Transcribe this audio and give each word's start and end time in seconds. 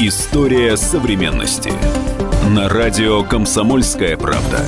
История 0.00 0.76
современности. 0.76 1.72
На 2.50 2.68
радио 2.68 3.24
«Комсомольская 3.24 4.16
правда». 4.16 4.64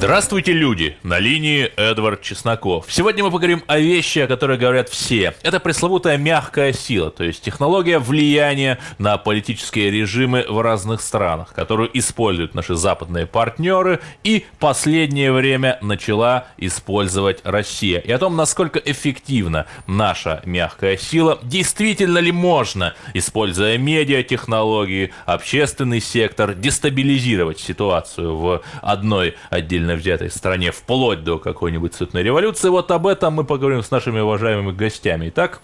Здравствуйте, 0.00 0.52
люди! 0.52 0.96
На 1.02 1.18
линии 1.18 1.70
Эдвард 1.76 2.22
Чесноков. 2.22 2.86
Сегодня 2.88 3.22
мы 3.22 3.30
поговорим 3.30 3.62
о 3.66 3.78
вещи, 3.78 4.20
о 4.20 4.26
которых 4.26 4.58
говорят 4.58 4.88
все. 4.88 5.34
Это 5.42 5.60
пресловутая 5.60 6.16
мягкая 6.16 6.72
сила, 6.72 7.10
то 7.10 7.22
есть 7.22 7.42
технология 7.42 7.98
влияния 7.98 8.78
на 8.96 9.18
политические 9.18 9.90
режимы 9.90 10.46
в 10.48 10.58
разных 10.62 11.02
странах, 11.02 11.52
которую 11.52 11.90
используют 11.92 12.54
наши 12.54 12.76
западные 12.76 13.26
партнеры 13.26 14.00
и 14.24 14.46
последнее 14.58 15.32
время 15.32 15.76
начала 15.82 16.46
использовать 16.56 17.42
Россия. 17.44 17.98
И 17.98 18.10
о 18.10 18.16
том, 18.16 18.36
насколько 18.36 18.78
эффективна 18.78 19.66
наша 19.86 20.40
мягкая 20.46 20.96
сила, 20.96 21.38
действительно 21.42 22.20
ли 22.20 22.32
можно, 22.32 22.94
используя 23.12 23.76
медиатехнологии, 23.76 25.12
общественный 25.26 26.00
сектор, 26.00 26.54
дестабилизировать 26.54 27.60
ситуацию 27.60 28.34
в 28.34 28.62
одной 28.80 29.36
отдельной 29.50 29.89
отдельно 29.90 29.96
взятой 29.96 30.30
стране, 30.30 30.70
вплоть 30.70 31.24
до 31.24 31.38
какой-нибудь 31.38 31.94
цветной 31.94 32.22
революции. 32.22 32.68
Вот 32.68 32.90
об 32.90 33.06
этом 33.06 33.34
мы 33.34 33.44
поговорим 33.44 33.82
с 33.82 33.90
нашими 33.90 34.20
уважаемыми 34.20 34.72
гостями. 34.72 35.28
Итак, 35.28 35.60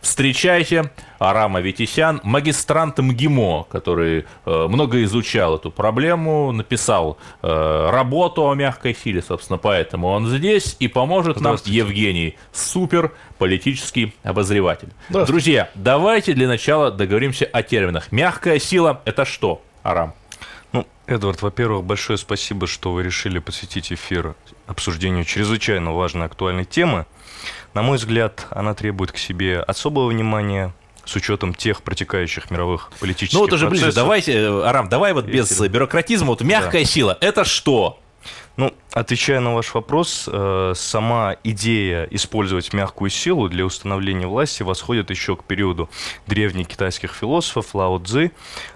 встречайте 0.00 0.90
Арама 1.18 1.60
Витисян, 1.60 2.20
магистрант 2.22 2.98
МГИМО, 2.98 3.66
который 3.70 4.24
э, 4.44 4.66
много 4.68 5.02
изучал 5.04 5.56
эту 5.56 5.70
проблему, 5.70 6.52
написал 6.52 7.18
э, 7.42 7.90
работу 7.90 8.48
о 8.48 8.54
мягкой 8.54 8.94
силе, 8.94 9.22
собственно, 9.22 9.58
поэтому 9.58 10.08
он 10.08 10.28
здесь 10.28 10.76
и 10.78 10.88
поможет 10.88 11.40
нам 11.40 11.56
Евгений 11.64 12.36
Супер, 12.52 13.12
политический 13.38 14.14
обозреватель. 14.22 14.88
Друзья, 15.08 15.70
давайте 15.74 16.34
для 16.34 16.48
начала 16.48 16.90
договоримся 16.90 17.46
о 17.46 17.62
терминах. 17.62 18.12
Мягкая 18.12 18.58
сила– 18.58 19.00
это 19.04 19.24
что, 19.24 19.60
Арам? 19.82 20.14
Эдвард, 21.08 21.40
во-первых, 21.40 21.84
большое 21.84 22.18
спасибо, 22.18 22.66
что 22.66 22.92
вы 22.92 23.02
решили 23.02 23.38
посвятить 23.38 23.90
эфир 23.90 24.34
обсуждению 24.66 25.24
чрезвычайно 25.24 25.94
важной 25.94 26.26
актуальной 26.26 26.66
темы. 26.66 27.06
На 27.72 27.80
мой 27.80 27.96
взгляд, 27.96 28.46
она 28.50 28.74
требует 28.74 29.12
к 29.12 29.16
себе 29.16 29.60
особого 29.60 30.08
внимания, 30.08 30.74
с 31.06 31.16
учетом 31.16 31.54
тех 31.54 31.82
протекающих 31.82 32.50
мировых 32.50 32.90
политических 33.00 33.32
Ну 33.32 33.40
вот 33.40 33.52
уже 33.54 33.70
ближе, 33.70 33.90
давайте, 33.92 34.34
э, 34.34 34.62
Арам, 34.62 34.90
давай 34.90 35.14
вот 35.14 35.24
без 35.24 35.58
бюрократизма, 35.58 36.28
вот 36.28 36.42
мягкая 36.42 36.82
да. 36.82 36.88
сила, 36.88 37.18
это 37.22 37.46
что? 37.46 37.98
Ну, 38.58 38.74
отвечая 38.92 39.38
на 39.38 39.54
ваш 39.54 39.72
вопрос, 39.72 40.28
э, 40.30 40.72
сама 40.74 41.36
идея 41.44 42.08
использовать 42.10 42.72
мягкую 42.72 43.08
силу 43.08 43.48
для 43.48 43.64
установления 43.64 44.26
власти 44.26 44.64
восходит 44.64 45.10
еще 45.10 45.36
к 45.36 45.44
периоду 45.44 45.88
древних 46.26 46.66
китайских 46.66 47.14
философов 47.14 47.72
Лао 47.74 48.00
Цзы. 48.00 48.32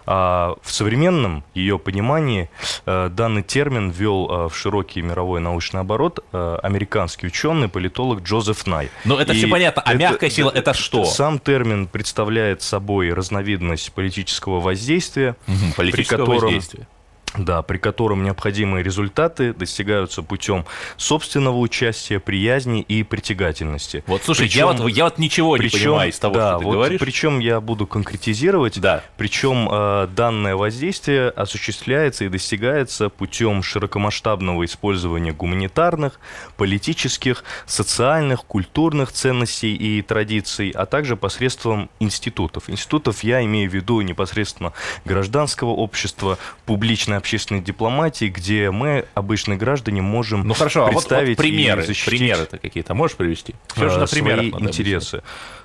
А 0.07 0.55
в 0.63 0.73
современном 0.73 1.43
ее 1.55 1.81
понимании 1.81 2.49
э, 2.87 3.09
данный 3.11 3.43
термин 3.43 3.91
ввел 3.91 4.29
э, 4.31 4.49
в 4.49 4.57
широкий 4.57 5.03
мировой 5.03 5.41
научный 5.41 5.81
оборот 5.81 6.21
американский 6.33 7.27
ученый, 7.27 7.69
политолог 7.69 8.23
Джозеф 8.23 8.67
Най. 8.67 8.89
Ну, 9.05 9.17
это 9.17 9.33
И 9.33 9.37
все 9.37 9.49
понятно. 9.49 9.83
А 9.83 9.91
это, 9.91 9.99
мягкая 9.99 10.31
сила– 10.31 10.53
это 10.55 10.75
что? 10.75 11.05
Сам 11.05 11.41
термин 11.41 11.89
представляет 11.89 12.63
собой 12.63 13.13
разновидность 13.13 13.93
политического 13.93 14.61
воздействия, 14.61 15.37
угу, 15.49 15.57
политического 15.77 16.19
при 16.19 16.25
котором 16.25 16.45
воздействия 16.45 16.87
да, 17.37 17.63
при 17.63 17.79
котором 17.79 18.25
необходимые 18.25 18.83
результаты 18.83 19.55
достигаются 19.55 20.23
путем 20.23 20.67
собственного 20.97 21.59
участия, 21.59 22.21
приязни 22.21 22.83
и 22.83 23.03
притягательности. 23.03 24.05
Вот, 24.07 24.23
слушай, 24.25 24.43
причем, 24.43 24.59
я, 24.59 24.67
вот, 24.67 24.89
я 24.91 25.05
вот 25.05 25.19
ничего 25.19 25.57
причем, 25.57 25.79
не 25.79 25.85
понимаю 25.85 26.11
из 26.11 26.19
того, 26.19 26.35
да, 26.35 26.51
что 26.51 26.59
ты 26.59 26.65
вот, 26.65 26.73
говоришь. 26.73 27.01
Причем 27.01 27.39
я 27.39 27.61
буду 27.61 27.87
конкретизировать. 27.87 28.81
Да. 28.81 29.03
Причем 29.17 29.69
э, 29.71 30.09
данное 30.15 30.57
воздействие 30.57 31.31
осуществляется 31.31 32.25
и 32.25 32.29
достигается 32.29 33.09
путем 33.09 33.63
широкомасштабного 33.63 34.65
использования 34.65 35.33
гуманитарных, 35.33 36.21
политических, 36.57 37.45
социальных, 37.67 38.45
культурных 38.45 39.13
ценностей 39.13 39.75
и 39.75 40.03
традиций, 40.03 40.71
а 40.71 40.87
также 40.87 41.17
посредством 41.17 41.89
институтов. 42.01 42.69
Институтов 42.69 43.25
я 43.25 43.43
имею 43.45 43.71
в 43.71 43.75
виду 43.75 44.01
непосредственно 44.03 44.73
гражданского 45.05 45.71
общества, 45.71 46.39
публичное 46.67 47.22
общественной 47.23 47.61
дипломатии, 47.61 48.27
где 48.27 48.73
мы, 48.73 49.07
обычные 49.15 49.57
граждане, 49.57 50.03
можем 50.03 50.47
ну, 50.47 50.55
хорошо, 50.55 50.89
представить 50.89 51.23
а 51.23 51.31
вот, 51.31 51.37
вот 51.37 51.37
примеры, 51.37 51.85
примеры-то 52.05 52.59
какие-то 52.59 52.95
можешь 52.95 53.17
привести? 53.17 53.55
Все 53.75 53.89
же 53.89 53.99
на 53.99 54.07
свои 54.07 54.51
интересы. 54.51 55.23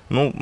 Ну, 0.08 0.32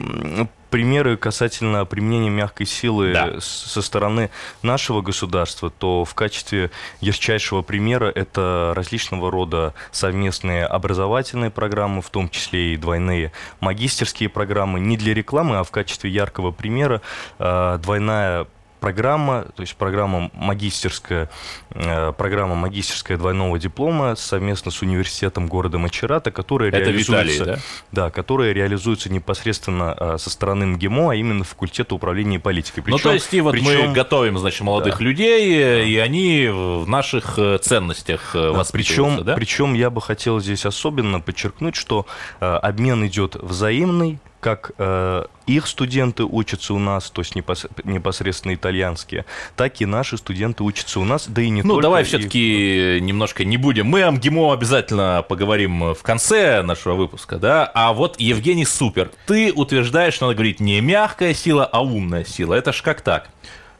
примеры 0.71 1.16
касательно 1.16 1.87
применения 1.87 2.28
мягкой 2.28 2.66
силы 2.66 3.12
да. 3.12 3.41
со 3.41 3.81
стороны 3.81 4.31
нашего 4.62 5.00
государства, 5.00 5.71
то 5.71 6.04
в 6.04 6.15
качестве 6.15 6.71
ярчайшего 7.00 7.62
примера 7.62 8.12
это 8.15 8.72
различного 8.77 9.31
рода 9.31 9.75
совместные 9.91 10.66
образовательные 10.66 11.50
программы, 11.50 12.03
в 12.03 12.10
том 12.10 12.28
числе 12.28 12.75
и 12.75 12.77
двойные 12.77 13.33
магистерские 13.60 14.28
программы, 14.28 14.78
не 14.78 14.97
для 14.97 15.15
рекламы, 15.15 15.56
а 15.56 15.65
в 15.65 15.71
качестве 15.71 16.10
яркого 16.10 16.50
примера 16.50 17.00
э, 17.38 17.78
двойная 17.83 18.47
программа, 18.87 19.47
то 19.57 19.63
есть 19.63 19.75
программа 19.75 20.31
магистерская, 20.33 21.29
э, 21.71 22.13
программа 22.13 22.55
магистерская 22.55 23.19
двойного 23.19 23.59
диплома 23.59 24.15
совместно 24.15 24.71
с 24.71 24.81
университетом 24.81 25.49
города 25.49 25.77
Мачерата, 25.77 26.31
которая 26.31 26.69
Это 26.69 26.79
реализуется, 26.79 27.33
Виталий, 27.33 27.45
да? 27.45 27.59
Да, 27.91 28.11
которая 28.11 28.53
реализуется 28.53 29.11
непосредственно 29.11 29.97
э, 29.99 30.17
со 30.21 30.31
стороны 30.31 30.67
МГИМО, 30.67 31.11
а 31.11 31.15
именно 31.17 31.43
факультета 31.43 31.97
управления 31.97 32.39
политикой. 32.39 32.83
Причем, 32.83 32.97
ну, 32.97 32.99
то 33.03 33.13
есть, 33.13 33.35
и 33.35 33.41
вот 33.41 33.51
причем, 33.51 33.89
мы 33.89 33.93
готовим, 33.93 34.39
значит, 34.39 34.61
молодых 34.61 34.99
да. 34.99 35.05
людей, 35.05 35.65
да. 35.65 35.83
и 35.83 35.97
они 35.97 36.47
в 36.47 36.89
наших 36.89 37.41
э, 37.41 37.59
ценностях 37.59 38.31
да, 38.35 38.65
причем, 38.71 39.25
да? 39.25 39.35
Причем 39.35 39.75
я 39.75 39.91
бы 39.91 40.01
хотел 40.01 40.39
здесь 40.39 40.65
особенно 40.65 41.19
подчеркнуть, 41.19 41.75
что 41.75 42.07
обмен 42.39 43.05
идет 43.05 43.35
взаимный, 43.35 44.21
как 44.47 44.71
э, 44.79 45.25
их 45.49 45.67
студенты 45.67 46.23
учатся 46.23 46.73
у 46.73 46.79
нас, 46.79 47.11
то 47.11 47.21
есть 47.21 47.34
непос 47.34 47.67
непосредственно 47.83 48.55
итальянские, 48.55 49.25
так 49.57 49.81
и 49.81 49.87
наши 49.87 50.17
студенты 50.19 50.62
учатся 50.62 51.01
у 51.01 51.05
нас, 51.05 51.27
да 51.27 51.43
и 51.43 51.49
не 51.49 51.62
ну, 51.62 51.71
только. 51.71 51.75
Ну, 51.75 51.83
давай 51.83 52.05
все-таки 52.05 53.01
немножко 53.03 53.45
не 53.45 53.57
будем. 53.57 53.87
Мы 53.87 54.05
о 54.05 54.12
МГИМО 54.12 54.53
обязательно 54.53 55.25
поговорим 55.29 55.95
в 55.95 56.03
конце 56.05 56.62
нашего 56.62 56.95
выпуска, 56.95 57.39
да? 57.39 57.69
А 57.75 57.93
вот 57.93 58.21
Евгений 58.21 58.65
Супер, 58.65 59.11
ты 59.27 59.53
утверждаешь, 59.53 60.21
надо 60.21 60.34
говорить 60.34 60.61
не 60.61 60.81
мягкая 60.81 61.34
сила, 61.34 61.65
а 61.65 61.83
умная 61.83 62.25
сила. 62.25 62.55
Это 62.55 62.73
ж 62.73 62.83
как 62.83 63.01
так? 63.01 63.31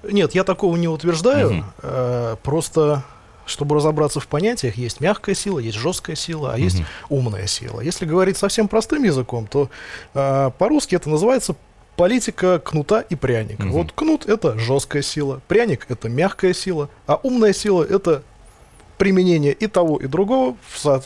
Нет, 0.03 0.35
я 0.35 0.43
такого 0.43 0.75
не 0.75 0.89
утверждаю. 0.89 1.51
Угу. 1.51 1.65
Э, 1.83 2.37
просто 2.43 3.05
чтобы 3.47 3.77
разобраться 3.77 4.21
в 4.21 4.27
понятиях, 4.27 4.77
есть 4.77 5.01
мягкая 5.01 5.35
сила, 5.35 5.59
есть 5.59 5.79
жесткая 5.79 6.17
сила, 6.17 6.53
а 6.53 6.59
есть 6.59 6.83
умная 7.09 7.47
сила. 7.47 7.81
Если 7.81 8.05
говорить 8.05 8.37
совсем 8.37 8.69
простым 8.69 9.05
языком, 9.05 9.47
то 9.47 9.71
э, 10.15 10.51
по-русски 10.59 10.97
это 10.97 11.09
называется 11.09 11.57
политика 11.97 12.59
кнута 12.59 13.01
и 13.01 13.15
пряника. 13.15 13.63
Угу. 13.63 13.71
Вот 13.71 13.93
кнут 13.93 14.27
это 14.27 14.59
жесткая 14.59 15.03
сила, 15.03 15.41
пряник 15.49 15.87
это 15.89 16.09
мягкая 16.09 16.53
сила, 16.53 16.91
а 17.07 17.19
умная 17.23 17.53
сила 17.53 17.83
это 17.83 18.23
применение 18.99 19.53
и 19.53 19.67
того, 19.67 19.99
и 19.99 20.07
другого 20.07 20.57
в, 20.69 20.85
в, 20.85 21.05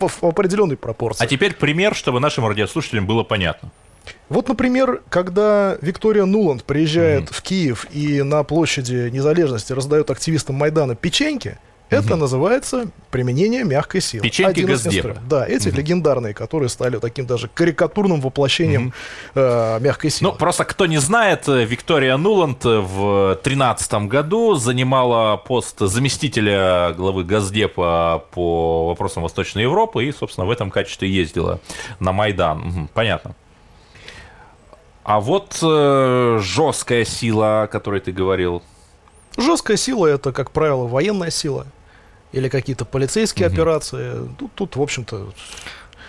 в 0.00 0.24
определенной 0.24 0.76
пропорции. 0.76 1.22
А 1.22 1.26
теперь 1.26 1.54
пример, 1.54 1.94
чтобы 1.94 2.20
нашим 2.20 2.46
радиослушателям 2.46 3.06
было 3.06 3.22
понятно. 3.22 3.70
Вот, 4.28 4.48
например, 4.48 5.02
когда 5.08 5.78
Виктория 5.80 6.24
Нуланд 6.24 6.64
приезжает 6.64 7.24
mm-hmm. 7.24 7.34
в 7.34 7.42
Киев 7.42 7.86
и 7.92 8.22
на 8.22 8.42
площади 8.42 9.08
Незалежности 9.10 9.72
раздает 9.72 10.10
активистам 10.10 10.56
Майдана 10.56 10.94
печеньки, 10.94 11.58
это 11.90 12.14
угу. 12.14 12.16
называется 12.16 12.88
применение 13.10 13.64
мягкой 13.64 14.00
силы. 14.00 14.22
Печеньки 14.22 14.60
Газдепа. 14.60 15.16
Да, 15.28 15.46
эти 15.46 15.68
угу. 15.68 15.76
легендарные, 15.76 16.34
которые 16.34 16.68
стали 16.68 16.98
таким 16.98 17.26
даже 17.26 17.48
карикатурным 17.48 18.20
воплощением 18.20 18.88
угу. 18.88 18.94
э, 19.34 19.78
мягкой 19.80 20.10
силы. 20.10 20.32
Ну, 20.32 20.36
просто 20.36 20.64
кто 20.64 20.86
не 20.86 20.98
знает, 20.98 21.48
э, 21.48 21.64
Виктория 21.64 22.16
Нуланд 22.16 22.64
в 22.64 23.34
2013 23.42 23.92
году 24.08 24.54
занимала 24.54 25.36
пост 25.36 25.80
заместителя 25.80 26.92
главы 26.96 27.24
Газдепа 27.24 28.24
по 28.32 28.88
вопросам 28.88 29.22
Восточной 29.22 29.62
Европы 29.62 30.04
и, 30.04 30.12
собственно, 30.12 30.46
в 30.46 30.50
этом 30.50 30.70
качестве 30.70 31.08
ездила 31.10 31.60
на 32.00 32.12
Майдан. 32.12 32.66
Угу, 32.66 32.88
понятно. 32.94 33.34
А 35.04 35.20
вот 35.20 35.58
э, 35.62 36.38
жесткая 36.40 37.04
сила, 37.04 37.64
о 37.64 37.66
которой 37.66 38.00
ты 38.00 38.10
говорил. 38.10 38.62
Жесткая 39.36 39.76
сила 39.76 40.06
это, 40.06 40.32
как 40.32 40.50
правило, 40.50 40.86
военная 40.86 41.30
сила 41.30 41.66
или 42.32 42.48
какие-то 42.48 42.84
полицейские 42.84 43.48
угу. 43.48 43.54
операции. 43.54 44.28
Тут, 44.38 44.52
тут, 44.54 44.76
в 44.76 44.82
общем-то... 44.82 45.32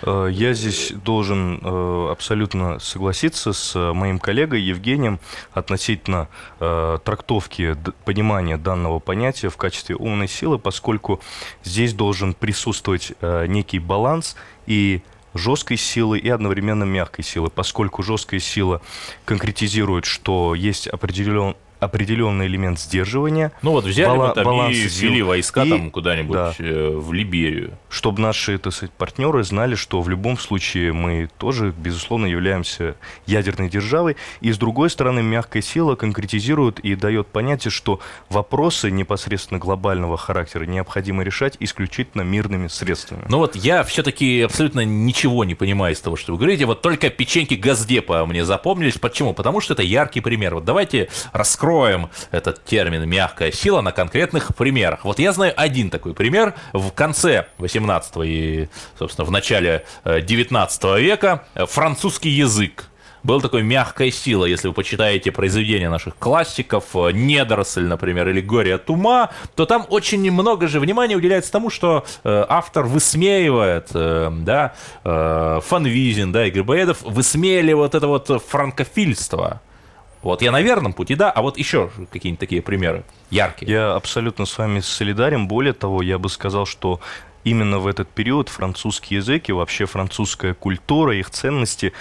Э, 0.01 0.27
я 0.31 0.53
здесь 0.53 0.91
должен 0.91 1.59
э, 1.61 2.11
абсолютно 2.11 2.79
согласиться 2.79 3.53
с 3.53 3.93
моим 3.93 4.19
коллегой 4.19 4.61
Евгением 4.61 5.19
относительно 5.53 6.27
э, 6.59 6.99
трактовки 7.03 7.75
понимания 8.03 8.57
данного 8.57 8.99
понятия 8.99 9.49
в 9.49 9.57
качестве 9.57 9.95
умной 9.95 10.27
силы, 10.27 10.59
поскольку 10.59 11.21
здесь 11.63 11.93
должен 11.93 12.33
присутствовать 12.33 13.13
некий 13.21 13.79
баланс 13.79 14.35
и 14.65 15.01
жесткой 15.33 15.77
силы 15.77 16.17
и 16.17 16.29
одновременно 16.29 16.83
мягкой 16.83 17.23
силы, 17.23 17.49
поскольку 17.49 18.03
жесткая 18.03 18.39
сила 18.39 18.81
конкретизирует, 19.25 20.05
что 20.05 20.55
есть 20.55 20.87
определен, 20.87 21.55
определенный 21.85 22.47
элемент 22.47 22.79
сдерживания. 22.79 23.51
Ну 23.61 23.71
вот 23.71 23.85
взяли 23.85 24.09
бала- 24.09 24.27
вот 24.27 24.33
там 24.35 24.69
и 24.69 24.73
ввели 24.73 25.21
войска 25.21 25.63
и, 25.63 25.69
там 25.69 25.91
куда-нибудь 25.91 26.33
да, 26.33 26.53
э, 26.59 26.89
в 26.95 27.13
Либерию. 27.13 27.77
Чтобы 27.89 28.21
наши, 28.21 28.57
так 28.57 28.73
сказать, 28.73 28.91
партнеры 28.91 29.43
знали, 29.43 29.75
что 29.75 30.01
в 30.01 30.09
любом 30.09 30.37
случае 30.37 30.93
мы 30.93 31.29
тоже, 31.37 31.73
безусловно, 31.75 32.25
являемся 32.25 32.95
ядерной 33.25 33.69
державой. 33.69 34.17
И 34.41 34.51
с 34.51 34.57
другой 34.57 34.89
стороны, 34.89 35.21
мягкая 35.21 35.61
сила 35.61 35.95
конкретизирует 35.95 36.79
и 36.79 36.95
дает 36.95 37.27
понятие, 37.27 37.71
что 37.71 37.99
вопросы 38.29 38.91
непосредственно 38.91 39.59
глобального 39.59 40.17
характера 40.17 40.65
необходимо 40.65 41.23
решать 41.23 41.57
исключительно 41.59 42.21
мирными 42.21 42.67
средствами. 42.67 43.23
Ну 43.29 43.37
вот 43.37 43.55
я 43.55 43.83
все-таки 43.83 44.41
абсолютно 44.41 44.83
ничего 44.85 45.43
не 45.43 45.55
понимаю 45.55 45.93
из 45.93 46.01
того, 46.01 46.15
что 46.15 46.33
вы 46.33 46.39
говорите. 46.39 46.65
Вот 46.65 46.81
только 46.81 47.09
печеньки 47.09 47.53
Газдепа 47.53 48.25
мне 48.25 48.45
запомнились. 48.45 48.97
Почему? 48.97 49.33
Потому 49.33 49.61
что 49.61 49.73
это 49.73 49.83
яркий 49.83 50.21
пример. 50.21 50.55
Вот 50.55 50.65
давайте 50.65 51.09
раскроем 51.31 51.74
раскроем 51.75 52.09
этот 52.31 52.63
термин 52.63 53.07
«мягкая 53.07 53.51
сила» 53.51 53.81
на 53.81 53.91
конкретных 53.91 54.55
примерах. 54.55 55.03
Вот 55.03 55.19
я 55.19 55.33
знаю 55.33 55.53
один 55.55 55.89
такой 55.89 56.13
пример. 56.13 56.53
В 56.73 56.91
конце 56.91 57.47
18 57.57 58.13
и, 58.23 58.69
собственно, 58.97 59.25
в 59.25 59.31
начале 59.31 59.85
19 60.05 60.83
э, 60.83 61.01
века 61.01 61.43
французский 61.55 62.29
язык 62.29 62.85
был 63.23 63.41
такой 63.41 63.63
мягкая 63.63 64.11
сила, 64.11 64.45
если 64.45 64.67
вы 64.67 64.73
почитаете 64.73 65.31
произведения 65.31 65.89
наших 65.89 66.15
классиков, 66.17 66.85
э, 66.93 67.11
«Недоросль», 67.11 67.85
например, 67.85 68.29
или 68.29 68.41
«Горе 68.41 68.75
от 68.75 68.89
ума», 68.89 69.31
то 69.55 69.65
там 69.65 69.85
очень 69.89 70.31
много 70.31 70.67
же 70.67 70.79
внимания 70.79 71.15
уделяется 71.15 71.51
тому, 71.51 71.69
что 71.69 72.05
э, 72.23 72.45
автор 72.47 72.85
высмеивает, 72.85 73.89
э, 73.93 74.31
да, 74.31 74.73
э, 75.03 75.59
Фанвизин, 75.67 76.31
да, 76.31 76.45
и 76.45 76.51
Грибоедов 76.51 77.01
высмеяли 77.01 77.73
вот 77.73 77.95
это 77.95 78.07
вот 78.07 78.43
франкофильство. 78.47 79.61
Вот 80.25 80.41
я 80.41 80.51
на 80.51 80.59
верном 80.59 80.93
пути, 80.93 81.13
да, 81.13 81.29
а 81.29 81.43
вот 81.43 81.59
еще 81.59 81.91
какие-нибудь 82.11 82.39
такие 82.39 82.63
примеры 82.63 83.03
яркие. 83.29 83.71
Я 83.71 83.93
абсолютно 83.93 84.47
с 84.47 84.57
вами 84.57 84.79
солидарен. 84.79 85.47
Более 85.47 85.73
того, 85.73 86.01
я 86.01 86.17
бы 86.17 86.29
сказал, 86.29 86.65
что 86.65 86.99
именно 87.43 87.77
в 87.77 87.85
этот 87.85 88.09
период 88.09 88.49
французский 88.49 89.15
язык 89.15 89.49
и 89.49 89.51
вообще 89.51 89.85
французская 89.85 90.55
культура, 90.55 91.15
их 91.15 91.29
ценности 91.29 91.93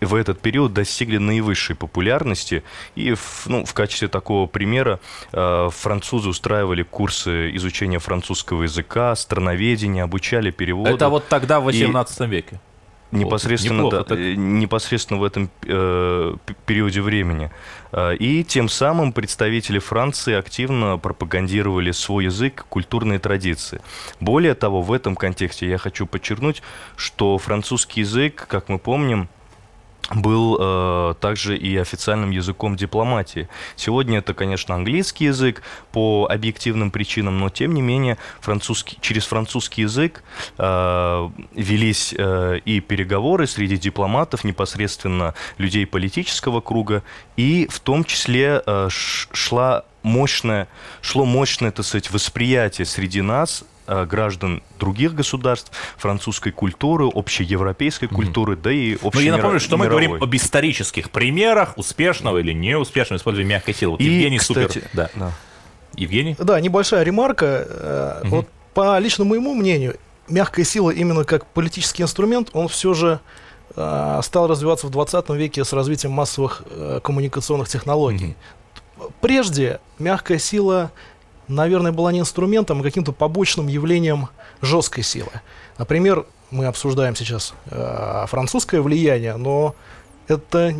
в 0.00 0.16
этот 0.16 0.40
период 0.40 0.72
достигли 0.72 1.18
наивысшей 1.18 1.76
популярности. 1.76 2.64
И 2.96 3.14
в, 3.14 3.44
ну, 3.46 3.64
в 3.64 3.72
качестве 3.74 4.08
такого 4.08 4.48
примера 4.48 4.98
э, 5.32 5.68
французы 5.70 6.30
устраивали 6.30 6.82
курсы 6.82 7.54
изучения 7.54 8.00
французского 8.00 8.64
языка, 8.64 9.14
страноведения, 9.14 10.02
обучали 10.02 10.50
переводу. 10.50 10.90
Это 10.90 11.08
вот 11.08 11.28
тогда, 11.28 11.60
в 11.60 11.64
18 11.66 12.20
и... 12.22 12.26
веке 12.26 12.60
непосредственно, 13.12 13.82
Неплохо, 13.82 13.96
да, 13.98 14.04
так... 14.04 14.18
Э, 14.18 14.34
непосредственно 14.34 15.20
в 15.20 15.24
этом 15.24 15.50
э, 15.64 16.34
периоде 16.66 17.00
времени. 17.00 17.50
Э, 17.92 18.16
и 18.16 18.42
тем 18.42 18.68
самым 18.68 19.12
представители 19.12 19.78
Франции 19.78 20.34
активно 20.34 20.98
пропагандировали 20.98 21.92
свой 21.92 22.24
язык, 22.24 22.66
культурные 22.68 23.18
традиции. 23.18 23.80
Более 24.20 24.54
того, 24.54 24.82
в 24.82 24.92
этом 24.92 25.14
контексте 25.14 25.68
я 25.68 25.78
хочу 25.78 26.06
подчеркнуть, 26.06 26.62
что 26.96 27.38
французский 27.38 28.00
язык, 28.00 28.46
как 28.48 28.68
мы 28.68 28.78
помним, 28.78 29.28
был 30.10 30.58
э, 30.60 31.14
также 31.20 31.56
и 31.56 31.76
официальным 31.76 32.30
языком 32.30 32.76
дипломатии. 32.76 33.48
Сегодня 33.76 34.18
это, 34.18 34.34
конечно, 34.34 34.74
английский 34.74 35.26
язык 35.26 35.62
по 35.92 36.28
объективным 36.30 36.90
причинам, 36.90 37.38
но 37.38 37.48
тем 37.48 37.74
не 37.74 37.82
менее 37.82 38.18
французский, 38.40 38.98
через 39.00 39.24
французский 39.26 39.82
язык 39.82 40.22
э, 40.58 41.28
велись 41.54 42.14
э, 42.16 42.60
и 42.64 42.80
переговоры 42.80 43.46
среди 43.46 43.76
дипломатов, 43.76 44.44
непосредственно 44.44 45.34
людей 45.58 45.86
политического 45.86 46.60
круга, 46.60 47.02
и 47.36 47.68
в 47.70 47.80
том 47.80 48.04
числе 48.04 48.62
э, 48.66 48.88
шла 48.90 49.84
мощное, 50.02 50.68
шло 51.00 51.24
мощное, 51.24 51.70
так 51.70 51.86
сказать, 51.86 52.10
восприятие 52.10 52.86
среди 52.86 53.22
нас 53.22 53.64
граждан 54.08 54.62
других 54.78 55.14
государств, 55.14 55.72
французской 55.96 56.52
культуры, 56.52 57.08
общеевропейской 57.12 58.08
культуры, 58.08 58.56
да 58.56 58.72
и 58.72 58.96
общей 59.02 59.18
Но 59.18 59.24
я 59.24 59.36
напомню, 59.36 59.60
что 59.60 59.76
мы 59.76 59.88
говорим 59.88 60.14
об 60.14 60.34
исторических 60.34 61.10
примерах 61.10 61.76
успешного 61.76 62.38
или 62.38 62.52
неуспешного 62.52 63.18
использования 63.18 63.50
мягкой 63.50 63.74
силы. 63.74 63.92
Вот 63.92 64.00
и, 64.00 64.04
Евгений 64.04 64.38
кстати, 64.38 64.72
супер. 64.72 64.90
Да. 64.92 65.10
да. 65.14 65.32
Евгений? 65.94 66.36
Да, 66.38 66.60
небольшая 66.60 67.02
ремарка. 67.02 68.20
Угу. 68.24 68.28
Вот 68.36 68.48
по 68.74 68.98
личному 68.98 69.30
моему 69.30 69.54
мнению, 69.54 69.96
мягкая 70.28 70.64
сила 70.64 70.90
именно 70.90 71.24
как 71.24 71.46
политический 71.46 72.02
инструмент, 72.02 72.50
он 72.52 72.68
все 72.68 72.94
же 72.94 73.20
э, 73.76 74.20
стал 74.22 74.48
развиваться 74.48 74.86
в 74.86 74.90
20 74.90 75.28
веке 75.30 75.64
с 75.64 75.72
развитием 75.72 76.12
массовых 76.12 76.62
э, 76.70 77.00
коммуникационных 77.02 77.68
технологий. 77.68 78.36
Угу. 78.96 79.12
Прежде 79.20 79.80
мягкая 79.98 80.38
сила 80.38 80.92
наверное, 81.48 81.92
была 81.92 82.12
не 82.12 82.20
инструментом, 82.20 82.80
а 82.80 82.82
каким-то 82.82 83.12
побочным 83.12 83.66
явлением 83.68 84.28
жесткой 84.60 85.04
силы. 85.04 85.30
Например, 85.78 86.26
мы 86.50 86.66
обсуждаем 86.66 87.16
сейчас 87.16 87.54
э, 87.70 88.24
французское 88.28 88.82
влияние, 88.82 89.36
но 89.36 89.74
это 90.28 90.74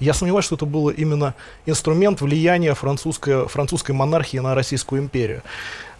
я 0.00 0.14
сомневаюсь, 0.14 0.46
что 0.46 0.56
это 0.56 0.64
было 0.64 0.90
именно 0.90 1.34
инструмент 1.66 2.22
влияния 2.22 2.74
французской, 2.74 3.46
французской 3.48 3.92
монархии 3.92 4.38
на 4.38 4.54
Российскую 4.54 5.02
империю. 5.02 5.42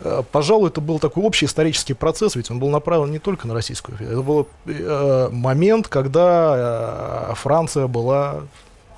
Э, 0.00 0.22
пожалуй, 0.32 0.70
это 0.70 0.80
был 0.80 0.98
такой 0.98 1.22
общий 1.22 1.46
исторический 1.46 1.92
процесс, 1.94 2.34
ведь 2.34 2.50
он 2.50 2.58
был 2.58 2.70
направлен 2.70 3.12
не 3.12 3.18
только 3.18 3.46
на 3.46 3.54
Российскую 3.54 3.94
империю. 3.94 4.14
Это 4.14 4.22
был 4.22 4.48
э, 4.66 5.28
момент, 5.30 5.88
когда 5.88 7.28
э, 7.30 7.34
Франция 7.34 7.86
была 7.86 8.42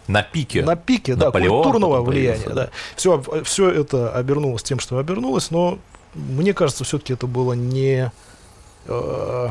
на 0.09 0.23
пике. 0.23 0.63
На 0.63 0.77
пике, 0.77 1.15
да, 1.15 1.31
культурного 1.31 2.03
влияния. 2.03 2.49
Да. 2.49 2.71
Все, 2.97 3.23
все 3.45 3.71
это 3.71 4.13
обернулось 4.13 4.63
тем, 4.63 4.81
что 4.81 4.99
обернулось, 4.99 5.51
но 5.51 5.79
мне 6.15 6.53
кажется, 6.53 6.85
все-таки 6.85 7.15
это 7.15 7.27
было 7.27 7.55
не 7.55 8.11
э, 8.87 9.49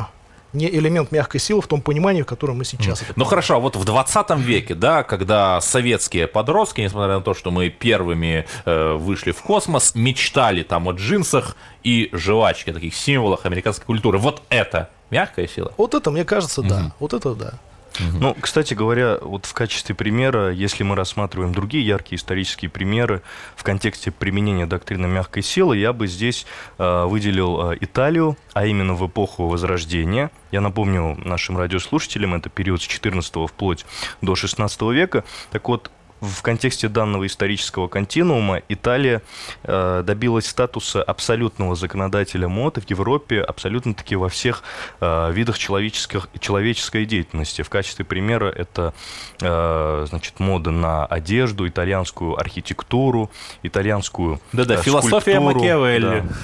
не 0.54 0.70
элемент 0.70 1.12
мягкой 1.12 1.40
силы 1.40 1.62
в 1.62 1.68
том 1.68 1.82
понимании, 1.82 2.22
в 2.22 2.26
котором 2.26 2.58
мы 2.58 2.66
сейчас. 2.66 3.02
Mm. 3.02 3.14
Ну 3.16 3.26
хорошо, 3.26 3.56
а 3.56 3.60
вот 3.60 3.76
в 3.76 3.86
20 3.86 4.38
веке, 4.38 4.76
да, 4.76 5.04
когда 5.04 5.62
советские 5.62 6.28
подростки, 6.28 6.82
несмотря 6.82 7.16
на 7.16 7.22
то, 7.22 7.34
что 7.34 7.52
мы 7.52 7.70
первыми 7.70 8.46
э, 8.66 8.94
вышли 8.94 9.32
в 9.32 9.42
космос, 9.42 9.96
мечтали 9.96 10.64
там 10.64 10.88
о 10.88 10.92
джинсах 10.92 11.56
и 11.84 12.10
жвачке, 12.12 12.74
таких 12.74 12.94
символах 12.94 13.46
американской 13.46 13.86
культуры. 13.86 14.18
Вот 14.18 14.42
это 14.50 14.90
мягкая 15.10 15.48
сила? 15.48 15.74
Вот 15.78 15.94
это, 15.94 16.12
мне 16.12 16.26
кажется, 16.26 16.62
да. 16.62 16.82
Mm-hmm. 16.82 16.92
Вот 17.00 17.14
это 17.14 17.34
да. 17.36 17.54
Ну, 18.00 18.36
кстати 18.40 18.74
говоря, 18.74 19.18
вот 19.22 19.46
в 19.46 19.54
качестве 19.54 19.96
примера, 19.96 20.52
если 20.52 20.84
мы 20.84 20.96
рассматриваем 20.96 21.54
другие 21.54 21.86
яркие 21.86 22.18
исторические 22.18 22.70
примеры 22.70 23.22
в 23.56 23.64
контексте 23.64 24.12
применения 24.12 24.66
доктрины 24.66 25.08
мягкой 25.08 25.44
силы, 25.44 25.78
я 25.78 25.94
бы 25.94 26.08
здесь 26.08 26.46
э, 26.78 27.06
выделил 27.06 27.72
э, 27.72 27.78
Италию, 27.82 28.38
а 28.54 28.66
именно 28.66 28.94
в 28.94 29.06
эпоху 29.06 29.48
Возрождения. 29.48 30.32
Я 30.52 30.62
напомню 30.62 31.18
нашим 31.24 31.58
радиослушателям, 31.58 32.34
это 32.34 32.50
период 32.50 32.82
с 32.82 32.86
14 32.86 33.50
вплоть 33.50 33.86
до 34.22 34.36
16 34.36 34.82
века. 34.82 35.24
Так 35.52 35.68
вот, 35.68 35.92
в 36.22 36.42
контексте 36.44 36.88
данного 36.88 37.26
исторического 37.26 37.88
континуума 37.88 38.62
Италия 38.70 39.22
э, 39.64 40.04
добилась 40.06 40.46
статуса 40.48 41.02
абсолютного 41.02 41.76
законодателя 41.76 42.48
мод 42.48 42.78
в 42.78 42.90
Европе 42.90 43.42
абсолютно-таки 43.42 44.16
во 44.16 44.30
всех 44.30 44.64
э, 45.02 45.32
видах 45.34 45.58
человеческих, 45.58 46.30
человеческой 46.40 47.06
деятельности. 47.06 47.64
В 47.64 47.70
качестве 47.70 48.06
примера 48.06 48.50
это 48.50 48.94
э, 49.42 50.06
значит, 50.08 50.40
мода 50.40 50.70
на 50.70 51.06
одежду, 51.06 51.68
итальянскую 51.68 52.40
архитектуру, 52.40 53.32
итальянскую 53.64 54.40
Да-да, 54.54 54.76
э, 54.76 54.82
философия 54.84 55.40
Макиавелли. 55.40 56.22
Да. 56.22 56.36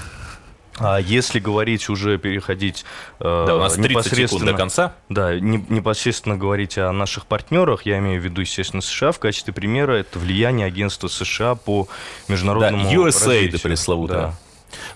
А 0.80 1.00
если 1.00 1.40
говорить 1.40 1.90
уже, 1.90 2.18
переходить 2.18 2.86
э, 3.20 3.46
да, 3.48 3.56
у 3.56 3.60
нас 3.60 3.78
непосредственно... 3.78 4.52
до 4.52 4.58
конца. 4.58 4.94
Да, 5.10 5.40
не, 5.40 5.66
непосредственно 5.70 6.38
говорить 6.38 6.78
о 6.78 6.92
наших 6.92 7.26
партнерах, 7.26 7.86
я 7.86 7.98
имею 7.98 8.22
в 8.22 8.24
виду, 8.24 8.42
естественно, 8.42 8.82
США, 8.82 9.12
в 9.12 9.20
качестве 9.20 9.54
примера 9.54 9.94
это 9.94 10.20
влияние 10.20 10.68
агентства 10.68 11.08
США 11.08 11.56
по 11.56 11.88
международному 12.28 12.84
да, 12.84 12.92
USA, 12.92 13.28
развитию. 13.28 13.62
пресловутое. 13.62 14.18
Да. 14.18 14.34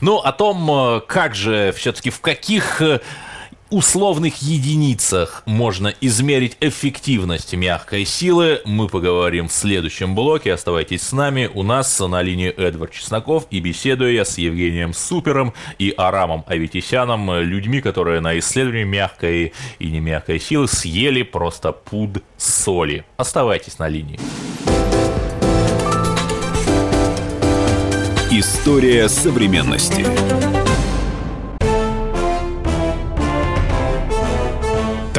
Ну, 0.01 0.17
о 0.17 0.31
том, 0.31 0.69
э, 0.69 1.01
как 1.07 1.35
же 1.35 1.71
все-таки, 1.75 2.09
в 2.09 2.21
каких 2.21 2.81
э, 2.81 3.00
условных 3.71 4.41
единицах 4.41 5.41
можно 5.45 5.93
измерить 6.01 6.57
эффективность 6.59 7.53
мягкой 7.53 8.05
силы, 8.05 8.61
мы 8.65 8.87
поговорим 8.87 9.47
в 9.47 9.53
следующем 9.53 10.13
блоке. 10.13 10.53
Оставайтесь 10.53 11.01
с 11.01 11.11
нами. 11.13 11.49
У 11.53 11.63
нас 11.63 11.99
на 11.99 12.21
линии 12.21 12.49
Эдвард 12.49 12.91
Чесноков 12.91 13.47
и 13.49 13.59
беседую 13.59 14.13
я 14.13 14.25
с 14.25 14.37
Евгением 14.37 14.93
Супером 14.93 15.53
и 15.79 15.93
Арамом 15.97 16.43
Аветисяном, 16.47 17.31
людьми, 17.39 17.81
которые 17.81 18.19
на 18.19 18.37
исследовании 18.37 18.83
мягкой 18.83 19.53
и 19.79 19.87
не 19.89 20.01
мягкой 20.01 20.39
силы 20.39 20.67
съели 20.67 21.23
просто 21.23 21.71
пуд 21.71 22.23
соли. 22.37 23.05
Оставайтесь 23.17 23.79
на 23.79 23.87
линии. 23.87 24.19
История 28.31 29.07
современности. 29.09 30.61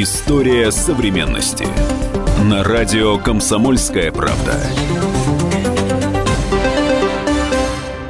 История 0.00 0.70
современности. 0.70 1.66
На 2.44 2.62
радио 2.62 3.18
«Комсомольская 3.18 4.12
правда». 4.12 4.54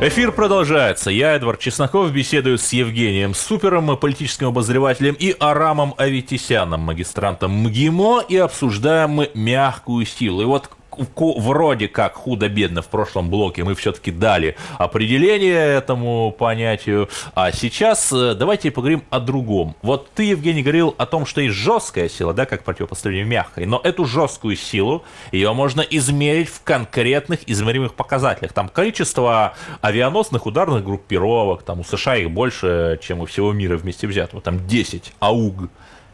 Эфир 0.02 0.33
продолжается. 0.33 1.11
Я, 1.11 1.33
Эдвард 1.33 1.61
Чесноков, 1.61 2.12
беседую 2.12 2.59
с 2.59 2.75
Евгением 2.75 3.33
Супером, 3.33 3.97
политическим 3.97 4.49
обозревателем, 4.49 5.16
и 5.18 5.35
Арамом 5.40 5.95
Аветисяном, 5.97 6.83
магистрантом 6.83 7.52
МГИМО, 7.62 8.25
и 8.28 8.37
обсуждаем 8.37 9.12
мы 9.12 9.30
мягкую 9.33 10.04
силу. 10.04 10.42
И 10.42 10.45
вот 10.45 10.68
вроде 11.17 11.88
как 11.88 12.14
худо-бедно 12.14 12.83
в 12.83 12.88
прошлом 12.88 13.31
блоке 13.31 13.64
мы 13.64 13.75
все-таки 13.75 14.11
дали 14.11 14.57
определение 14.78 15.76
этому 15.76 16.33
понятию. 16.33 17.09
А 17.35 17.52
сейчас 17.52 18.12
э, 18.12 18.35
давайте 18.35 18.71
поговорим 18.71 19.05
о 19.11 19.21
другом. 19.21 19.76
Вот 19.83 20.11
ты, 20.14 20.25
Евгений, 20.25 20.62
говорил 20.62 20.95
о 20.99 21.07
том, 21.07 21.26
что 21.26 21.40
есть 21.40 21.55
жесткая 21.55 22.09
сила, 22.09 22.35
да, 22.35 22.47
как 22.47 22.64
противопоставление 22.64 23.26
мягкой, 23.26 23.67
но 23.67 23.81
эту 23.83 24.05
жесткую 24.05 24.57
силу, 24.57 25.02
ее 25.33 25.52
можно 25.52 25.81
измерить 25.81 26.49
в 26.49 26.62
конкретных 26.62 27.49
измеримых 27.49 27.95
показателях. 27.95 28.52
Там 28.52 28.69
количество 28.69 29.55
авианосных 29.81 30.47
ударных 30.47 30.85
группировок, 30.85 31.62
там 31.62 31.81
у 31.81 31.85
США 31.85 32.17
их 32.17 32.31
больше, 32.31 32.99
чем 33.02 33.21
у 33.21 33.26
всего 33.26 33.52
мира 33.52 33.76
вместе 33.76 34.07
взятого, 34.07 34.43
там 34.43 34.67
10 34.67 35.12
АУГ. 35.21 35.71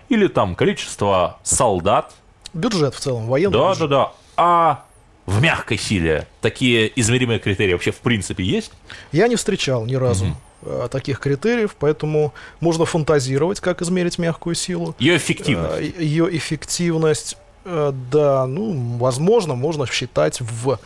Или 0.09 0.27
там 0.27 0.55
количество 0.55 1.39
солдат, 1.43 2.13
Бюджет 2.55 2.95
в 2.95 3.01
целом, 3.01 3.27
военный 3.27 3.59
да, 3.59 3.71
бюджет. 3.71 3.89
да, 3.91 3.97
да. 3.97 4.13
А 4.37 4.85
в 5.27 5.41
мягкой 5.41 5.79
силе 5.79 6.27
такие 6.41 6.91
измеримые 7.01 7.39
критерии 7.39 7.73
вообще 7.73 7.93
в 7.93 7.99
принципе 7.99 8.45
есть? 8.45 8.73
Я 9.13 9.29
не 9.29 9.37
встречал 9.37 9.87
ни 9.87 9.95
разу 9.95 10.37
э, 10.63 10.89
таких 10.91 11.21
критериев, 11.21 11.75
поэтому 11.79 12.35
можно 12.61 12.85
фантазировать, 12.85 13.61
как 13.61 13.81
измерить 13.83 14.19
мягкую 14.19 14.55
силу. 14.55 14.95
Ее 14.99 15.17
эффективность. 15.17 15.95
Э, 15.99 16.03
Ее 16.03 16.37
эффективность, 16.37 17.37
э, 17.65 17.93
да, 18.11 18.47
ну, 18.47 18.99
возможно, 18.99 19.55
можно 19.55 19.87
считать 19.87 20.41
в... 20.41 20.79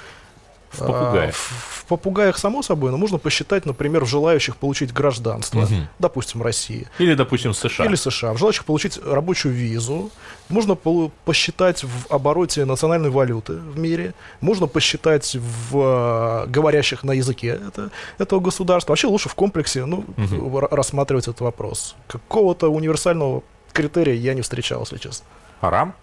В 0.71 0.79
попугаях. 0.79 1.31
э, 1.31 1.33
В, 1.33 1.79
в 1.83 1.85
попугаях, 1.87 2.39
само 2.39 2.63
собой, 2.63 2.91
но 2.91 2.97
можно 2.99 3.19
посчитать, 3.19 3.65
например, 3.67 4.05
в 4.05 4.09
желающих 4.09 4.57
получить 4.57 4.93
гражданство, 4.93 5.61
Мгм. 5.61 5.89
допустим, 5.99 6.43
России. 6.43 6.87
Или, 6.99 7.15
допустим, 7.15 7.55
США. 7.55 7.87
Или 7.87 7.95
США. 7.97 8.33
В 8.35 8.39
желающих 8.39 8.65
получить 8.65 8.99
рабочую 9.05 9.55
визу. 9.55 10.11
Можно 10.51 10.75
полу- 10.75 11.11
посчитать 11.25 11.85
в 11.85 12.07
обороте 12.13 12.65
национальной 12.67 13.09
валюты 13.11 13.55
в 13.55 13.79
мире. 13.79 14.13
Можно 14.41 14.67
посчитать 14.67 15.35
в 15.71 15.79
э, 15.79 16.47
говорящих 16.49 17.03
на 17.05 17.13
языке 17.13 17.59
это, 17.69 17.91
этого 18.19 18.41
государства. 18.41 18.93
Вообще 18.93 19.07
лучше 19.07 19.29
в 19.31 19.35
комплексе 19.35 19.85
ну, 19.87 20.05
р- 20.19 20.69
рассматривать 20.71 21.29
этот 21.29 21.41
вопрос. 21.41 21.97
Какого-то 22.07 22.69
универсального 22.69 23.43
критерия 23.73 24.15
я 24.15 24.35
не 24.35 24.43
встречал, 24.43 24.81
если 24.81 24.99
честно. 24.99 25.27
Арам? 25.63 25.95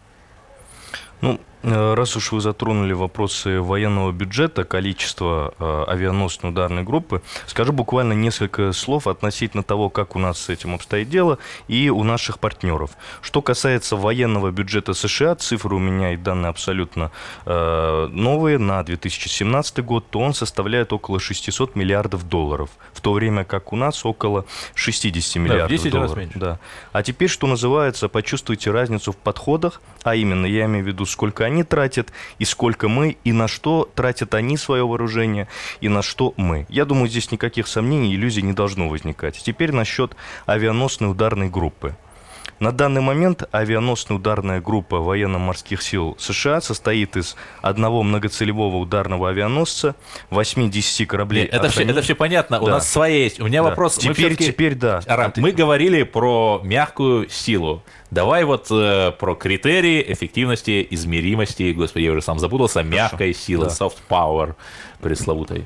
Ну, 1.22 1.40
раз 1.66 2.16
уж 2.16 2.32
вы 2.32 2.42
затронули 2.42 2.94
вопросы 2.94 3.60
военного 3.60 4.12
бюджета, 4.12 4.64
количества 4.64 5.54
э, 5.58 5.84
авианосной 5.88 6.52
ударной 6.52 6.84
группы, 6.84 7.22
скажу 7.48 7.74
буквально 7.74 8.14
несколько 8.14 8.72
слов 8.72 9.08
относительно 9.08 9.64
того, 9.64 9.90
как 9.90 10.16
у 10.16 10.20
нас 10.20 10.40
с 10.40 10.50
этим 10.50 10.76
обстоит 10.76 11.10
дело 11.10 11.40
и 11.68 11.90
у 11.90 12.04
наших 12.04 12.40
партнеров. 12.40 12.92
Что 13.22 13.42
касается 13.42 13.96
военного 13.96 14.52
бюджета 14.52 14.94
США, 14.94 15.36
цифры 15.36 15.76
у 15.76 15.80
меня 15.80 16.14
и 16.14 16.18
данные 16.18 16.50
абсолютно 16.50 17.12
э, 17.46 18.08
новые 18.12 18.58
на 18.58 18.84
2017 18.84 19.84
год, 19.84 20.06
то 20.10 20.20
он 20.20 20.34
составляет 20.34 20.94
около 20.94 21.20
600 21.20 21.76
миллиардов 21.76 22.28
долларов, 22.28 22.70
в 22.94 23.02
то 23.02 23.14
время 23.14 23.44
как 23.44 23.74
у 23.74 23.76
нас 23.76 24.06
около 24.06 24.46
60 24.76 25.36
миллиардов 25.38 25.70
10 25.70 25.86
раз 25.86 25.94
долларов. 25.94 26.18
меньше. 26.18 26.40
Да. 26.40 26.60
А 26.92 27.04
теперь, 27.04 27.30
что 27.30 27.48
называется, 27.48 28.10
почувствуйте 28.10 28.72
разницу 28.72 29.12
в 29.12 29.18
подходах, 29.18 29.82
а 30.04 30.16
именно, 30.16 30.46
я 30.46 30.66
имею 30.66 30.84
в 30.84 30.88
виду, 30.88 31.06
сколько 31.06 31.46
они 31.46 31.55
тратят, 31.64 32.12
и 32.40 32.46
сколько 32.46 32.88
мы, 32.88 33.18
и 33.24 33.32
на 33.32 33.48
что 33.48 33.90
тратят 33.96 34.34
они 34.34 34.58
свое 34.58 34.86
вооружение, 34.86 35.48
и 35.82 35.90
на 35.90 36.02
что 36.02 36.34
мы. 36.38 36.66
Я 36.70 36.86
думаю, 36.86 37.08
здесь 37.08 37.32
никаких 37.32 37.68
сомнений, 37.68 38.14
иллюзий 38.16 38.42
не 38.42 38.54
должно 38.54 38.90
возникать. 38.90 39.42
Теперь 39.44 39.72
насчет 39.72 40.16
авианосной 40.46 41.12
ударной 41.12 41.50
группы. 41.50 41.96
На 42.60 42.72
данный 42.72 43.02
момент 43.02 43.44
авианосная 43.52 44.18
ударная 44.18 44.62
группа 44.62 45.00
военно-морских 45.00 45.82
сил 45.82 46.16
США 46.18 46.62
состоит 46.62 47.18
из 47.18 47.36
одного 47.62 48.02
многоцелевого 48.02 48.78
ударного 48.78 49.30
авианосца, 49.30 49.96
8-10 50.32 51.06
кораблей. 51.06 51.44
Нет, 51.44 51.54
это, 51.54 51.70
все, 51.70 51.84
это 51.84 52.02
все 52.02 52.16
понятно. 52.16 52.62
У 52.62 52.66
Да. 52.68 52.74
нас 52.74 52.90
своя 52.90 53.16
есть. 53.24 53.42
У 53.42 53.46
меня 53.46 53.62
Да. 53.62 53.70
вопрос. 53.70 53.98
Теперь, 53.98 54.38
теперь, 54.38 54.76
да. 54.76 55.02
Арам, 55.06 55.34
мы 55.38 55.52
говорили 55.52 56.04
про 56.04 56.62
мягкую 56.64 57.30
силу. 57.30 57.84
Давай 58.10 58.46
вот 58.46 58.68
э, 58.72 59.12
про 59.20 59.36
критерии 59.36 60.06
эффективности, 60.08 60.88
измеримости, 60.92 61.74
господи, 61.74 62.06
я 62.06 62.12
уже 62.12 62.22
сам 62.22 62.40
запутался, 62.40 62.84
мягкой 62.84 63.34
силы, 63.34 63.66
да. 63.66 63.72
soft 63.72 63.98
power 64.10 64.56
пресловутой. 65.02 65.66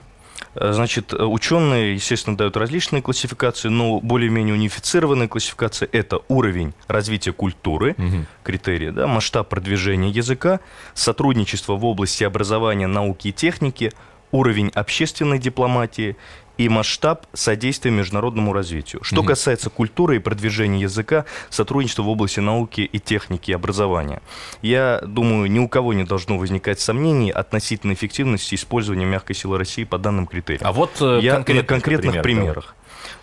Э, 0.56 0.74
Значит, 0.74 1.14
э, 1.14 1.24
ученые, 1.24 1.96
естественно, 1.96 2.38
дают 2.38 2.58
различные 2.58 3.02
классификации, 3.02 3.70
но 3.70 4.00
более-менее 4.00 4.56
унифицированная 4.56 5.28
классификация– 5.28 5.88
это 5.92 6.22
уровень 6.28 6.74
развития 6.88 7.32
культуры, 7.32 7.96
критерии, 8.44 8.90
да, 8.90 9.08
масштаб 9.08 9.50
продвижения 9.50 10.10
языка, 10.10 10.60
сотрудничество 10.94 11.76
в 11.76 11.86
области 11.86 12.24
образования, 12.24 12.88
науки 12.88 13.30
и 13.30 13.32
техники, 13.32 13.92
уровень 14.32 14.70
общественной 14.76 15.40
дипломатии 15.40 16.16
и 16.60 16.68
масштаб 16.68 17.26
содействия 17.32 17.90
международному 17.90 18.52
развитию. 18.52 19.02
Что 19.02 19.24
касается 19.24 19.70
культуры 19.70 20.18
и 20.18 20.20
продвижения 20.20 20.82
языка, 20.82 21.24
сотрудничества 21.50 22.04
в 22.04 22.10
области 22.10 22.42
науки 22.42 22.82
и 22.82 23.00
техники 23.00 23.52
и 23.52 23.54
образования, 23.54 24.22
я 24.62 25.02
думаю, 25.06 25.50
ни 25.50 25.58
у 25.60 25.70
кого 25.70 25.94
не 25.94 26.04
должно 26.04 26.38
возникать 26.38 26.82
сомнений 26.82 27.32
относительно 27.32 27.94
эффективности 27.94 28.56
использования 28.56 29.06
мягкой 29.06 29.38
силы 29.38 29.58
России 29.58 29.86
по 29.86 29.98
данным 29.98 30.28
критериям. 30.28 30.68
А 30.68 30.74
вот 30.74 30.92
э, 31.00 31.20
Я 31.22 31.36
конкретных 31.36 31.64
на 31.64 31.76
конкретных 31.76 32.22
примеров, 32.22 32.24
примерах. 32.24 32.76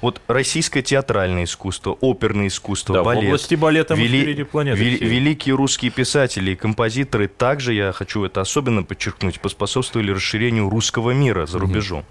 Вот 0.03 0.21
российское 0.29 0.83
театральное 0.83 1.45
искусство, 1.45 1.97
оперное 2.01 2.49
искусство, 2.49 2.97
Да, 2.97 3.03
в 3.03 3.07
балет. 3.07 3.25
области 3.25 3.55
балета 3.55 3.95
вели- 3.95 4.21
впереди 4.23 4.43
планеты 4.45 4.79
вели- 4.79 4.99
великие 4.99 5.55
русские 5.55 5.91
писатели 5.91 6.51
и 6.51 6.55
композиторы 6.55 7.29
также, 7.29 7.73
я 7.73 7.93
хочу 7.93 8.23
это 8.25 8.43
особенно 8.43 8.83
подчеркнуть, 8.83 9.41
поспособствовали 9.41 10.11
расширению 10.11 10.69
русского 10.69 11.13
мира 11.13 11.47
за 11.47 11.59
рубежом. 11.59 12.05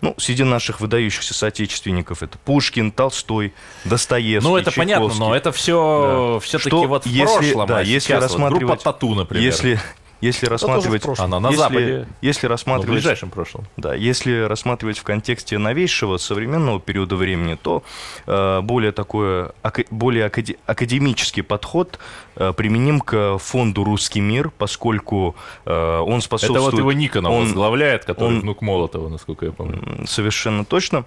Ну, 0.00 0.14
среди 0.18 0.42
наших 0.44 0.80
выдающихся 0.80 1.32
соотечественников 1.32 2.22
это 2.22 2.38
Пушкин, 2.38 2.90
Толстой, 2.90 3.52
Достоевский, 3.84 4.48
Ну, 4.48 4.56
это 4.56 4.70
понятно, 4.72 5.04
но 5.06 5.10
Чайковский. 5.10 5.36
это 5.36 5.52
все 5.52 6.34
Да. 6.34 6.40
все-таки 6.44 6.86
вот 6.86 7.04
в 7.04 7.06
если- 7.08 7.24
прошлом, 7.52 7.68
да, 7.68 7.78
а 7.78 7.82
если 7.82 7.98
сейчас 8.00 8.30
вот 8.32 8.38
группа 8.40 8.50
рассматривать- 8.74 8.82
Тату, 8.82 9.14
например. 9.14 9.44
Если, 9.44 9.80
если 10.20 10.46
в 10.46 10.50
рассматривать... 10.50 11.02
Она 11.18 11.40
на 11.40 11.48
если, 11.48 11.58
Западе, 11.58 12.08
Если 12.20 12.46
в 12.46 12.50
рассматривать 12.50 12.90
ближайшем 12.90 13.30
прошлом. 13.30 13.64
да, 13.76 13.94
если 13.94 14.40
рассматривать 14.42 14.98
в 14.98 15.02
контексте 15.04 15.58
новейшего 15.58 16.16
современного 16.16 16.80
периода 16.80 17.16
времени, 17.16 17.54
то 17.60 17.82
э, 18.26 18.60
более 18.62 18.92
такой 18.92 19.50
более 19.90 20.26
акаде- 20.26 20.58
академический 20.66 21.42
подход 21.42 21.98
э, 22.36 22.52
применим 22.52 23.00
к 23.00 23.38
фонду 23.38 23.84
«Русский 23.84 24.20
мир», 24.20 24.50
поскольку 24.56 25.36
э, 25.64 25.98
он 26.00 26.14
Это 26.18 26.20
способствует... 26.24 26.72
вот 26.72 26.78
его 26.78 26.92
Никонов 26.92 27.32
он- 27.32 27.42
возглавляет, 27.44 28.04
который 28.04 28.28
он- 28.36 28.40
внук 28.40 28.62
Молотова, 28.62 29.08
насколько 29.08 29.46
я 29.46 29.52
помню. 29.52 30.06
Совершенно 30.06 30.64
точно. 30.64 31.04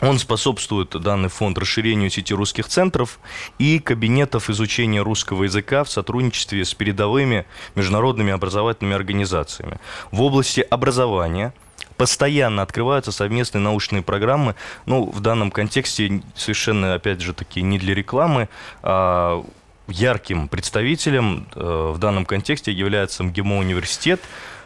Он 0.00 0.18
способствует, 0.18 0.90
данный 0.90 1.28
фонд, 1.28 1.58
расширению 1.58 2.10
сети 2.10 2.32
русских 2.32 2.68
центров 2.68 3.18
и 3.58 3.78
кабинетов 3.78 4.48
изучения 4.48 5.02
русского 5.02 5.44
языка 5.44 5.84
в 5.84 5.90
сотрудничестве 5.90 6.64
с 6.64 6.72
передовыми 6.74 7.44
международными 7.74 8.32
образовательными 8.32 8.94
организациями. 8.96 9.78
В 10.10 10.22
области 10.22 10.60
образования 10.60 11.52
постоянно 11.96 12.62
открываются 12.62 13.12
совместные 13.12 13.60
научные 13.60 14.02
программы. 14.02 14.54
Ну, 14.86 15.10
в 15.10 15.20
данном 15.20 15.50
контексте 15.50 16.22
совершенно, 16.34 16.94
опять 16.94 17.20
же 17.20 17.34
таки, 17.34 17.60
не 17.60 17.78
для 17.78 17.94
рекламы, 17.94 18.48
а 18.82 19.44
ярким 19.86 20.48
представителем 20.48 21.46
э, 21.54 21.92
в 21.94 21.98
данном 21.98 22.24
контексте 22.24 22.72
является 22.72 23.22
МГИМО 23.22 23.58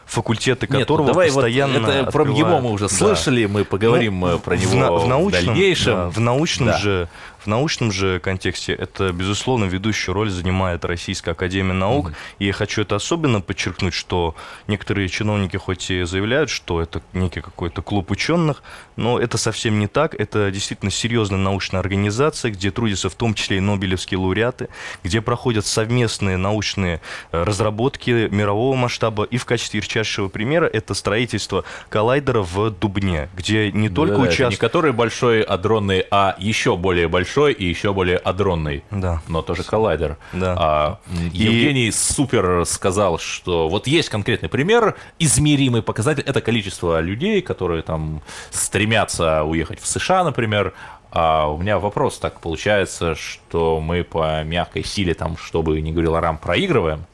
факультеты 0.06 0.66
Нет, 0.66 0.72
ну 0.72 0.80
которого 0.80 1.06
давай 1.08 1.30
вот 1.30 1.34
постоянно 1.36 1.86
это 1.86 2.10
про 2.10 2.24
МГИМО 2.24 2.32
открывают. 2.40 2.64
мы 2.64 2.70
уже 2.72 2.84
Да. 2.88 2.94
слышали, 2.94 3.46
мы 3.46 3.64
поговорим 3.64 4.20
Ну, 4.20 4.36
э, 4.36 4.38
про 4.38 4.56
в 4.56 4.74
него 4.74 4.98
в 4.98 5.04
в, 5.04 5.08
научном, 5.08 5.44
дальнейшем. 5.46 5.94
да, 5.94 6.08
в 6.10 6.20
научном 6.20 6.68
Да. 6.68 6.78
же 6.78 7.08
В 7.44 7.46
научном 7.46 7.92
же 7.92 8.20
контексте 8.20 8.72
это, 8.72 9.12
безусловно, 9.12 9.66
ведущую 9.66 10.14
роль 10.14 10.30
занимает 10.30 10.82
Российская 10.86 11.32
Академия 11.32 11.74
Наук. 11.74 12.08
Mm-hmm. 12.08 12.14
И 12.38 12.46
я 12.46 12.52
хочу 12.54 12.80
это 12.80 12.96
особенно 12.96 13.42
подчеркнуть, 13.42 13.92
что 13.92 14.34
некоторые 14.66 15.10
чиновники 15.10 15.58
хоть 15.58 15.90
и 15.90 16.04
заявляют, 16.04 16.48
что 16.48 16.80
это 16.80 17.02
некий 17.12 17.42
какой-то 17.42 17.82
клуб 17.82 18.10
ученых, 18.10 18.62
но 18.96 19.18
это 19.18 19.36
совсем 19.36 19.78
не 19.78 19.88
так. 19.88 20.14
Это 20.14 20.50
действительно 20.50 20.90
серьезная 20.90 21.38
научная 21.38 21.80
организация, 21.80 22.50
где 22.50 22.70
трудятся 22.70 23.10
в 23.10 23.14
том 23.14 23.34
числе 23.34 23.58
и 23.58 23.60
нобелевские 23.60 24.16
лауреаты, 24.16 24.70
где 25.02 25.20
проходят 25.20 25.66
совместные 25.66 26.38
научные 26.38 27.02
э, 27.30 27.42
разработки 27.42 28.28
мирового 28.30 28.74
масштаба. 28.74 29.24
И 29.24 29.36
в 29.36 29.44
качестве 29.44 29.80
ярчайшего 29.80 30.28
примера 30.28 30.64
это 30.64 30.94
строительство 30.94 31.64
коллайдера 31.90 32.40
в 32.40 32.70
Дубне, 32.70 33.28
где 33.36 33.70
не 33.70 33.90
только 33.90 34.16
да, 34.16 34.22
участвуют... 34.22 34.52
Не 34.52 34.56
который 34.56 34.92
большой 34.92 35.42
адронный, 35.42 36.06
а 36.10 36.36
еще 36.38 36.78
более 36.78 37.06
большой 37.06 37.33
и 37.48 37.64
еще 37.64 37.92
более 37.92 38.16
адронный. 38.18 38.84
Да. 38.90 39.22
Но 39.28 39.42
тоже 39.42 39.62
коллайдер. 39.62 40.16
Да. 40.32 40.54
А, 40.58 40.98
Евгений 41.32 41.88
и... 41.88 41.92
супер 41.92 42.64
сказал, 42.66 43.18
что 43.18 43.68
вот 43.68 43.86
есть 43.86 44.08
конкретный 44.08 44.48
пример, 44.48 44.96
измеримый 45.18 45.82
показатель, 45.82 46.22
это 46.22 46.40
количество 46.40 47.00
людей, 47.00 47.42
которые 47.42 47.82
там 47.82 48.22
стремятся 48.50 49.44
уехать 49.44 49.80
в 49.80 49.86
США, 49.86 50.24
например, 50.24 50.74
а 51.10 51.46
у 51.46 51.58
меня 51.58 51.78
вопрос 51.78 52.18
так 52.18 52.40
получается, 52.40 53.14
что 53.14 53.80
мы 53.80 54.02
по 54.02 54.42
мягкой 54.42 54.84
силе, 54.84 55.14
там, 55.14 55.36
чтобы 55.36 55.80
не 55.80 55.92
говорил 55.92 56.16
Арам, 56.16 56.38
проигрываем. 56.38 57.06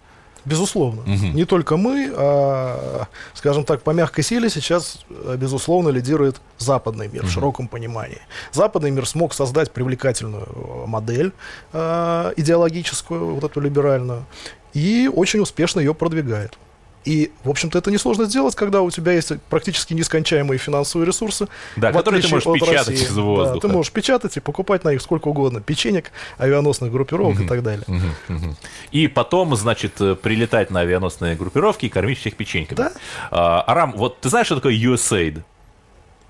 Безусловно. 0.44 1.02
Угу. 1.02 1.26
Не 1.34 1.44
только 1.44 1.76
мы, 1.76 2.12
а, 2.14 3.06
скажем 3.34 3.64
так, 3.64 3.82
по 3.82 3.90
мягкой 3.90 4.24
силе 4.24 4.48
сейчас, 4.50 5.04
э, 5.10 5.36
безусловно, 5.36 5.90
лидирует 5.90 6.40
западный 6.58 7.08
мир 7.08 7.22
угу. 7.22 7.28
в 7.28 7.32
широком 7.32 7.68
понимании. 7.68 8.20
Западный 8.52 8.90
мир 8.90 9.06
смог 9.06 9.34
создать 9.34 9.70
привлекательную 9.70 10.46
э, 10.46 10.86
модель 10.86 11.32
а, 11.72 12.32
идеологическую, 12.36 13.34
вот 13.34 13.44
эту 13.44 13.60
либеральную, 13.60 14.24
и 14.72 15.10
очень 15.12 15.40
успешно 15.40 15.80
ее 15.80 15.94
продвигает. 15.94 16.56
И, 17.04 17.32
в 17.44 17.50
общем-то, 17.50 17.78
это 17.78 17.90
несложно 17.90 18.26
сделать, 18.26 18.54
когда 18.54 18.82
у 18.82 18.90
тебя 18.90 19.12
есть 19.12 19.32
практически 19.48 19.94
нескончаемые 19.94 20.58
финансовые 20.58 21.06
ресурсы. 21.06 21.48
Да, 21.76 21.92
которые 21.92 22.22
ты 22.22 22.28
можешь 22.28 22.52
печатать 22.52 22.88
России. 22.88 23.04
из 23.04 23.16
воздуха. 23.16 23.54
Да, 23.54 23.60
ты 23.60 23.68
можешь 23.68 23.92
печатать 23.92 24.36
и 24.36 24.40
покупать 24.40 24.84
на 24.84 24.90
них 24.90 25.00
сколько 25.00 25.28
угодно 25.28 25.60
печенек, 25.60 26.12
авианосных 26.38 26.92
группировок 26.92 27.36
угу, 27.36 27.44
и 27.44 27.46
так 27.46 27.62
далее. 27.62 27.84
Угу, 27.86 28.36
угу. 28.36 28.56
И 28.90 29.08
потом, 29.08 29.56
значит, 29.56 29.94
прилетать 30.22 30.70
на 30.70 30.80
авианосные 30.80 31.36
группировки 31.36 31.86
и 31.86 31.88
кормить 31.88 32.18
всех 32.18 32.36
печеньками. 32.36 32.76
Да. 32.76 32.92
А, 33.30 33.64
Арам, 33.66 33.92
вот 33.96 34.20
ты 34.20 34.28
знаешь, 34.28 34.46
что 34.46 34.56
такое 34.56 34.74
USAID? 34.74 35.42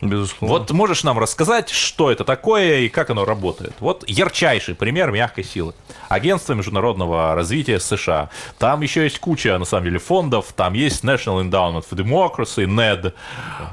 Безусловно. 0.00 0.58
Вот 0.58 0.70
можешь 0.70 1.04
нам 1.04 1.18
рассказать, 1.18 1.68
что 1.68 2.10
это 2.10 2.24
такое 2.24 2.80
и 2.80 2.88
как 2.88 3.10
оно 3.10 3.26
работает? 3.26 3.74
Вот 3.80 4.02
ярчайший 4.08 4.74
пример 4.74 5.10
мягкой 5.10 5.44
силы. 5.44 5.74
Агентство 6.08 6.54
международного 6.54 7.34
развития 7.34 7.78
США. 7.78 8.30
Там 8.58 8.80
еще 8.80 9.04
есть 9.04 9.18
куча, 9.18 9.58
на 9.58 9.66
самом 9.66 9.84
деле, 9.84 9.98
фондов. 9.98 10.52
Там 10.56 10.72
есть 10.72 11.04
National 11.04 11.42
Endowment 11.42 11.84
for 11.90 11.96
Democracy, 11.96 12.64
NED. 12.66 13.12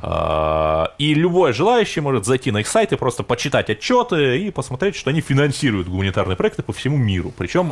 А, 0.01 0.93
и 0.97 1.13
любой 1.13 1.53
желающий 1.53 2.01
может 2.01 2.25
зайти 2.25 2.51
на 2.51 2.57
их 2.59 2.67
сайт 2.67 2.91
и 2.91 2.97
просто 2.97 3.23
почитать 3.23 3.69
отчеты 3.69 4.39
и 4.39 4.51
посмотреть, 4.51 4.95
что 4.95 5.09
они 5.09 5.21
финансируют 5.21 5.87
гуманитарные 5.87 6.35
проекты 6.35 6.61
по 6.61 6.73
всему 6.73 6.97
миру. 6.97 7.33
Причем 7.37 7.71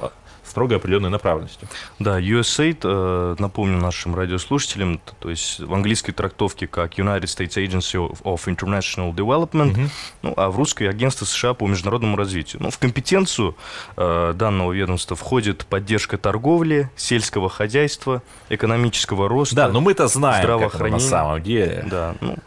строго 0.56 0.78
определенной 0.78 1.10
направленностью. 1.10 1.68
Да, 2.00 2.18
USAID, 2.18 2.78
э, 2.84 3.36
напомню 3.40 3.78
нашим 3.78 4.16
радиослушателям, 4.16 5.02
то 5.20 5.30
есть 5.30 5.60
в 5.60 5.74
английской 5.74 6.14
трактовке 6.14 6.66
как 6.66 6.98
United 6.98 7.24
States 7.24 7.58
Agency 7.58 8.00
of 8.24 8.46
International 8.46 9.14
Development, 9.14 9.72
угу. 9.74 9.90
ну, 10.22 10.34
а 10.38 10.50
в 10.50 10.58
русской 10.58 10.86
агентство 10.86 11.26
США 11.26 11.56
по 11.56 11.68
международному 11.68 12.16
развитию. 12.16 12.64
Ну, 12.64 12.70
в 12.70 12.80
компетенцию 12.80 13.58
э, 13.98 14.34
данного 14.34 14.72
ведомства 14.72 15.18
входит 15.18 15.66
поддержка 15.66 16.18
торговли, 16.18 16.90
сельского 16.96 17.50
хозяйства, 17.50 18.24
экономического 18.48 19.28
роста. 19.28 19.56
Да, 19.58 19.68
но 19.68 19.82
мы-то 19.82 20.08
знаем, 20.08 20.48
как 20.48 20.76
это 20.76 20.88
на 20.88 21.00
самом 21.00 21.44
деле. 21.44 21.86
Да, 21.92 22.16
ну, 22.22 22.38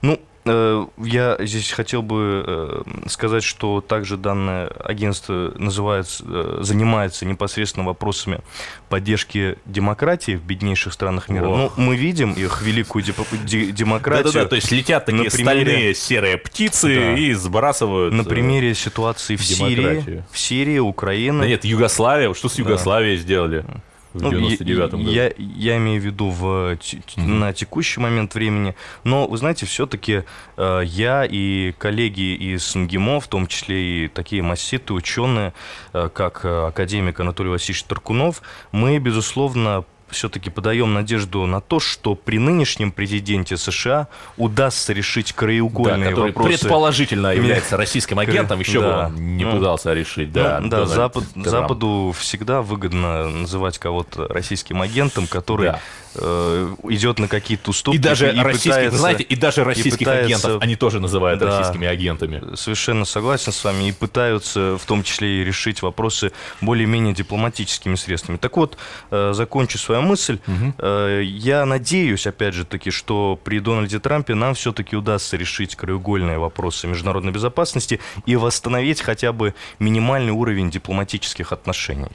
ну, 0.00 0.18
я 0.44 1.36
здесь 1.38 1.70
хотел 1.70 2.02
бы 2.02 2.44
э, 2.46 2.82
сказать, 3.08 3.42
что 3.42 3.80
также 3.80 4.16
данное 4.16 4.68
агентство 4.68 5.52
называется, 5.56 6.24
э, 6.26 6.58
занимается 6.62 7.26
непосредственно 7.26 7.84
вопросами 7.84 8.40
поддержки 8.88 9.58
демократии 9.66 10.32
в 10.32 10.42
беднейших 10.42 10.94
странах 10.94 11.28
мира. 11.28 11.46
Ох. 11.46 11.76
Ну, 11.76 11.84
мы 11.84 11.96
видим 11.96 12.32
их 12.32 12.62
великую 12.62 13.04
демократию. 13.04 14.32
Да-да-да, 14.32 14.48
то 14.48 14.56
есть 14.56 14.70
летят 14.70 15.04
такие 15.04 15.24
на 15.24 15.30
примере... 15.30 15.60
стальные 15.60 15.94
серые 15.94 16.38
птицы 16.38 16.94
да. 16.94 17.14
и 17.16 17.32
сбрасывают 17.34 18.14
На 18.14 18.24
примере 18.24 18.74
ситуации 18.74 19.36
в 19.36 19.44
Сирии, 19.44 20.24
в 20.32 20.38
Сирии, 20.38 20.78
Украина. 20.78 21.40
Да 21.42 21.48
нет, 21.48 21.64
Югославия, 21.64 22.32
что 22.32 22.48
с 22.48 22.58
Югославией 22.58 23.16
да. 23.16 23.22
сделали? 23.22 23.64
В 24.12 24.22
ну, 24.22 24.30
99 24.30 24.90
году. 24.90 24.98
Я, 24.98 25.32
я 25.36 25.76
имею 25.76 26.00
в 26.00 26.04
виду 26.04 26.30
в, 26.30 26.44
mm-hmm. 26.44 27.20
на 27.26 27.52
текущий 27.52 28.00
момент 28.00 28.34
времени. 28.34 28.74
Но, 29.04 29.26
вы 29.26 29.36
знаете, 29.36 29.66
все-таки 29.66 30.24
э, 30.56 30.82
я 30.84 31.24
и 31.24 31.72
коллеги 31.78 32.34
из 32.34 32.74
МГИМО, 32.74 33.20
в 33.20 33.28
том 33.28 33.46
числе 33.46 34.04
и 34.04 34.08
такие 34.08 34.42
масситы, 34.42 34.92
ученые, 34.92 35.52
э, 35.92 36.08
как 36.12 36.44
э, 36.44 36.66
академик 36.68 37.20
Анатолий 37.20 37.50
Васильевич 37.50 37.84
Таркунов, 37.84 38.42
мы, 38.72 38.98
безусловно, 38.98 39.84
все-таки 40.10 40.50
подаем 40.50 40.92
надежду 40.94 41.46
на 41.46 41.60
то, 41.60 41.80
что 41.80 42.14
при 42.14 42.38
нынешнем 42.38 42.92
президенте 42.92 43.56
США 43.56 44.08
удастся 44.36 44.92
решить 44.92 45.32
краеугольные 45.32 46.04
да, 46.04 46.10
который 46.10 46.32
вопросы. 46.32 46.58
предположительно 46.58 47.28
является 47.34 47.76
российским 47.76 48.18
агентом, 48.18 48.60
еще 48.60 48.80
да. 48.80 48.86
бы 48.86 49.06
он 49.06 49.36
не 49.36 49.44
ну, 49.44 49.58
пытался 49.58 49.92
решить. 49.92 50.32
Да, 50.32 50.60
ну, 50.60 50.68
да 50.68 50.86
Запад, 50.86 51.24
Западу 51.34 52.14
всегда 52.18 52.62
выгодно 52.62 53.28
называть 53.28 53.78
кого-то 53.78 54.28
российским 54.28 54.82
агентом, 54.82 55.26
который 55.26 55.68
да 55.72 55.80
э, 56.14 56.74
идет 56.88 57.18
на 57.18 57.28
какие-то 57.28 57.70
уступки. 57.70 57.96
И 57.96 58.00
даже 58.00 58.32
и 58.32 58.38
российских, 58.38 58.70
пытается, 58.70 58.98
знаете, 58.98 59.22
и 59.22 59.36
даже 59.36 59.64
российских 59.64 59.94
и 59.94 60.04
пытается, 60.04 60.24
агентов 60.26 60.62
они 60.62 60.76
тоже 60.76 61.00
называют 61.00 61.40
да, 61.40 61.46
российскими 61.46 61.86
агентами. 61.86 62.54
Совершенно 62.56 63.04
согласен 63.04 63.52
с 63.52 63.64
вами. 63.64 63.88
И 63.88 63.92
пытаются 63.92 64.76
в 64.78 64.84
том 64.86 65.02
числе 65.02 65.40
и 65.40 65.44
решить 65.44 65.82
вопросы 65.82 66.32
более-менее 66.60 67.14
дипломатическими 67.14 67.94
средствами. 67.94 68.36
Так 68.36 68.56
вот, 68.56 68.76
э, 69.10 69.32
закончу 69.34 69.78
свою 69.78 70.02
мысль. 70.02 70.38
Угу. 70.46 70.74
Э, 70.78 71.22
я 71.24 71.64
надеюсь, 71.64 72.26
опять 72.26 72.54
же 72.54 72.64
таки, 72.64 72.90
что 72.90 73.38
при 73.42 73.60
Дональде 73.60 73.98
Трампе 73.98 74.34
нам 74.34 74.54
все-таки 74.54 74.96
удастся 74.96 75.36
решить 75.36 75.76
краеугольные 75.76 76.38
вопросы 76.38 76.86
международной 76.86 77.32
безопасности 77.32 78.00
и 78.26 78.36
восстановить 78.36 79.00
хотя 79.00 79.32
бы 79.32 79.54
минимальный 79.78 80.32
уровень 80.32 80.70
дипломатических 80.70 81.52
отношений. 81.52 82.10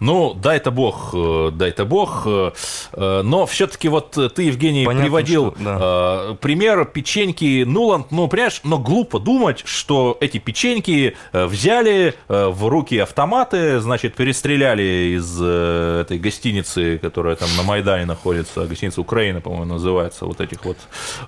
Ну, 0.00 0.32
дай-то 0.34 0.70
бог, 0.70 1.10
э, 1.12 1.50
дай-то 1.52 1.84
бог. 1.84 2.22
Э, 2.24 2.52
э, 2.94 3.22
но 3.22 3.44
все-таки 3.44 3.88
вот 3.88 4.12
ты, 4.34 4.42
Евгений, 4.44 4.86
Понятно, 4.86 5.04
приводил 5.04 5.54
что, 5.54 5.62
да. 5.62 6.36
пример 6.40 6.86
печеньки 6.86 7.64
Нуланд. 7.64 8.10
Ну, 8.10 8.26
понимаешь, 8.26 8.60
но 8.64 8.78
глупо 8.78 9.18
думать, 9.18 9.62
что 9.66 10.16
эти 10.20 10.38
печеньки 10.38 11.16
взяли 11.32 12.14
в 12.28 12.68
руки 12.68 12.98
автоматы, 12.98 13.80
значит, 13.80 14.14
перестреляли 14.14 15.16
из 15.16 15.40
этой 15.40 16.18
гостиницы, 16.18 16.98
которая 16.98 17.36
там 17.36 17.48
на 17.56 17.62
Майдане 17.62 18.06
находится, 18.06 18.66
гостиница 18.66 19.00
Украина, 19.02 19.40
по-моему, 19.40 19.66
называется, 19.66 20.24
вот 20.24 20.40
этих 20.40 20.64
вот 20.64 20.78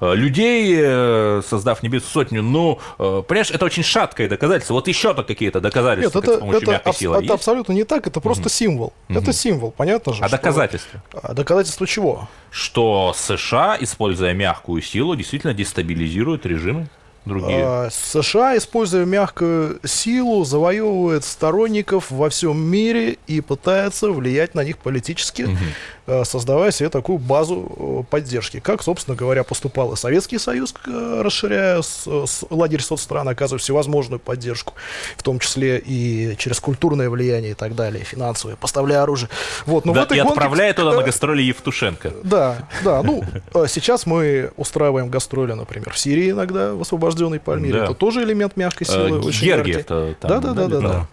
людей, 0.00 1.42
создав 1.42 1.82
небесную 1.82 2.10
сотню. 2.12 2.42
Ну, 2.42 2.78
понимаешь, 2.96 3.50
это 3.50 3.64
очень 3.66 3.82
шаткое 3.82 4.28
доказательство. 4.28 4.74
Вот 4.74 4.88
еще-то 4.88 5.22
какие-то 5.24 5.60
доказательства 5.60 6.20
Нет, 6.20 6.28
это, 6.28 6.36
с 6.36 6.40
помощью 6.40 6.62
это, 6.62 6.70
мягкой 6.72 6.94
силы 6.94 7.24
Это 7.24 7.34
абсолютно 7.34 7.72
не 7.72 7.84
так, 7.84 8.06
это 8.06 8.20
просто 8.20 8.48
mm 8.48 8.61
символ. 8.62 8.92
Угу. 9.08 9.18
Это 9.18 9.32
символ, 9.32 9.70
понятно 9.70 10.12
же. 10.12 10.22
А 10.22 10.28
что... 10.28 10.36
доказательства? 10.36 11.02
А 11.12 11.34
доказательства 11.34 11.86
чего? 11.86 12.28
Что 12.50 13.12
США, 13.16 13.76
используя 13.80 14.32
мягкую 14.34 14.82
силу, 14.82 15.16
действительно 15.16 15.54
дестабилизируют 15.54 16.46
режимы 16.46 16.88
другие. 17.24 17.62
А, 17.64 17.88
США, 17.90 18.56
используя 18.56 19.04
мягкую 19.04 19.80
силу, 19.84 20.44
завоевывает 20.44 21.24
сторонников 21.24 22.10
во 22.10 22.28
всем 22.28 22.60
мире 22.60 23.18
и 23.26 23.40
пытается 23.40 24.10
влиять 24.10 24.54
на 24.54 24.64
них 24.64 24.78
политически. 24.78 25.42
Угу. 25.42 25.56
Э, 26.04 26.24
создавая 26.24 26.72
себе 26.72 26.88
такую 26.88 27.18
базу 27.18 27.70
э, 27.78 28.10
поддержки. 28.10 28.58
Как, 28.58 28.82
собственно 28.82 29.16
говоря, 29.16 29.44
поступал 29.44 29.92
и 29.92 29.96
Советский 29.96 30.38
Союз, 30.38 30.74
э, 30.84 31.20
расширяя 31.22 31.80
с, 31.80 32.08
с 32.08 32.44
лагерь 32.50 32.80
соцстран, 32.80 33.28
оказывая 33.28 33.60
всевозможную 33.60 34.18
поддержку, 34.18 34.74
в 35.16 35.22
том 35.22 35.38
числе 35.38 35.78
и 35.78 36.34
через 36.38 36.58
культурное 36.58 37.08
влияние 37.08 37.52
и 37.52 37.54
так 37.54 37.76
далее, 37.76 38.02
финансовое, 38.02 38.56
поставляя 38.56 39.02
оружие. 39.02 39.28
Вот, 39.64 39.84
но 39.84 39.92
да, 39.92 40.00
в 40.00 40.04
этой 40.06 40.18
и 40.18 40.20
гонке... 40.20 40.32
отправляя 40.32 40.74
туда 40.74 40.92
на 40.92 41.02
гастроли 41.04 41.42
Евтушенко. 41.42 42.12
Да, 42.24 42.68
да. 42.82 43.02
Ну, 43.04 43.22
сейчас 43.68 44.04
мы 44.04 44.50
устраиваем 44.56 45.08
гастроли, 45.08 45.52
например, 45.52 45.92
в 45.92 45.98
Сирии 45.98 46.32
иногда, 46.32 46.74
в 46.74 46.80
освобожденной 46.80 47.38
Пальмире. 47.38 47.78
Да. 47.78 47.84
Это 47.84 47.94
тоже 47.94 48.24
элемент 48.24 48.56
мягкой 48.56 48.88
силы. 48.88 49.20
Георгиев 49.30 49.86
да, 49.86 50.40
да, 50.40 50.52
да, 50.52 50.66
да, 50.66 50.80
да. 50.80 51.06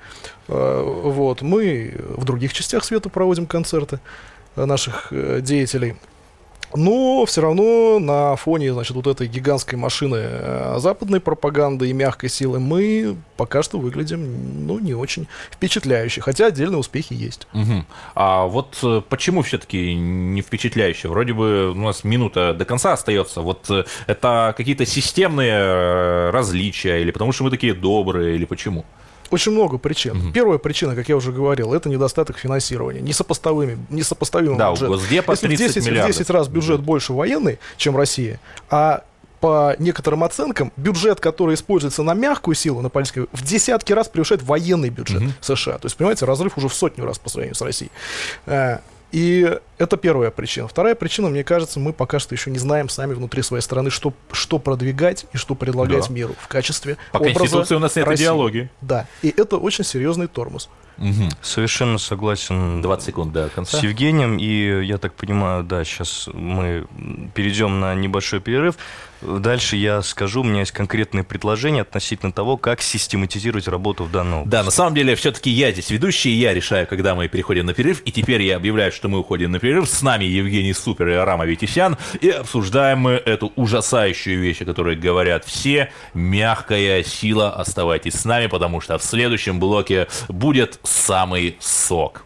Вот, 0.48 1.44
мы 1.44 1.94
в 2.18 2.26
других 2.26 2.54
частях 2.54 2.84
света 2.84 3.10
проводим 3.10 3.46
концерты 3.46 4.00
наших 4.56 5.08
э, 5.12 5.42
деятелей. 5.42 5.96
Но 6.76 7.26
все 7.26 7.42
равно 7.42 7.98
на 8.00 8.36
фоне, 8.36 8.74
значит, 8.74 8.96
вот 8.96 9.08
этой 9.08 9.28
гигантской 9.28 9.78
машины 9.78 10.18
э, 10.20 10.76
западной 10.78 11.20
пропаганды 11.20 11.90
и 11.90 11.94
мягкой 11.94 12.30
силы 12.30 12.60
мы 12.60 13.16
пока 13.38 13.64
что 13.64 13.80
выглядим, 13.80 14.68
ну, 14.68 14.78
не 14.80 14.94
очень 14.94 15.28
впечатляюще, 15.52 16.22
хотя 16.22 16.48
отдельные 16.48 16.78
успехи 16.78 17.14
есть. 17.14 17.48
Угу. 17.54 17.86
А 18.14 18.46
вот 18.46 18.78
э, 18.84 19.02
почему 19.10 19.42
все-таки 19.42 19.96
не 19.96 20.42
впечатляюще? 20.42 21.08
Вроде 21.08 21.34
бы 21.34 21.72
у 21.72 21.76
нас 21.76 22.04
минута 22.04 22.54
до 22.54 22.66
конца 22.66 22.94
остается. 22.94 23.42
Вот 23.42 23.70
э, 23.72 23.86
это 24.06 24.54
какие-то 24.56 24.86
системные 24.86 26.30
различия, 26.30 27.02
или 27.02 27.10
потому 27.10 27.32
что 27.32 27.46
мы 27.46 27.50
такие 27.50 27.74
добрые, 27.74 28.36
или 28.36 28.46
почему? 28.46 28.86
Очень 29.32 29.52
много 29.52 29.78
причин. 29.78 30.18
Угу. 30.18 30.32
Первая 30.34 30.58
причина, 30.58 30.96
как 30.96 31.10
я 31.10 31.16
уже 31.16 31.32
говорил, 31.32 31.74
это 31.74 31.90
недостаток 31.90 32.38
финансирования. 32.38 33.02
Несопоставимый, 33.02 33.78
несопоставимый 33.90 34.58
да, 34.58 34.72
бюджет. 34.72 34.90
Госдепа 34.90 35.32
Если 35.32 35.48
в 35.48 35.58
10, 35.58 35.86
в 35.86 36.08
10 36.08 36.30
раз 36.30 36.48
бюджет 36.48 36.82
больше 36.82 37.14
военный, 37.14 37.60
чем 37.78 37.96
Россия, 37.96 38.40
а 38.70 39.04
по 39.40 39.76
некоторым 39.80 40.24
оценкам, 40.24 40.72
бюджет, 40.76 41.20
который 41.20 41.56
используется 41.56 42.04
на 42.04 42.14
мягкую 42.14 42.56
силу, 42.56 42.82
на 42.82 42.90
политику, 42.90 43.28
в 43.32 43.44
десятки 43.44 43.94
раз 43.94 44.10
превышает 44.10 44.44
военный 44.44 44.90
бюджет 44.90 45.22
угу. 45.22 45.32
США. 45.42 45.78
То 45.78 45.86
есть, 45.86 45.96
понимаете, 45.96 46.26
разрыв 46.26 46.58
уже 46.58 46.68
в 46.68 46.74
сотню 46.74 47.06
раз 47.06 47.20
по 47.20 47.30
сравнению 47.30 47.56
с 47.56 47.62
Россией. 47.62 47.92
И 49.12 49.58
это 49.78 49.98
первая 49.98 50.30
причина. 50.30 50.68
Вторая 50.68 50.94
причина, 50.94 51.30
мне 51.30 51.44
кажется, 51.44 51.80
мы 51.80 51.94
пока 51.94 52.20
что 52.20 52.36
еще 52.36 52.52
не 52.52 52.60
знаем 52.60 52.90
сами 52.90 53.14
внутри 53.14 53.42
своей 53.42 53.64
страны, 53.64 53.90
что, 53.90 54.14
что 54.32 54.60
продвигать 54.60 55.26
и 55.34 55.38
что 55.38 55.56
предлагать 55.56 56.08
да. 56.08 56.14
миру 56.14 56.36
в 56.40 56.48
качестве 56.48 56.98
По 57.12 57.18
образа 57.18 57.40
Конституции 57.40 57.76
у 57.76 57.80
нас 57.80 57.96
нет 57.96 58.06
России. 58.06 58.24
идеологии. 58.24 58.70
Да, 58.82 59.08
и 59.22 59.34
это 59.36 59.58
очень 59.58 59.84
серьезный 59.84 60.28
тормоз. 60.28 60.70
Угу. 61.00 61.30
Совершенно 61.42 61.98
согласен 61.98 62.82
20 62.82 63.06
секунд 63.06 63.34
до 63.34 63.50
конца. 63.50 63.78
с 63.78 63.84
Евгением. 63.84 64.38
И 64.38 64.86
я 64.86 64.98
так 64.98 65.14
понимаю, 65.14 65.64
да, 65.64 65.84
сейчас 65.84 66.30
мы 66.34 66.86
перейдем 67.34 67.80
на 67.80 67.96
небольшой 67.96 68.42
перерыв. 68.42 68.76
Дальше 69.22 69.76
я 69.76 70.02
скажу, 70.02 70.42
у 70.42 70.44
меня 70.44 70.62
есть 70.62 70.72
конкретные 70.72 71.24
предложения 71.24 71.82
относительно 71.82 72.32
того, 72.32 72.56
как 72.56 72.82
систематизировать 72.82 73.68
работу 73.68 74.06
в 74.06 74.12
данном 74.12 74.48
Да, 74.48 74.64
на 74.64 74.72
самом 74.72 74.96
деле, 74.96 75.16
все-таки 75.16 75.50
я 75.50 75.72
здесь 75.72 75.90
ведущий, 75.90 76.32
я 76.32 76.54
решаю, 76.54 76.88
когда 76.88 77.16
мы 77.16 77.28
переходим 77.28 77.66
на 77.66 77.74
перерыв, 77.74 78.02
и 78.06 78.12
теперь 78.12 78.44
я 78.44 78.56
объявляю, 78.56 78.92
что 78.94 79.10
мы 79.10 79.20
уходим 79.20 79.52
на 79.52 79.60
перерыв. 79.60 79.90
С 79.90 80.02
нами 80.02 80.24
Евгений 80.24 80.74
Супер 80.74 81.10
и 81.10 81.14
Арама 81.14 81.46
Витисян, 81.46 81.98
и 82.22 82.30
обсуждаем 82.30 83.00
мы 83.00 83.12
эту 83.12 83.52
ужасающую 83.58 84.40
вещь, 84.40 84.62
о 84.62 84.66
которой 84.66 84.96
говорят 84.96 85.44
все. 85.44 85.92
Мягкая 86.14 87.04
сила, 87.04 87.54
оставайтесь 87.54 88.14
с 88.14 88.24
нами, 88.24 88.48
потому 88.48 88.80
что 88.80 88.98
в 88.98 89.04
следующем 89.04 89.60
блоке 89.60 90.08
будет 90.30 90.80
самый 90.90 91.58
сок. 91.60 92.24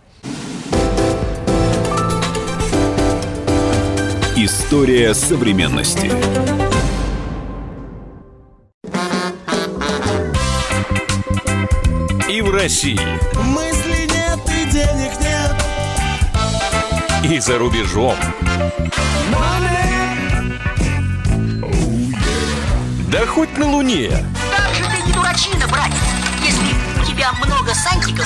История 4.36 5.14
современности. 5.14 6.12
И 12.30 12.42
в 12.42 12.52
России. 12.52 13.00
Мысли 13.44 14.08
нет 14.10 14.40
и 14.48 14.72
денег 14.72 15.12
нет. 15.20 15.54
И 17.32 17.40
за 17.40 17.58
рубежом. 17.60 18.16
Да 23.08 23.26
хоть 23.28 23.56
на 23.58 23.70
Луне. 23.70 24.10
Как 24.10 24.74
же 24.74 24.84
ты 24.84 25.06
не 25.06 25.14
дурачина, 25.14 25.68
братец, 25.68 25.96
если 26.42 27.02
у 27.02 27.06
тебя 27.06 27.32
много 27.34 27.72
сантиков, 27.76 28.26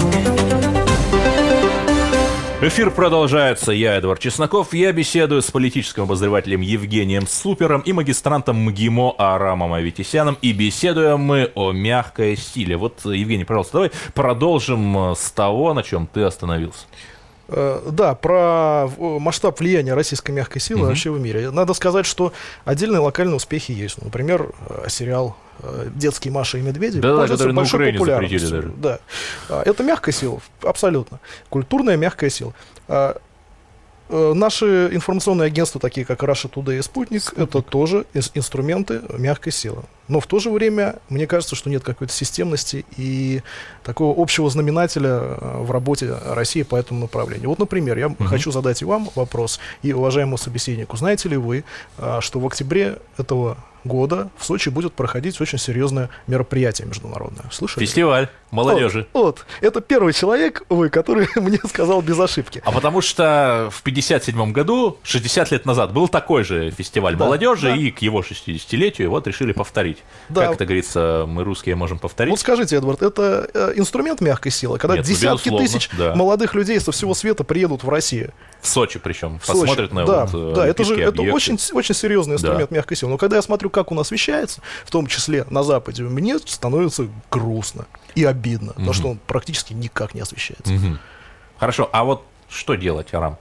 Эфир 2.63 2.91
продолжается. 2.91 3.71
Я, 3.71 3.95
Эдвард 3.95 4.19
Чесноков. 4.19 4.71
Я 4.75 4.91
беседую 4.91 5.41
с 5.41 5.49
политическим 5.49 6.03
обозревателем 6.03 6.61
Евгением 6.61 7.25
Супером 7.25 7.81
и 7.81 7.91
магистрантом 7.91 8.57
МГИМО 8.65 9.15
Арамом 9.17 9.73
Аветисяном. 9.73 10.37
И 10.43 10.51
беседуем 10.53 11.21
мы 11.21 11.51
о 11.55 11.71
мягкой 11.71 12.37
стиле. 12.37 12.77
Вот, 12.77 13.03
Евгений, 13.03 13.45
пожалуйста, 13.45 13.73
давай 13.73 13.91
продолжим 14.13 15.15
с 15.15 15.31
того, 15.31 15.73
на 15.73 15.81
чем 15.81 16.05
ты 16.05 16.21
остановился. 16.21 16.85
Э, 17.47 17.81
да, 17.91 18.13
про 18.13 18.87
масштаб 18.99 19.59
влияния 19.59 19.95
российской 19.95 20.29
мягкой 20.29 20.61
силы 20.61 20.81
угу. 20.81 20.89
вообще 20.89 21.09
в 21.09 21.19
мире. 21.19 21.49
Надо 21.49 21.73
сказать, 21.73 22.05
что 22.05 22.31
отдельные 22.63 22.99
локальные 22.99 23.37
успехи 23.37 23.71
есть. 23.71 23.99
Например, 24.03 24.51
э, 24.69 24.85
сериал 24.87 25.35
э, 25.61 25.87
детские 25.95 26.33
Маша 26.33 26.57
и 26.57 26.61
Медведи 26.61 26.99
да, 26.99 27.15
пользуются 27.15 27.47
да, 27.47 27.53
большой 27.53 27.93
популярностью. 27.93 28.49
Даже. 28.49 28.71
Да. 28.77 28.99
А, 29.49 29.63
это 29.65 29.83
мягкая 29.83 30.13
сила, 30.13 30.39
абсолютно. 30.61 31.19
Культурная 31.49 31.97
мягкая 31.97 32.29
сила. 32.29 32.53
Э, 34.13 34.33
наши 34.33 34.89
информационные 34.91 35.47
агентства, 35.47 35.79
такие 35.79 36.05
как 36.05 36.21
Russia 36.21 36.51
Today 36.51 36.79
и 36.79 36.81
Спутник, 36.81 37.23
Спутник. 37.23 37.47
это 37.47 37.61
тоже 37.61 38.05
инструменты 38.33 39.01
мягкой 39.17 39.53
силы. 39.53 39.83
Но 40.09 40.19
в 40.19 40.27
то 40.27 40.39
же 40.39 40.49
время, 40.49 40.97
мне 41.07 41.27
кажется, 41.27 41.55
что 41.55 41.69
нет 41.69 41.83
какой-то 41.83 42.11
системности 42.11 42.85
и 42.97 43.41
такого 43.83 44.21
общего 44.21 44.49
знаменателя 44.49 45.09
э, 45.09 45.61
в 45.61 45.71
работе 45.71 46.13
России 46.25 46.63
по 46.63 46.75
этому 46.75 46.99
направлению. 46.99 47.47
Вот, 47.47 47.59
например, 47.59 47.97
я 47.97 48.07
угу. 48.07 48.25
хочу 48.25 48.51
задать 48.51 48.81
и 48.81 48.85
вам 48.85 49.09
вопрос, 49.15 49.61
и 49.81 49.93
уважаемому 49.93 50.37
собеседнику. 50.37 50.97
Знаете 50.97 51.29
ли 51.29 51.37
вы, 51.37 51.63
что 52.19 52.39
в 52.39 52.45
октябре 52.45 52.97
этого 53.17 53.57
года 53.83 54.29
в 54.37 54.45
Сочи 54.45 54.69
будет 54.69 54.93
проходить 54.93 55.39
очень 55.41 55.57
серьезное 55.57 56.09
мероприятие 56.27 56.87
международное. 56.87 57.45
Слышали? 57.51 57.85
Фестиваль 57.85 58.29
молодежи. 58.51 59.07
Вот, 59.13 59.23
вот. 59.23 59.45
Это 59.61 59.81
первый 59.81 60.13
человек, 60.13 60.63
вы, 60.69 60.89
который 60.89 61.27
мне 61.35 61.59
сказал 61.67 62.01
без 62.01 62.19
ошибки. 62.19 62.61
А 62.65 62.71
потому 62.71 63.01
что 63.01 63.69
в 63.71 63.81
57 63.81 64.51
году, 64.51 64.97
60 65.03 65.51
лет 65.51 65.65
назад, 65.65 65.93
был 65.93 66.07
такой 66.07 66.43
же 66.43 66.71
фестиваль 66.71 67.15
да, 67.15 67.25
молодежи, 67.25 67.69
да. 67.69 67.75
и 67.75 67.91
к 67.91 67.99
его 67.99 68.21
60-летию 68.21 69.09
вот 69.09 69.27
решили 69.27 69.53
повторить. 69.53 69.99
Да. 70.29 70.45
Как 70.45 70.55
это 70.55 70.65
говорится, 70.65 71.25
мы 71.27 71.43
русские 71.43 71.75
можем 71.75 71.99
повторить. 71.99 72.31
Вот 72.31 72.39
скажите, 72.39 72.75
Эдвард, 72.75 73.01
это 73.01 73.49
э, 73.53 73.73
инструмент 73.75 74.21
мягкой 74.21 74.51
силы, 74.51 74.77
когда 74.77 74.97
Нет, 74.97 75.05
десятки 75.05 75.49
тысяч 75.49 75.89
да. 75.97 76.15
молодых 76.15 76.53
людей 76.53 76.79
со 76.79 76.91
всего 76.91 77.13
света 77.13 77.43
приедут 77.43 77.83
в 77.83 77.89
Россию. 77.89 78.33
В 78.61 78.67
Сочи 78.67 78.99
причем, 78.99 79.39
в 79.39 79.47
посмотрят 79.47 79.89
Сочи. 79.89 79.93
на 79.93 80.05
да, 80.05 80.25
вот, 80.25 80.53
Да, 80.53 80.67
это 80.67 80.83
же 80.83 81.01
это 81.01 81.21
очень, 81.23 81.57
очень 81.73 81.95
серьезный 81.95 82.35
инструмент 82.35 82.69
да. 82.69 82.75
мягкой 82.75 82.95
силы. 82.95 83.11
Но 83.11 83.17
когда 83.17 83.37
я 83.37 83.41
смотрю, 83.41 83.70
как 83.71 83.91
он 83.91 83.99
освещается, 83.99 84.61
в 84.85 84.91
том 84.91 85.07
числе 85.07 85.45
на 85.49 85.63
Западе, 85.63 86.03
мне 86.03 86.37
становится 86.39 87.07
грустно 87.29 87.87
и 88.15 88.23
обидно, 88.23 88.71
угу. 88.71 88.75
потому 88.75 88.93
что 88.93 89.07
он 89.09 89.19
практически 89.25 89.73
никак 89.73 90.13
не 90.13 90.21
освещается. 90.21 90.73
Угу. 90.73 90.97
Хорошо, 91.59 91.89
а 91.91 92.03
вот 92.03 92.23
что 92.49 92.75
делать, 92.75 93.13
Арам? 93.13 93.37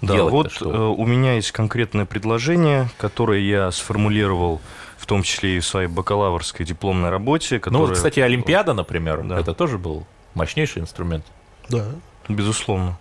Да, 0.00 0.14
делать 0.14 0.32
вот 0.32 0.52
что? 0.52 0.72
Э, 0.72 0.78
у 0.88 1.06
меня 1.06 1.34
есть 1.34 1.52
конкретное 1.52 2.04
предложение, 2.04 2.88
которое 2.98 3.40
я 3.40 3.70
сформулировал 3.70 4.60
в 4.96 5.06
том 5.06 5.22
числе 5.22 5.56
и 5.56 5.60
в 5.60 5.66
своей 5.66 5.88
бакалаврской 5.88 6.66
дипломной 6.66 7.10
работе. 7.10 7.58
Которая... 7.58 7.80
Ну, 7.80 7.86
вот, 7.86 7.96
кстати, 7.96 8.20
Олимпиада, 8.20 8.74
например, 8.74 9.22
да. 9.22 9.38
это 9.40 9.54
тоже 9.54 9.78
был 9.78 10.06
мощнейший 10.34 10.82
инструмент. 10.82 11.24
Да. 11.68 11.86
Безусловно. 12.28 12.98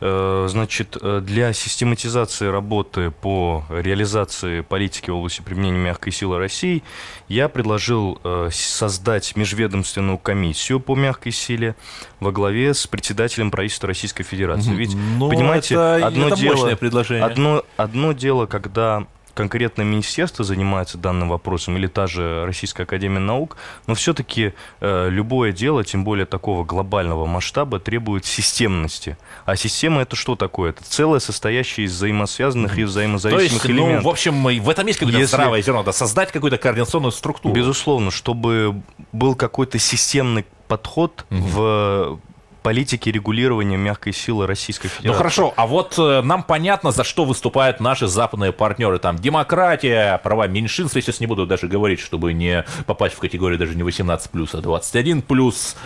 Э, 0.00 0.46
значит, 0.48 0.96
э, 1.00 1.20
для 1.20 1.52
систематизации 1.52 2.46
работы 2.46 3.10
по 3.10 3.64
реализации 3.68 4.60
политики 4.60 5.10
в 5.10 5.16
области 5.16 5.40
применения 5.40 5.78
мягкой 5.78 6.12
силы 6.12 6.38
России 6.38 6.84
я 7.26 7.48
предложил 7.48 8.20
э, 8.22 8.48
создать 8.52 9.34
межведомственную 9.34 10.18
комиссию 10.18 10.78
по 10.78 10.94
мягкой 10.94 11.32
силе 11.32 11.74
во 12.20 12.30
главе 12.30 12.74
с 12.74 12.86
председателем 12.86 13.50
правительства 13.50 13.88
Российской 13.88 14.22
Федерации. 14.22 14.72
Ведь, 14.72 14.94
ну, 14.94 15.30
понимаете, 15.30 15.74
это, 15.74 16.06
одно, 16.06 16.26
это 16.28 16.36
дело, 16.36 16.74
предложение. 16.76 17.24
Одно, 17.24 17.64
одно 17.76 18.12
дело, 18.12 18.46
когда 18.46 19.04
конкретно 19.38 19.82
министерство 19.82 20.44
занимается 20.44 20.98
данным 20.98 21.28
вопросом 21.28 21.76
или 21.76 21.86
та 21.86 22.08
же 22.08 22.44
Российская 22.44 22.82
Академия 22.82 23.20
Наук, 23.20 23.56
но 23.86 23.94
все-таки 23.94 24.52
э, 24.80 25.08
любое 25.10 25.52
дело, 25.52 25.84
тем 25.84 26.02
более 26.02 26.26
такого 26.26 26.64
глобального 26.64 27.24
масштаба, 27.24 27.78
требует 27.78 28.24
системности. 28.24 29.16
А 29.44 29.54
система 29.54 30.02
это 30.02 30.16
что 30.16 30.34
такое? 30.34 30.70
Это 30.70 30.82
целое, 30.82 31.20
состоящее 31.20 31.86
из 31.86 31.92
взаимосвязанных 31.92 32.76
и 32.78 32.82
взаимозависимых 32.82 33.62
То 33.62 33.68
есть, 33.68 33.76
элементов. 33.76 34.02
Ну, 34.02 34.08
в 34.08 34.12
общем, 34.12 34.42
в 34.42 34.70
этом 34.70 34.88
есть 34.88 34.98
какое-то 34.98 35.20
Если... 35.20 35.36
здравое 35.36 35.62
зерно, 35.62 35.84
да, 35.84 35.92
создать 35.92 36.32
какую-то 36.32 36.58
координационную 36.58 37.12
структуру. 37.12 37.54
Безусловно, 37.54 38.10
чтобы 38.10 38.82
был 39.12 39.36
какой-то 39.36 39.78
системный 39.78 40.46
подход 40.66 41.26
угу. 41.30 41.40
в 41.40 42.20
политики 42.68 43.08
регулирования 43.08 43.78
мягкой 43.78 44.12
силы 44.12 44.46
Российской 44.46 44.88
Федерации. 44.88 45.08
Ну 45.08 45.14
хорошо, 45.14 45.54
а 45.56 45.66
вот 45.66 45.94
э, 45.96 46.20
нам 46.20 46.42
понятно, 46.42 46.90
за 46.92 47.02
что 47.02 47.24
выступают 47.24 47.80
наши 47.80 48.06
западные 48.06 48.52
партнеры. 48.52 48.98
Там 48.98 49.18
демократия, 49.18 50.20
права 50.22 50.46
меньшинств, 50.48 50.94
я 50.94 51.00
сейчас 51.00 51.18
не 51.20 51.26
буду 51.26 51.46
даже 51.46 51.66
говорить, 51.66 51.98
чтобы 51.98 52.34
не 52.34 52.66
попасть 52.84 53.14
в 53.14 53.20
категорию 53.20 53.58
даже 53.58 53.74
не 53.74 53.80
18+, 53.80 54.28
а 54.52 54.56
21+. 54.58 55.76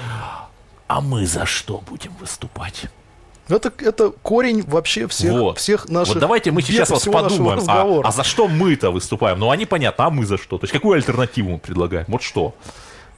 А 0.88 1.00
мы 1.00 1.24
за 1.24 1.46
что 1.46 1.80
будем 1.88 2.10
выступать? 2.18 2.86
Это, 3.48 3.72
это 3.78 4.10
корень 4.10 4.64
вообще 4.66 5.06
всех, 5.06 5.32
Вот. 5.34 5.58
всех 5.58 5.88
наших... 5.88 6.14
Вот 6.14 6.20
давайте 6.20 6.50
мы 6.50 6.62
сейчас 6.62 6.90
нашего 6.90 7.12
подумаем, 7.12 7.60
а, 7.68 8.08
а 8.08 8.10
за 8.10 8.24
что 8.24 8.48
мы-то 8.48 8.90
выступаем? 8.90 9.38
Ну, 9.38 9.50
они 9.50 9.66
понятно, 9.66 10.06
а 10.06 10.10
мы 10.10 10.26
за 10.26 10.36
что? 10.36 10.58
То 10.58 10.64
есть 10.64 10.72
какую 10.72 10.96
альтернативу 10.96 11.50
мы 11.50 11.58
предлагаем? 11.60 12.06
Вот 12.08 12.24
что 12.24 12.56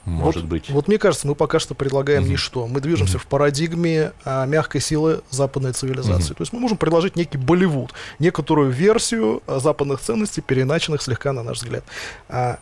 может 0.04 0.42
вот, 0.42 0.50
быть? 0.50 0.70
Вот 0.70 0.88
мне 0.88 0.98
кажется, 0.98 1.26
мы 1.26 1.34
пока 1.34 1.58
что 1.58 1.74
предлагаем 1.74 2.28
ничто. 2.28 2.66
Мы 2.66 2.80
движемся 2.80 3.18
в 3.18 3.26
парадигме 3.26 4.12
а, 4.24 4.44
мягкой 4.46 4.80
силы 4.80 5.22
западной 5.30 5.72
цивилизации. 5.72 6.34
То 6.34 6.42
есть 6.42 6.52
мы 6.52 6.60
можем 6.60 6.76
предложить 6.76 7.16
некий 7.16 7.38
Болливуд, 7.38 7.92
некоторую 8.18 8.70
версию 8.70 9.42
а, 9.46 9.58
западных 9.60 10.00
ценностей, 10.00 10.42
переначенных 10.42 11.02
слегка 11.02 11.32
на 11.32 11.42
наш 11.42 11.58
взгляд. 11.58 11.84
А, 12.28 12.58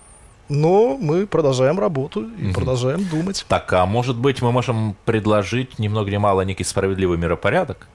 но 0.49 0.97
мы 1.01 1.27
продолжаем 1.27 1.81
работу 1.81 2.29
и 2.39 2.53
продолжаем 2.53 3.05
думать. 3.05 3.45
Так, 3.49 3.73
а 3.73 3.87
может 3.87 4.17
быть, 4.17 4.43
мы 4.43 4.53
можем 4.53 4.97
предложить 5.05 5.79
ни 5.79 5.89
много 5.89 6.11
ни 6.11 6.17
мало 6.19 6.43
некий 6.43 6.65
справедливый 6.65 7.19
миропорядок? 7.19 7.89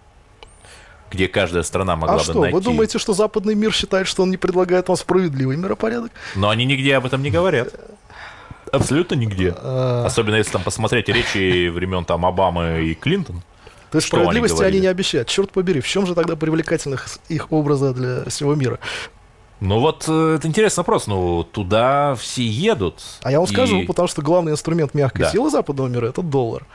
Где 1.10 1.28
каждая 1.28 1.64
страна 1.64 1.96
могла 1.96 2.16
А 2.16 2.18
бы 2.18 2.24
что, 2.24 2.42
найти... 2.42 2.54
вы 2.54 2.62
думаете, 2.62 3.00
что 3.00 3.14
западный 3.14 3.56
мир 3.56 3.72
считает, 3.72 4.08
что 4.08 4.24
он 4.24 4.32
не 4.32 4.38
предлагает 4.38 4.90
вам 4.90 4.98
справедливый 4.98 5.56
миропорядок? 5.56 6.12
Но 6.36 6.50
они 6.50 6.66
нигде 6.66 6.96
об 6.96 7.06
этом 7.06 7.24
не 7.24 7.32
говорят. 7.32 7.74
Абсолютно 8.72 9.16
нигде. 9.16 9.54
А, 9.58 10.04
Особенно 10.06 10.36
если 10.36 10.52
там 10.52 10.64
посмотреть 10.64 11.08
речи 11.10 11.70
времен 11.70 12.06
там 12.06 12.26
Обамы 12.26 12.84
и 12.86 12.94
Клинтон. 12.96 13.42
То 13.92 13.98
есть 14.00 14.08
Что 14.08 14.18
они 14.18 14.26
справедливости 14.26 14.54
они, 14.56 14.60
говорили? 14.62 14.82
не 14.82 14.88
обещают. 14.88 15.28
Черт 15.30 15.52
побери, 15.52 15.80
в 15.80 15.88
чем 15.88 16.06
же 16.06 16.14
тогда 16.16 16.36
привлекательных 16.36 17.08
их 17.30 17.52
образа 17.52 17.94
для 17.94 18.26
всего 18.26 18.54
мира? 18.56 18.80
Ну 19.60 19.80
вот, 19.80 20.06
э, 20.08 20.36
это 20.38 20.48
интересный 20.48 20.82
вопрос. 20.82 21.08
Ну, 21.08 21.44
туда 21.44 22.16
все 22.16 22.46
едут. 22.46 23.02
А 23.24 23.32
я 23.32 23.40
вам 23.40 23.48
И- 23.50 23.52
скажу, 23.54 23.86
потому 23.86 24.08
что 24.08 24.22
главный 24.22 24.52
инструмент 24.52 24.94
мягкой 24.94 25.22
Да. 25.26 25.32
силы 25.32 25.50
западного 25.50 25.88
мира 25.88 26.08
это 26.08 26.22
доллар. 26.22 26.66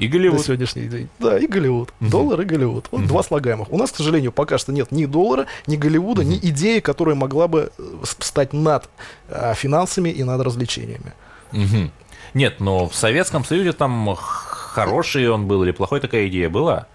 И 0.00 0.06
На 0.08 0.12
Голливуд. 0.12 0.40
сегодняшний 0.44 0.88
день. 0.88 1.08
Да, 1.20 1.38
и 1.38 1.46
Голливуд. 1.46 1.90
Доллар 2.00 2.40
и 2.40 2.44
Голливуд. 2.44 2.86
Вот 2.90 3.06
два 3.06 3.22
слагаемых. 3.22 3.70
У 3.72 3.78
нас, 3.78 3.92
к 3.92 3.96
сожалению, 3.96 4.32
пока 4.32 4.58
что 4.58 4.72
нет 4.72 4.90
ни 4.90 5.04
доллара, 5.06 5.46
ни 5.68 5.76
Голливуда, 5.76 6.24
ни 6.24 6.36
идеи, 6.36 6.80
которая 6.80 7.14
могла 7.14 7.46
бы 7.46 7.70
э, 7.78 7.82
стать 8.18 8.52
над 8.52 8.88
а, 9.28 9.54
финансами 9.54 10.08
и 10.08 10.24
над 10.24 10.40
развлечениями. 10.40 11.12
Мгм. 11.52 11.90
Нет, 12.34 12.60
но 12.60 12.88
в 12.88 12.94
Советском 12.94 13.44
Союзе 13.44 13.72
там 13.72 14.16
хороший 14.16 15.28
он 15.28 15.46
был 15.46 15.62
или 15.62 15.70
плохой 15.70 16.00
такая 16.00 16.26
идея 16.28 16.48
была. 16.50 16.86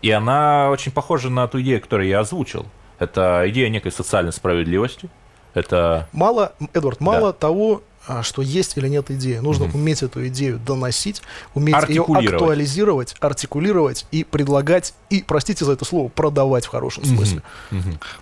И 0.00 0.10
она 0.10 0.70
очень 0.70 0.92
похожа 0.92 1.28
на 1.28 1.48
ту 1.48 1.60
идею, 1.60 1.80
которую 1.80 2.08
я 2.08 2.20
озвучил. 2.20 2.66
Это 2.98 3.44
идея 3.48 3.68
некой 3.68 3.90
социальной 3.90 4.32
справедливости. 4.32 5.08
Это... 5.54 6.08
Мало, 6.12 6.52
Эдвард, 6.72 7.00
мало 7.00 7.32
Да. 7.32 7.32
того, 7.32 7.82
что 8.22 8.42
есть 8.42 8.76
или 8.76 8.88
нет 8.88 9.10
идеи. 9.10 9.38
Нужно 9.38 9.66
уметь 9.74 10.02
эту 10.02 10.26
идею 10.28 10.58
доносить, 10.58 11.22
уметь 11.54 11.74
ее 11.88 12.02
актуализировать, 12.36 13.14
артикулировать 13.20 14.06
и 14.10 14.24
предлагать, 14.24 14.94
и, 15.10 15.22
простите 15.22 15.64
за 15.64 15.72
это 15.72 15.84
слово, 15.84 16.08
продавать 16.08 16.64
в 16.66 16.68
хорошем 16.68 17.04
смысле. 17.04 17.42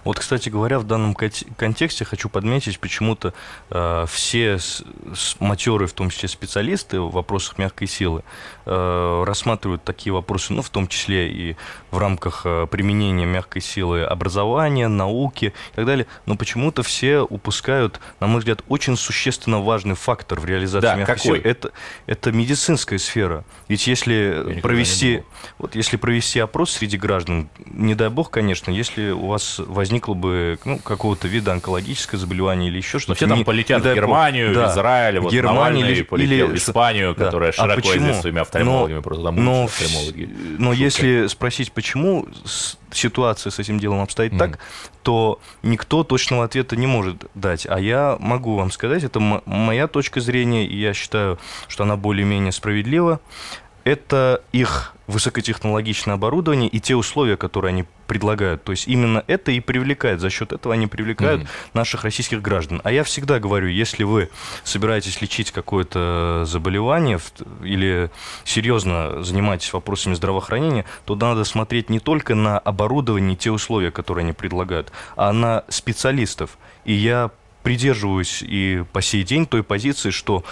Вот, 0.04 0.18
кстати 0.18 0.48
говоря, 0.48 0.78
в 0.78 0.84
данном 0.84 1.14
кон- 1.14 1.30
контексте 1.56 2.04
хочу 2.04 2.28
подметить, 2.28 2.78
почему-то 2.80 3.32
э, 3.70 4.06
все 4.08 4.58
с, 4.58 4.82
с- 5.14 5.36
матерые, 5.40 5.88
в 5.88 5.92
том 5.92 6.10
числе 6.10 6.28
специалисты 6.28 7.00
в 7.00 7.10
вопросах 7.10 7.58
мягкой 7.58 7.88
силы, 7.88 8.22
э, 8.64 9.24
рассматривают 9.26 9.84
такие 9.84 10.12
вопросы, 10.12 10.52
ну, 10.52 10.62
в 10.62 10.70
том 10.70 10.88
числе 10.88 11.30
и 11.30 11.56
в 11.90 11.98
рамках 11.98 12.42
э, 12.44 12.66
применения 12.70 13.24
мягкой 13.26 13.62
силы 13.62 14.04
образования, 14.04 14.88
науки 14.88 15.52
и 15.72 15.76
так 15.76 15.86
далее, 15.86 16.06
но 16.26 16.36
почему-то 16.36 16.82
все 16.82 17.20
упускают, 17.20 18.00
на 18.20 18.26
мой 18.26 18.40
взгляд, 18.40 18.62
очень 18.68 18.96
существенно 18.96 19.60
важный 19.66 19.94
фактор 19.94 20.40
в 20.40 20.46
реализации 20.46 20.86
Да, 20.86 20.94
мягкой 20.94 21.16
какой? 21.16 21.38
Это, 21.40 21.70
это 22.06 22.32
медицинская 22.32 22.98
сфера. 22.98 23.44
Ведь 23.68 23.86
если 23.86 24.60
провести, 24.62 25.22
вот 25.58 25.74
если 25.74 25.96
провести 25.98 26.40
опрос 26.40 26.70
среди 26.70 26.96
граждан, 26.96 27.48
не 27.66 27.94
дай 27.94 28.08
бог, 28.08 28.30
конечно, 28.30 28.70
если 28.70 29.10
у 29.10 29.26
вас 29.26 29.58
возникло 29.58 30.14
бы 30.14 30.58
ну, 30.64 30.78
какого-то 30.78 31.28
вида 31.28 31.52
онкологическое 31.52 32.18
заболевание 32.18 32.70
или 32.70 32.78
еще 32.78 32.98
что-то. 32.98 33.10
Но 33.10 33.14
все 33.16 33.26
там 33.28 33.38
не- 33.38 33.44
полетят 33.44 33.78
не 33.78 33.82
в 33.82 33.86
бог. 33.86 33.94
Германию, 33.96 34.54
Да, 34.54 34.68
в 34.68 34.72
Израиль, 34.72 35.18
вот 35.20 35.32
Навальный 35.32 35.80
или- 35.92 36.02
полетел 36.02 36.46
или 36.48 36.54
в 36.54 36.56
Испанию, 36.56 37.14
Да. 37.18 37.24
которая 37.26 37.50
А 37.50 37.52
широко 37.52 37.74
почему? 37.76 37.96
известна 37.96 38.20
своими 38.22 38.40
офтальмологами, 38.40 39.00
просто 39.00 39.24
там 39.24 39.44
но, 39.44 39.64
офтальмологи. 39.64 40.30
но 40.58 40.70
Шутка. 40.70 40.84
если 40.84 41.26
спросить, 41.26 41.72
почему 41.72 42.26
ситуация 42.92 43.50
с 43.50 43.58
этим 43.58 43.78
делом 43.78 44.00
обстоит 44.00 44.38
так, 44.38 44.58
то 45.02 45.38
никто 45.62 46.02
точного 46.02 46.44
ответа 46.44 46.76
не 46.76 46.86
может 46.86 47.26
дать. 47.34 47.66
А 47.68 47.78
я 47.78 48.16
могу 48.20 48.54
вам 48.56 48.70
сказать, 48.70 49.04
это 49.04 49.20
моя 49.56 49.88
точка 49.88 50.20
зрения, 50.20 50.66
и 50.66 50.76
я 50.76 50.94
считаю, 50.94 51.38
что 51.68 51.84
она 51.84 51.96
более-менее 51.96 52.52
справедлива. 52.52 53.20
Это 53.84 54.42
их 54.50 54.96
высокотехнологичное 55.06 56.14
оборудование 56.14 56.68
и 56.68 56.80
те 56.80 56.96
условия, 56.96 57.36
которые 57.36 57.68
они 57.70 57.84
предлагают. 58.06 58.64
То 58.64 58.72
есть 58.72 58.88
именно 58.88 59.22
это 59.26 59.52
и 59.52 59.60
привлекает. 59.60 60.20
За 60.20 60.30
счет 60.30 60.52
этого 60.52 60.74
они 60.74 60.86
привлекают 60.86 61.46
наших 61.74 62.04
российских 62.04 62.42
граждан. 62.42 62.80
А 62.84 62.90
я 62.90 63.04
всегда 63.04 63.38
говорю, 63.38 63.68
если 63.68 64.02
вы 64.02 64.30
собираетесь 64.64 65.20
лечить 65.20 65.52
какое-то 65.52 66.42
заболевание 66.46 67.20
или 67.62 68.10
серьезно 68.44 69.22
занимаетесь 69.22 69.72
вопросами 69.72 70.14
здравоохранения, 70.14 70.84
то 71.04 71.14
надо 71.14 71.44
смотреть 71.44 71.88
не 71.88 72.00
только 72.00 72.34
на 72.34 72.58
оборудование 72.58 73.34
и 73.34 73.36
те 73.36 73.50
условия, 73.50 73.90
которые 73.90 74.24
они 74.24 74.32
предлагают, 74.32 74.90
а 75.14 75.32
на 75.32 75.64
специалистов. 75.68 76.58
И 76.84 76.92
я 76.92 77.30
придерживаюсь 77.66 78.42
и 78.42 78.84
по 78.92 79.02
сей 79.02 79.24
день 79.24 79.44
той 79.44 79.64
позиции, 79.64 80.10
что 80.10 80.44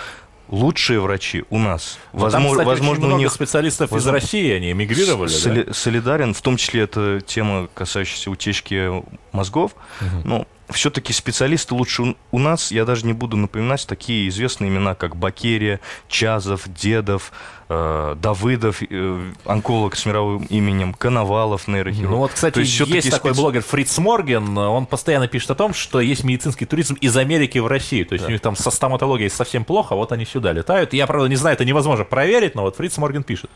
лучшие 0.48 0.98
врачи 1.00 1.44
у 1.48 1.58
нас. 1.60 1.96
Но 2.12 2.18
там, 2.18 2.42
Возможно, 2.42 2.50
кстати, 2.50 2.66
очень 2.68 2.78
возможно 2.80 3.04
у 3.04 3.06
много 3.06 3.22
них 3.22 3.32
специалистов 3.32 3.90
из 3.90 3.92
возможно, 3.92 4.20
России, 4.20 4.50
они 4.52 4.72
эмигрировали, 4.72 5.30
да? 5.30 5.34
соли- 5.36 5.72
солидарен, 5.72 6.34
в 6.34 6.42
том 6.42 6.56
числе 6.56 6.82
это 6.82 7.20
тема, 7.24 7.68
касающаяся 7.72 8.32
утечки 8.32 8.90
мозгов. 9.30 9.76
Но 10.24 10.46
все-таки 10.74 11.12
специалисты 11.12 11.74
лучше 11.74 12.14
у- 12.30 12.38
нас, 12.38 12.70
я 12.72 12.84
даже 12.84 13.06
не 13.06 13.12
буду 13.12 13.36
напоминать 13.36 13.86
такие 13.86 14.28
известные 14.28 14.70
имена, 14.70 14.94
как 14.94 15.16
Бокерия, 15.16 15.80
Чазов, 16.08 16.62
Дедов, 16.66 17.32
э, 17.68 18.16
Давыдов, 18.20 18.82
э, 18.82 19.20
онколог 19.46 19.96
с 19.96 20.04
мировым 20.06 20.44
именем, 20.50 20.92
Коновалов, 20.92 21.66
нейрохирург. 21.68 22.10
Ну 22.10 22.16
вот, 22.18 22.32
кстати, 22.32 22.54
То 22.54 22.60
есть, 22.60 22.72
всё-таки 22.72 23.10
такой 23.10 23.30
специ- 23.32 23.36
блогер 23.36 23.62
Фриц 23.62 23.96
Морген, 23.98 24.56
он 24.58 24.86
постоянно 24.86 25.28
пишет 25.28 25.50
о 25.50 25.54
том, 25.54 25.72
что 25.74 26.00
есть 26.00 26.24
медицинский 26.24 26.66
туризм 26.66 26.94
из 27.00 27.16
Америки 27.16 27.58
в 27.58 27.66
Россию. 27.66 28.04
То 28.06 28.12
есть 28.14 28.26
у 28.28 28.30
них 28.32 28.40
там 28.40 28.54
со 28.56 28.70
стоматологией 28.70 29.30
совсем 29.30 29.64
плохо, 29.64 29.94
вот 29.96 30.12
они 30.12 30.26
сюда 30.26 30.52
летают. 30.52 30.92
Я, 30.92 31.06
правда, 31.06 31.28
не 31.28 31.36
знаю, 31.36 31.54
это 31.54 31.64
невозможно 31.64 32.04
проверить, 32.04 32.54
но 32.54 32.62
вот 32.62 32.76
Фриц 32.76 32.96
Морген 32.98 33.22
пишет. 33.22 33.50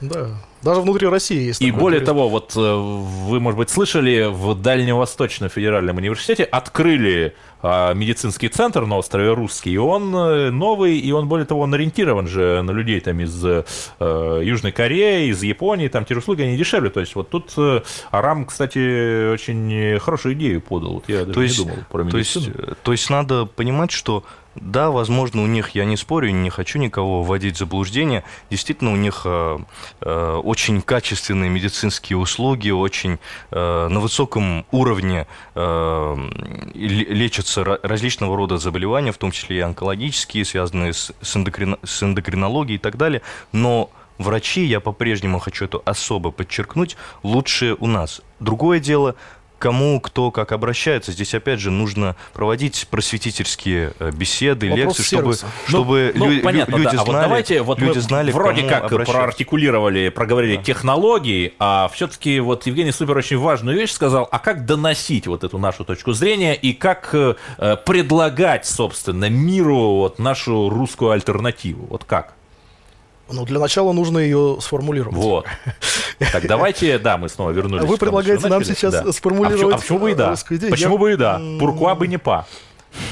Да. 0.00 0.28
Даже 0.62 0.82
внутри 0.82 1.08
России 1.08 1.40
есть. 1.40 1.62
И 1.62 1.66
такой 1.66 1.80
более 1.80 2.00
того, 2.00 2.28
вот 2.28 2.54
э, 2.54 2.60
вы, 2.60 3.40
может 3.40 3.56
быть, 3.56 3.70
слышали, 3.70 4.28
в 4.30 4.54
Дальневосточном 4.54 5.48
федеральном 5.48 5.96
университете 5.96 6.44
открыли 6.44 7.34
а, 7.62 7.94
медицинский 7.94 8.48
центр 8.48 8.84
на 8.84 8.98
острове 8.98 9.32
Русский. 9.32 9.72
И 9.72 9.76
он 9.78 10.14
э, 10.14 10.50
новый, 10.50 10.98
и 10.98 11.12
он, 11.12 11.28
более 11.28 11.46
того, 11.46 11.62
он 11.62 11.72
ориентирован 11.72 12.28
же 12.28 12.60
на 12.62 12.72
людей 12.72 13.00
там 13.00 13.20
из 13.20 13.42
э, 13.42 13.64
Южной 14.44 14.72
Кореи, 14.72 15.30
из 15.30 15.42
Японии, 15.42 15.88
там 15.88 16.04
те 16.04 16.14
же 16.14 16.20
услуги, 16.20 16.42
они 16.42 16.58
дешевле. 16.58 16.90
То 16.90 17.00
есть 17.00 17.14
вот 17.14 17.30
тут 17.30 17.54
Арам, 18.10 18.44
кстати, 18.44 19.32
очень 19.32 19.98
хорошую 19.98 20.34
идею 20.34 20.60
подал. 20.60 20.94
Вот 20.94 21.08
я 21.08 21.20
даже 21.20 21.32
То 21.32 21.42
есть, 21.42 21.58
не 21.58 21.64
думал 21.64 21.78
про 21.90 22.04
то, 22.04 22.18
есть, 22.18 22.36
медицину. 22.36 22.76
то 22.82 22.92
есть 22.92 23.08
надо 23.08 23.46
понимать, 23.46 23.90
что 23.92 24.24
да, 24.60 24.90
возможно, 24.90 25.42
у 25.42 25.46
них, 25.46 25.70
я 25.70 25.84
не 25.84 25.96
спорю, 25.96 26.30
не 26.30 26.50
хочу 26.50 26.78
никого 26.78 27.22
вводить 27.22 27.56
в 27.56 27.58
заблуждение, 27.58 28.24
действительно 28.50 28.92
у 28.92 28.96
них 28.96 29.22
э, 29.24 29.58
э, 30.02 30.40
очень 30.44 30.82
качественные 30.82 31.50
медицинские 31.50 32.18
услуги, 32.18 32.70
очень 32.70 33.18
э, 33.50 33.88
на 33.88 34.00
высоком 34.00 34.66
уровне 34.70 35.26
э, 35.54 36.16
лечатся 36.74 37.62
ра- 37.62 37.80
различного 37.82 38.36
рода 38.36 38.58
заболевания, 38.58 39.12
в 39.12 39.18
том 39.18 39.30
числе 39.30 39.58
и 39.58 39.60
онкологические, 39.60 40.44
связанные 40.44 40.92
с, 40.92 41.12
с 41.20 41.36
эндокрин- 41.36 41.78
с 41.82 42.02
эндокринологией 42.02 42.76
и 42.76 42.78
так 42.80 42.96
далее, 42.96 43.22
но 43.52 43.90
врачи, 44.18 44.64
я 44.64 44.80
по-прежнему 44.80 45.38
хочу 45.38 45.64
это 45.64 45.80
особо 45.84 46.30
подчеркнуть, 46.30 46.96
лучшие 47.22 47.74
у 47.74 47.86
нас. 47.86 48.20
Другое 48.38 48.78
дело, 48.78 49.16
кому 49.60 50.00
кто 50.00 50.30
как 50.32 50.50
обращается. 50.52 51.12
Здесь, 51.12 51.34
опять 51.34 51.60
же, 51.60 51.70
нужно 51.70 52.16
проводить 52.32 52.88
просветительские 52.90 53.92
э, 54.00 54.10
беседы, 54.10 54.70
Вопрос 54.70 54.98
лекции, 54.98 55.02
чтобы, 55.02 55.34
сервиса. 55.34 55.46
чтобы 55.68 56.12
Ну, 56.16 56.24
лю- 56.26 56.32
лю- 56.38 56.42
понятно, 56.42 56.76
люди 56.76 56.84
да. 56.84 56.90
А 56.90 57.04
знали, 57.04 57.06
вот 57.06 57.22
давайте, 57.22 57.62
вот 57.62 57.78
люди 57.78 57.98
знали, 57.98 58.32
вроде 58.32 58.62
как 58.62 58.84
обращаться. 58.90 59.12
проартикулировали, 59.12 60.08
проговорили 60.08 60.56
технологии, 60.56 61.54
а 61.58 61.88
все-таки 61.92 62.40
вот 62.40 62.66
Евгений 62.66 62.90
Супер 62.92 63.16
очень 63.18 63.38
важную 63.38 63.76
вещь 63.76 63.92
сказал, 63.92 64.26
а 64.32 64.38
как 64.38 64.64
доносить 64.64 65.26
вот 65.26 65.44
эту 65.44 65.58
нашу 65.58 65.84
точку 65.84 66.12
зрения 66.14 66.54
и 66.54 66.72
как 66.72 67.10
э, 67.12 67.34
э, 67.58 67.76
предлагать, 67.84 68.66
собственно, 68.66 69.28
миру 69.28 69.96
вот 69.96 70.18
нашу 70.18 70.70
русскую 70.70 71.10
альтернативу, 71.12 71.86
вот 71.90 72.04
как? 72.04 72.34
Ну, 73.32 73.44
для 73.44 73.58
начала 73.58 73.92
нужно 73.92 74.18
ее 74.18 74.58
сформулировать. 74.60 75.16
Вот. 75.16 75.46
Так 76.32 76.46
давайте, 76.46 76.98
да, 76.98 77.16
мы 77.16 77.28
снова 77.28 77.50
вернулись. 77.50 77.84
Вы 77.84 77.96
предлагаете 77.96 78.48
нам 78.48 78.64
сейчас 78.64 78.92
да. 78.92 79.12
сформулировать 79.12 79.76
а 79.76 79.78
почему, 79.78 79.98
а 79.98 79.98
почему 79.98 79.98
бы 79.98 80.10
и 80.10 80.14
да? 80.14 80.34
идею? 80.50 80.70
Почему 80.70 80.98
бы 80.98 81.12
и 81.12 81.16
да? 81.16 81.40
Пуркуа 81.58 81.94
бы 81.94 82.06
не 82.06 82.18
па. 82.18 82.46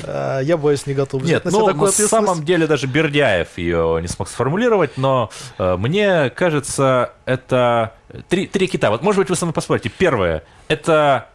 А, 0.04 0.40
я 0.40 0.56
боюсь, 0.56 0.86
не 0.86 0.94
готов 0.94 1.22
Нет, 1.22 1.44
на 1.44 1.50
ну, 1.50 1.66
на 1.66 1.90
самом 1.92 2.44
деле 2.44 2.66
даже 2.66 2.86
Бердяев 2.86 3.56
ее 3.56 3.98
не 4.02 4.08
смог 4.08 4.28
сформулировать, 4.28 4.98
но 4.98 5.30
э, 5.58 5.76
мне 5.76 6.30
кажется, 6.30 7.12
это 7.24 7.94
три, 8.28 8.46
три 8.46 8.66
кита. 8.66 8.90
Вот, 8.90 9.02
может 9.02 9.20
быть, 9.20 9.30
вы 9.30 9.36
со 9.36 9.44
мной 9.44 9.54
поспорите. 9.54 9.88
Первое– 9.88 10.42
это 10.68 11.28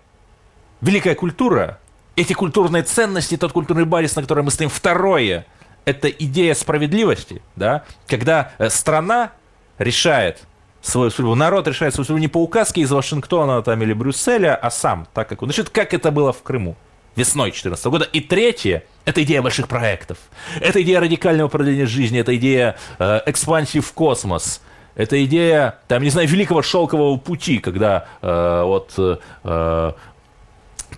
великая 0.82 1.16
культура, 1.16 1.80
эти 2.16 2.34
культурные 2.34 2.84
ценности, 2.84 3.38
тот 3.38 3.52
культурный 3.54 3.86
базис, 3.86 4.16
на 4.16 4.22
котором 4.22 4.46
мы 4.46 4.52
стоим. 4.52 4.70
Второе– 4.70 5.46
это 5.86 6.10
идея 6.10 6.54
справедливости, 6.54 7.42
да, 7.56 7.84
когда 8.08 8.52
э, 8.58 8.70
страна 8.70 9.32
решает 9.78 10.44
свою 10.82 11.10
судьбу, 11.10 11.36
народ 11.36 11.68
решает 11.68 11.94
свою 11.94 12.06
судьбу 12.06 12.20
не 12.20 12.28
по 12.28 12.42
указке 12.42 12.82
из 12.82 12.92
Вашингтона 12.92 13.62
там, 13.62 13.82
или 13.82 13.94
Брюсселя, 13.94 14.56
а 14.56 14.70
сам, 14.70 15.08
так 15.14 15.30
как 15.30 15.42
он. 15.42 15.50
Значит, 15.50 15.70
как 15.70 15.94
это 15.94 16.12
было 16.12 16.34
в 16.34 16.44
Крыму 16.44 16.76
весной 17.16 17.50
2014 17.50 17.86
года. 17.86 18.06
И 18.06 18.22
третье– 18.22 18.84
это 19.06 19.24
идея 19.24 19.42
больших 19.42 19.68
проектов. 19.68 20.18
Это 20.60 20.82
идея 20.82 21.00
радикального 21.00 21.48
продления 21.48 21.86
жизни, 21.86 22.20
это 22.20 22.36
идея 22.36 22.76
э, 23.00 23.22
экспансии 23.26 23.80
в 23.80 23.94
космос. 23.94 24.62
Это 24.96 25.24
идея, 25.26 25.80
там, 25.88 26.04
не 26.04 26.10
знаю, 26.10 26.28
великого 26.28 26.62
шелкового 26.62 27.18
пути, 27.18 27.58
когда 27.58 28.06
э, 28.22 28.62
от 28.64 28.94
э, 28.98 29.94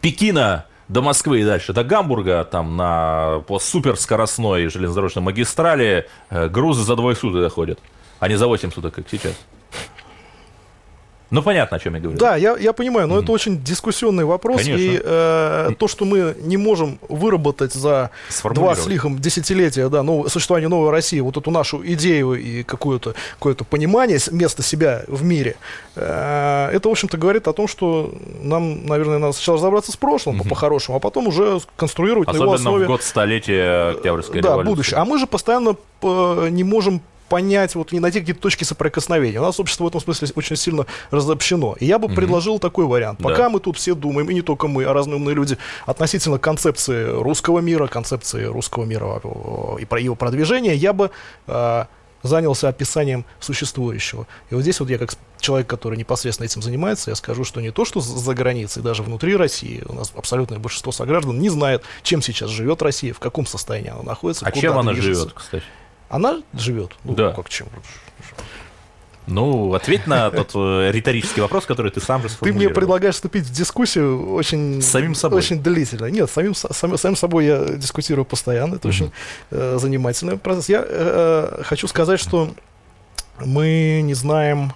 Пекина 0.02 0.66
до 0.88 1.02
Москвы 1.02 1.42
и 1.42 1.46
дальше 1.46 1.74
до 1.74 1.84
Гамбурга, 1.84 2.44
там 2.44 2.78
на, 2.78 3.44
по 3.48 3.60
суперскоростной 3.60 4.68
железнодорожной 4.68 5.24
магистрали 5.24 6.08
э, 6.30 6.48
грузы 6.50 6.84
за 6.84 6.96
двое 6.96 7.16
суток 7.16 7.42
доходят, 7.42 7.80
а 8.20 8.28
не 8.28 8.36
за 8.36 8.48
8 8.48 8.72
суток, 8.72 8.94
как 8.94 9.06
сейчас. 9.10 9.34
Ну, 11.32 11.42
понятно, 11.42 11.78
о 11.78 11.80
чем 11.80 11.96
я 11.96 12.00
говорю. 12.00 12.18
Да, 12.18 12.36
я, 12.36 12.56
я 12.58 12.74
понимаю, 12.74 13.08
но 13.08 13.18
mm-hmm. 13.18 13.24
это 13.24 13.32
очень 13.32 13.64
дискуссионный 13.64 14.26
вопрос. 14.26 14.62
Конечно. 14.62 14.82
И 14.82 15.02
э, 15.04 15.72
то, 15.78 15.88
что 15.88 16.06
мы 16.06 16.36
не 16.42 16.58
можем 16.58 17.00
выработать 17.10 17.74
за 17.74 18.12
два 18.44 18.76
с 18.76 18.86
лихом 18.86 19.20
десятилетия 19.20 19.90
да, 19.90 20.04
нов, 20.04 20.32
существования 20.32 20.68
новой 20.68 20.92
России, 20.92 21.20
вот 21.20 21.38
эту 21.38 21.52
нашу 21.52 21.82
идею 21.86 22.34
и 22.36 22.64
какое-то 22.64 23.16
какое 23.34 23.56
понимание 23.56 24.20
места 24.32 24.62
себя 24.62 25.04
в 25.08 25.24
мире, 25.24 25.56
э, 25.96 26.70
это, 26.72 26.90
в 26.90 26.92
общем-то, 26.92 27.18
говорит 27.18 27.48
о 27.48 27.54
том, 27.54 27.68
что 27.68 28.14
нам, 28.42 28.86
наверное, 28.86 29.18
надо 29.18 29.34
сначала 29.34 29.58
разобраться 29.58 29.92
с 29.92 29.98
прошлым 29.98 30.42
mm-hmm. 30.42 30.50
по-хорошему, 30.50 30.98
а 30.98 31.00
потом 31.00 31.28
уже 31.28 31.60
конструировать 31.76 32.28
Особенно 32.28 32.46
на 32.46 32.50
его 32.50 32.56
основе... 32.56 32.86
в 32.86 32.88
год 32.88 33.04
столетия 33.04 33.92
Октябрьской 33.92 34.42
да, 34.42 34.50
революции. 34.50 34.70
будущее. 34.70 35.00
А 35.00 35.06
мы 35.06 35.18
же 35.18 35.26
постоянно 35.26 35.76
э, 36.02 36.48
не 36.52 36.64
можем 36.64 37.02
понять, 37.30 37.76
вот 37.76 37.92
не 37.92 38.00
найти 38.00 38.20
какие-то 38.20 38.42
точки 38.42 38.64
соприкосновения. 38.64 39.40
У 39.40 39.44
нас 39.44 39.60
общество 39.60 39.86
в 39.86 39.88
этом 39.88 40.02
смысле 40.02 40.30
очень 40.36 40.56
сильно 40.56 40.86
разобщено. 41.12 41.76
И 41.80 41.86
я 41.86 42.00
бы 42.00 42.08
угу. 42.08 42.16
предложил 42.16 42.60
такой 42.60 42.86
вариант. 42.86 43.20
Пока 43.22 43.44
да. 43.44 43.50
мы 43.50 43.60
тут 43.60 43.78
все 43.78 43.96
думаем, 43.96 44.30
и 44.30 44.34
не 44.34 44.42
только 44.42 44.68
мы, 44.68 44.84
а 44.86 44.94
разные 44.94 45.18
умные 45.18 45.36
люди, 45.36 45.58
относительно 45.86 46.38
концепции 46.38 47.06
русского 47.10 47.60
мира, 47.60 47.88
концепции 47.88 48.46
русского 48.46 48.86
мира 48.86 49.22
и 49.80 49.86
про 49.86 50.00
его 50.00 50.16
продвижение, 50.16 50.76
я 50.76 50.94
бы 50.94 51.12
э, 51.48 51.86
занялся 52.24 52.70
описанием 52.70 53.26
существующего. 53.40 54.28
И 54.50 54.56
вот 54.56 54.62
здесь 54.62 54.80
вот 54.80 54.90
я 54.90 54.98
как 54.98 55.14
человек, 55.40 55.68
который 55.68 55.98
непосредственно 55.98 56.46
этим 56.46 56.62
занимается, 56.62 57.12
я 57.12 57.16
скажу, 57.16 57.44
что 57.44 57.62
не 57.62 57.72
то, 57.72 57.86
что 57.86 58.02
за 58.02 58.34
границей, 58.34 58.82
даже 58.82 59.04
внутри 59.04 59.36
России, 59.36 59.84
у 59.88 59.94
нас 59.94 60.12
абсолютное 60.16 60.60
большинство 60.60 60.92
сограждан 60.92 61.40
не 61.40 61.50
знает, 61.50 61.84
чем 62.04 62.22
сейчас 62.22 62.50
живет 62.50 62.82
Россия, 62.82 63.14
в 63.14 63.20
каком 63.20 63.46
состоянии 63.46 63.92
она 63.92 64.04
находится. 64.04 64.46
А 64.46 64.52
чем 64.52 64.78
она 64.78 64.92
движется. 64.94 65.22
живет, 65.22 65.34
кстати? 65.34 65.64
Она 66.10 66.42
живет. 66.54 66.92
Ну, 67.04 67.14
да. 67.14 67.32
Как 67.32 67.50
чем? 67.50 67.68
Ну, 69.28 69.74
ответь 69.74 70.06
на 70.06 70.30
тот 70.30 70.52
э, 70.54 70.92
риторический 70.92 71.42
вопрос, 71.42 71.66
который 71.66 71.92
ты 71.92 72.00
сам 72.00 72.22
же 72.22 72.30
Ты 72.30 72.54
мне 72.54 72.70
предлагаешь 72.70 73.16
вступить 73.16 73.46
в 73.46 73.52
дискуссию 73.52 74.34
очень... 74.34 74.82
С 74.82 74.88
самим 74.88 75.16
собой. 75.16 75.40
Очень 75.40 75.64
длительно. 75.64 76.06
Нет, 76.06 76.30
самим, 76.30 76.54
сам, 76.54 76.98
самим 76.98 77.16
собой 77.16 77.46
я 77.46 77.66
дискутирую 77.66 78.26
постоянно. 78.26 78.76
Это 78.76 78.88
mm-hmm. 78.88 78.92
очень 78.92 79.12
э, 79.50 79.78
занимательный 79.82 80.38
процесс. 80.38 80.70
Я 80.70 80.86
э, 80.88 81.62
хочу 81.64 81.88
сказать, 81.88 82.20
что 82.20 82.52
мы 83.44 84.02
не 84.04 84.14
знаем 84.14 84.74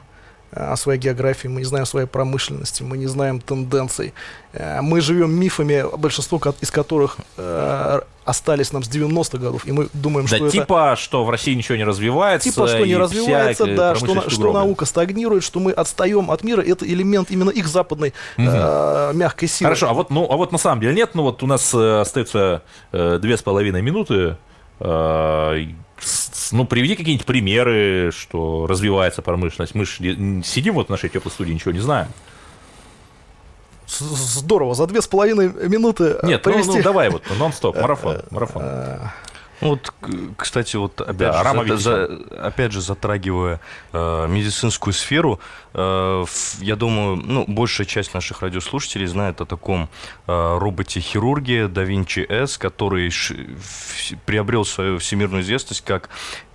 о 0.51 0.75
своей 0.75 0.99
географии, 0.99 1.47
мы 1.47 1.61
не 1.61 1.65
знаем 1.65 1.85
своей 1.85 2.07
промышленности, 2.07 2.83
мы 2.83 2.97
не 2.97 3.07
знаем 3.07 3.39
тенденций. 3.39 4.13
Э, 4.53 4.81
мы 4.81 5.01
живем 5.01 5.31
мифами, 5.31 5.85
большинство 5.97 6.41
из 6.61 6.71
которых 6.71 7.17
э, 7.37 8.01
остались 8.25 8.73
нам 8.73 8.83
с 8.83 8.89
90-х 8.89 9.37
годов, 9.37 9.65
и 9.65 9.71
мы 9.71 9.89
думаем, 9.93 10.27
да, 10.27 10.37
что 10.37 10.49
типа, 10.49 10.91
это... 10.93 11.01
что 11.01 11.23
в 11.23 11.29
России 11.29 11.53
ничего 11.53 11.77
не 11.77 11.83
развивается. 11.83 12.49
Типа, 12.49 12.67
что 12.67 12.85
не 12.85 12.95
развивается, 12.95 13.65
да, 13.65 13.95
что, 13.95 14.29
что 14.29 14.53
наука 14.53 14.85
стагнирует, 14.85 15.43
что 15.43 15.59
мы 15.59 15.71
отстаем 15.71 16.31
от 16.31 16.43
мира, 16.43 16.61
это 16.61 16.85
элемент 16.85 17.29
именно 17.31 17.51
их 17.51 17.67
западной 17.67 18.13
угу. 18.37 18.47
э, 18.47 19.11
мягкой 19.13 19.47
силы. 19.47 19.67
Хорошо, 19.67 19.89
а 19.89 19.93
вот, 19.93 20.09
ну, 20.09 20.27
а 20.29 20.35
вот 20.35 20.51
на 20.51 20.57
самом 20.57 20.81
деле 20.81 20.95
нет, 20.95 21.11
ну 21.13 21.23
вот 21.23 21.43
у 21.43 21.47
нас 21.47 21.73
э, 21.73 22.01
остается 22.01 22.63
две 22.91 23.37
с 23.37 23.41
половиной 23.41 23.81
минуты, 23.81 24.37
ну, 26.51 26.65
приведи 26.65 26.95
какие-нибудь 26.95 27.25
примеры, 27.25 28.11
что 28.15 28.67
развивается 28.67 29.21
промышленность. 29.21 29.75
Мы 29.75 29.85
же 29.85 30.43
сидим 30.43 30.75
вот 30.75 30.87
в 30.87 30.89
нашей 30.89 31.09
теплой 31.09 31.31
студии, 31.31 31.53
ничего 31.53 31.71
не 31.71 31.79
знаем. 31.79 32.07
Здорово, 33.87 34.75
за 34.75 34.85
две 34.85 35.01
с 35.01 35.07
половиной 35.07 35.49
минуты 35.67 36.17
э, 36.21 36.27
Нет, 36.27 36.43
привести... 36.43 36.69
ну, 36.69 36.77
ну 36.77 36.83
давай 36.83 37.09
вот, 37.09 37.23
нон-стоп, 37.37 37.75
марафон, 37.81 38.21
марафон. 38.29 38.63
Вот, 39.61 39.93
кстати, 40.37 40.77
вот 40.77 41.01
опять, 41.01 41.17
да, 41.17 41.65
же, 41.65 41.77
за, 41.77 42.07
за, 42.07 42.19
опять 42.41 42.71
же 42.71 42.81
затрагивая 42.81 43.59
э, 43.91 44.27
медицинскую 44.27 44.93
сферу, 44.93 45.39
э, 45.73 46.25
я 46.61 46.75
думаю, 46.75 47.17
ну, 47.17 47.45
большая 47.47 47.85
часть 47.85 48.13
наших 48.13 48.41
радиослушателей 48.41 49.05
знает 49.07 49.41
о 49.41 49.45
таком 49.45 49.89
э, 50.27 50.57
роботе-хирурге 50.57 51.65
Da 51.65 51.85
Vinci 51.85 52.25
S, 52.29 52.57
который 52.57 53.09
ш, 53.09 53.35
в, 53.35 54.15
приобрел 54.25 54.63
свою 54.63 54.97
всемирную 54.99 55.43
известность 55.43 55.81
как 55.81 56.09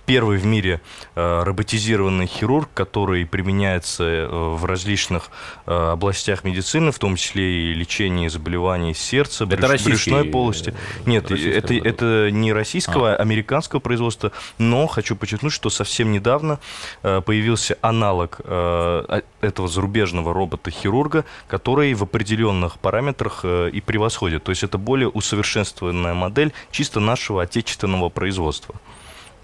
первый 0.05 0.37
в 0.37 0.45
мире 0.45 0.81
э, 1.15 1.43
роботизированный 1.43 2.27
хирург, 2.27 2.69
который 2.73 3.25
применяется 3.25 4.03
э, 4.03 4.27
в 4.27 4.65
различных 4.65 5.29
э, 5.65 5.73
областях 5.73 6.43
медицины, 6.43 6.91
в 6.91 6.99
том 6.99 7.15
числе 7.15 7.71
и 7.71 7.73
лечении 7.73 8.27
заболеваний 8.27 8.93
сердца, 8.93 9.45
это 9.45 9.67
брюш, 9.67 9.83
брюшной 9.83 10.25
полости. 10.25 10.73
Нет, 11.05 11.31
это, 11.31 11.73
это 11.73 12.29
не 12.31 12.53
российского, 12.53 13.13
а. 13.13 13.15
американского 13.15 13.79
производства, 13.79 14.31
но 14.57 14.87
хочу 14.87 15.15
подчеркнуть, 15.15 15.53
что 15.53 15.69
совсем 15.69 16.11
недавно 16.11 16.59
появился 17.01 17.77
аналог 17.81 18.39
этого 18.39 19.67
зарубежного 19.67 20.33
робота-хирурга, 20.33 21.25
который 21.47 21.93
в 21.93 22.03
определенных 22.03 22.79
параметрах 22.79 23.45
и 23.45 23.81
превосходит. 23.81 24.43
То 24.43 24.51
есть 24.51 24.63
это 24.63 24.77
более 24.77 25.09
усовершенствованная 25.09 26.13
модель 26.13 26.53
чисто 26.71 26.99
нашего 26.99 27.43
отечественного 27.43 28.09
производства. 28.09 28.75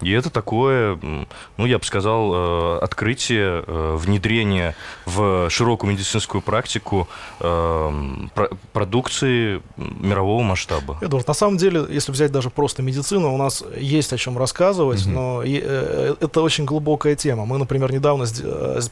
И 0.02 0.10
это 0.10 0.30
такое, 0.30 0.98
ну, 1.56 1.66
я 1.66 1.78
бы 1.78 1.84
сказал, 1.84 2.32
э, 2.34 2.78
открытие, 2.82 3.64
э, 3.66 3.96
внедрение 3.96 4.74
в 5.06 5.48
широкую 5.48 5.92
медицинскую 5.92 6.42
практику 6.42 7.08
э, 7.40 7.90
продукции 8.72 9.62
мирового 9.76 10.42
масштаба. 10.42 10.98
Эдвард, 11.00 11.28
на 11.28 11.34
самом 11.34 11.56
деле, 11.56 11.84
если 11.88 12.12
взять 12.12 12.32
даже 12.32 12.50
просто 12.50 12.82
медицину, 12.82 13.32
у 13.32 13.36
нас 13.36 13.62
есть 13.78 14.12
о 14.12 14.18
чем 14.18 14.38
рассказывать, 14.38 15.06
угу. 15.06 15.10
но 15.10 15.42
это 15.42 16.42
очень 16.42 16.64
глубокая 16.64 17.14
тема. 17.14 17.44
Мы, 17.46 17.58
например, 17.58 17.92
недавно 17.92 18.26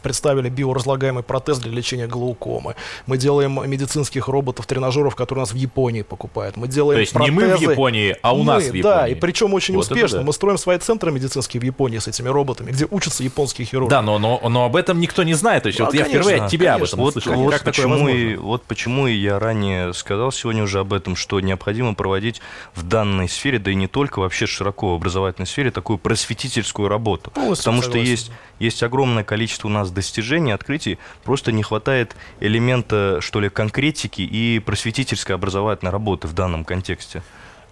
представили 0.02 0.48
биоразлагаемый 0.48 1.22
протез 1.22 1.58
для 1.58 1.72
лечения 1.72 2.06
глаукомы. 2.06 2.74
Мы 3.06 3.18
делаем 3.18 3.60
медицинских 3.68 4.28
роботов-тренажеров, 4.28 5.14
которые 5.16 5.42
у 5.42 5.46
нас 5.46 5.52
в 5.52 5.56
Японии 5.56 6.02
покупают. 6.02 6.56
Мы 6.56 6.68
делаем 6.68 6.96
То 6.96 7.00
есть 7.00 7.12
протезы. 7.12 7.32
не 7.32 7.40
мы 7.40 7.56
в 7.56 7.60
Японии, 7.60 8.16
а 8.22 8.34
у 8.34 8.38
мы, 8.38 8.44
нас 8.44 8.62
в 8.64 8.66
Японии. 8.66 8.82
Да, 8.82 9.08
и 9.08 9.14
причем 9.14 9.54
очень 9.54 9.74
вот 9.74 9.82
успешно. 9.82 10.18
Да. 10.18 10.24
Мы 10.24 10.32
строим 10.32 10.58
свои 10.58 10.78
центры 10.78 10.99
центры 11.00 11.12
медицинские 11.12 11.60
в 11.60 11.64
Японии 11.64 11.98
с 11.98 12.06
этими 12.06 12.28
роботами, 12.28 12.72
где 12.72 12.86
учатся 12.90 13.24
японские 13.24 13.66
хирурги. 13.66 13.90
Да, 13.90 14.02
но, 14.02 14.18
но, 14.18 14.40
но 14.48 14.66
об 14.66 14.76
этом 14.76 15.00
никто 15.00 15.22
не 15.22 15.34
знает. 15.34 15.62
То 15.62 15.68
есть, 15.68 15.80
а, 15.80 15.84
вот 15.84 15.92
конечно, 15.92 16.12
я 16.12 16.14
впервые 16.14 16.42
от 16.42 16.50
тебя 16.50 16.74
конечно. 16.74 16.84
об 16.84 16.88
этом 16.88 17.00
вот, 17.00 17.12
слышал. 17.14 17.34
Вот, 17.34 17.52
как 17.52 17.64
почему 17.64 18.08
и, 18.08 18.36
вот 18.36 18.64
почему 18.64 19.06
и 19.06 19.14
я 19.14 19.38
ранее 19.38 19.94
сказал 19.94 20.30
сегодня 20.30 20.62
уже 20.62 20.80
об 20.80 20.92
этом, 20.92 21.16
что 21.16 21.40
необходимо 21.40 21.94
проводить 21.94 22.42
в 22.74 22.82
данной 22.82 23.28
сфере, 23.28 23.58
да 23.58 23.70
и 23.70 23.74
не 23.74 23.86
только 23.86 24.18
вообще 24.18 24.46
широко 24.46 24.92
в 24.92 24.96
образовательной 24.96 25.46
сфере, 25.46 25.70
такую 25.70 25.98
просветительскую 25.98 26.88
работу. 26.88 27.30
Полностью 27.30 27.64
Потому 27.64 27.82
согласен. 27.82 28.02
что 28.02 28.10
есть, 28.10 28.32
есть 28.58 28.82
огромное 28.82 29.24
количество 29.24 29.68
у 29.68 29.70
нас 29.70 29.90
достижений, 29.90 30.52
открытий, 30.52 30.98
просто 31.24 31.50
не 31.50 31.62
хватает 31.62 32.14
элемента, 32.40 33.18
что 33.20 33.40
ли, 33.40 33.48
конкретики 33.48 34.22
и 34.22 34.58
просветительской 34.58 35.34
образовательной 35.34 35.92
работы 35.92 36.28
в 36.28 36.34
данном 36.34 36.64
контексте. 36.64 37.22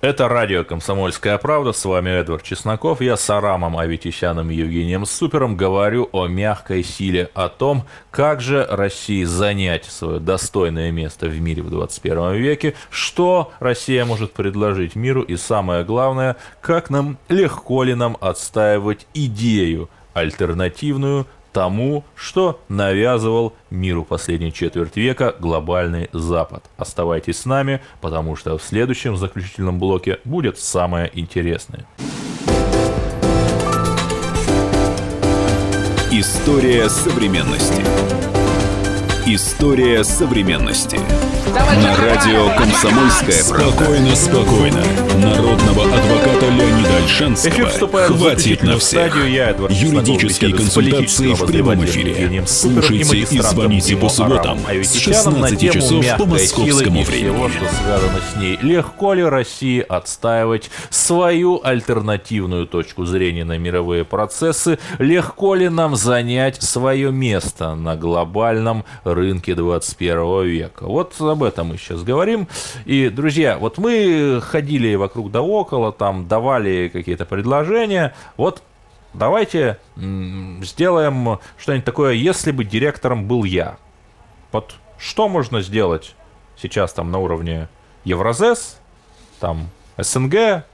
Это 0.01 0.29
радио 0.29 0.63
«Комсомольская 0.63 1.39
правда». 1.39 1.73
С 1.73 1.85
вами 1.85 2.11
Эдвард 2.11 2.45
Чесноков. 2.45 3.01
Я 3.01 3.17
с 3.17 3.29
Арамом 3.31 3.77
Аветисяном 3.77 4.49
и 4.49 4.55
Евгением 4.55 5.05
Супером 5.05 5.57
говорю 5.57 6.09
о 6.13 6.29
мягкой 6.29 6.85
силе, 6.85 7.31
о 7.35 7.49
том, 7.49 7.83
как 8.13 8.41
же 8.41 8.65
России 8.71 9.25
занять 9.25 9.87
свое 9.87 10.21
достойное 10.21 10.93
место 10.93 11.27
в 11.27 11.41
мире 11.41 11.65
в 11.65 11.71
21 11.71 12.35
веке, 12.35 12.75
что 12.91 13.51
Россия 13.59 14.05
может 14.05 14.35
предложить 14.35 14.95
миру 14.95 15.23
и, 15.23 15.37
самое 15.37 15.83
главное, 15.83 16.37
как 16.61 16.91
нам, 16.91 17.19
легко 17.29 17.83
ли 17.83 17.97
нам 17.97 18.17
отстаивать 18.21 19.09
идею 19.15 19.91
альтернативную 20.15 21.27
тому, 21.53 22.05
что 22.15 22.61
навязывал 22.69 23.55
миру 23.71 24.05
последней 24.05 24.53
четверть 24.53 24.97
века 24.97 25.35
глобальный 25.39 26.09
Запад. 26.13 26.65
Оставайтесь 26.77 27.39
с 27.39 27.45
нами, 27.45 27.81
потому 28.01 28.37
что 28.37 28.57
в 28.59 28.63
следующем 28.63 29.17
заключительном 29.17 29.79
блоке 29.79 30.19
будет 30.25 30.59
самое 30.59 31.11
интересное. 31.15 31.87
История 36.11 36.89
современности. 36.89 37.83
История 39.27 40.03
современности. 40.05 40.99
На 41.49 41.97
радио 41.97 42.55
«Комсомольская 42.59 43.43
правда». 43.49 43.85
Спокойно, 43.85 44.15
спокойно. 44.15 44.83
Народного 45.17 45.85
адвоката 45.85 46.47
Леонида 46.47 46.97
Альшанского 46.99 48.01
хватит 48.03 48.63
на 48.63 48.79
всех. 48.79 49.17
Я, 49.27 49.51
Эдвард 49.51 49.73
Юридические 49.73 50.55
консультации 50.55 51.33
в 51.33 51.47
прямом 51.47 51.83
эфире. 51.87 52.45
Слушайте 52.47 53.21
и 53.21 53.41
звоните 53.41 53.97
по 53.97 54.11
субботам 54.11 54.59
с 54.69 54.95
16 54.95 55.73
часов 55.73 56.05
по 56.19 56.27
московскому 56.27 57.03
времени. 57.03 57.49
что 57.49 57.67
связано 57.83 58.21
с 58.31 58.37
ней. 58.37 58.59
Легко 58.61 59.15
ли 59.15 59.23
России 59.23 59.81
отстаивать 59.81 60.71
свою 60.91 61.63
альтернативную 61.65 62.67
точку 62.67 63.07
зрения 63.07 63.45
на 63.45 63.57
мировые 63.57 64.05
процессы? 64.05 64.79
Легко 64.99 65.55
ли 65.55 65.71
нам 65.71 65.97
занять 65.97 66.63
свое 66.63 67.11
место 67.11 67.75
на 67.75 67.97
глобальном 67.97 68.85
рынке 69.05 69.55
21 69.55 70.43
века? 70.45 70.87
Вот 70.87 71.15
об 71.38 71.38
этом 71.43 71.69
мы 71.69 71.77
сейчас 71.77 72.03
говорим. 72.03 72.49
И, 72.85 73.09
друзья, 73.09 73.59
вот 73.59 73.79
мы 73.79 74.41
ходили 74.43 74.95
вокруг 74.95 75.31
да 75.31 75.43
около, 75.43 75.93
там 75.93 76.29
давали 76.29 76.89
какие-то 76.89 77.25
предложения. 77.25 78.15
Вот 78.37 78.63
давайте 79.15 79.79
сделаем 79.97 81.39
что-нибудь 81.57 81.85
такое, 81.85 82.13
если 82.13 82.53
бы 82.53 82.65
директором 82.65 83.27
был 83.27 83.45
я. 83.45 83.77
Вот 84.53 84.75
что 84.99 85.29
можно 85.29 85.63
сделать 85.63 86.15
сейчас 86.57 86.93
там 86.93 87.11
на 87.11 87.19
уровне 87.19 87.69
Евразес, 88.05 88.79
там 89.41 89.69
СНГ, 89.97 90.65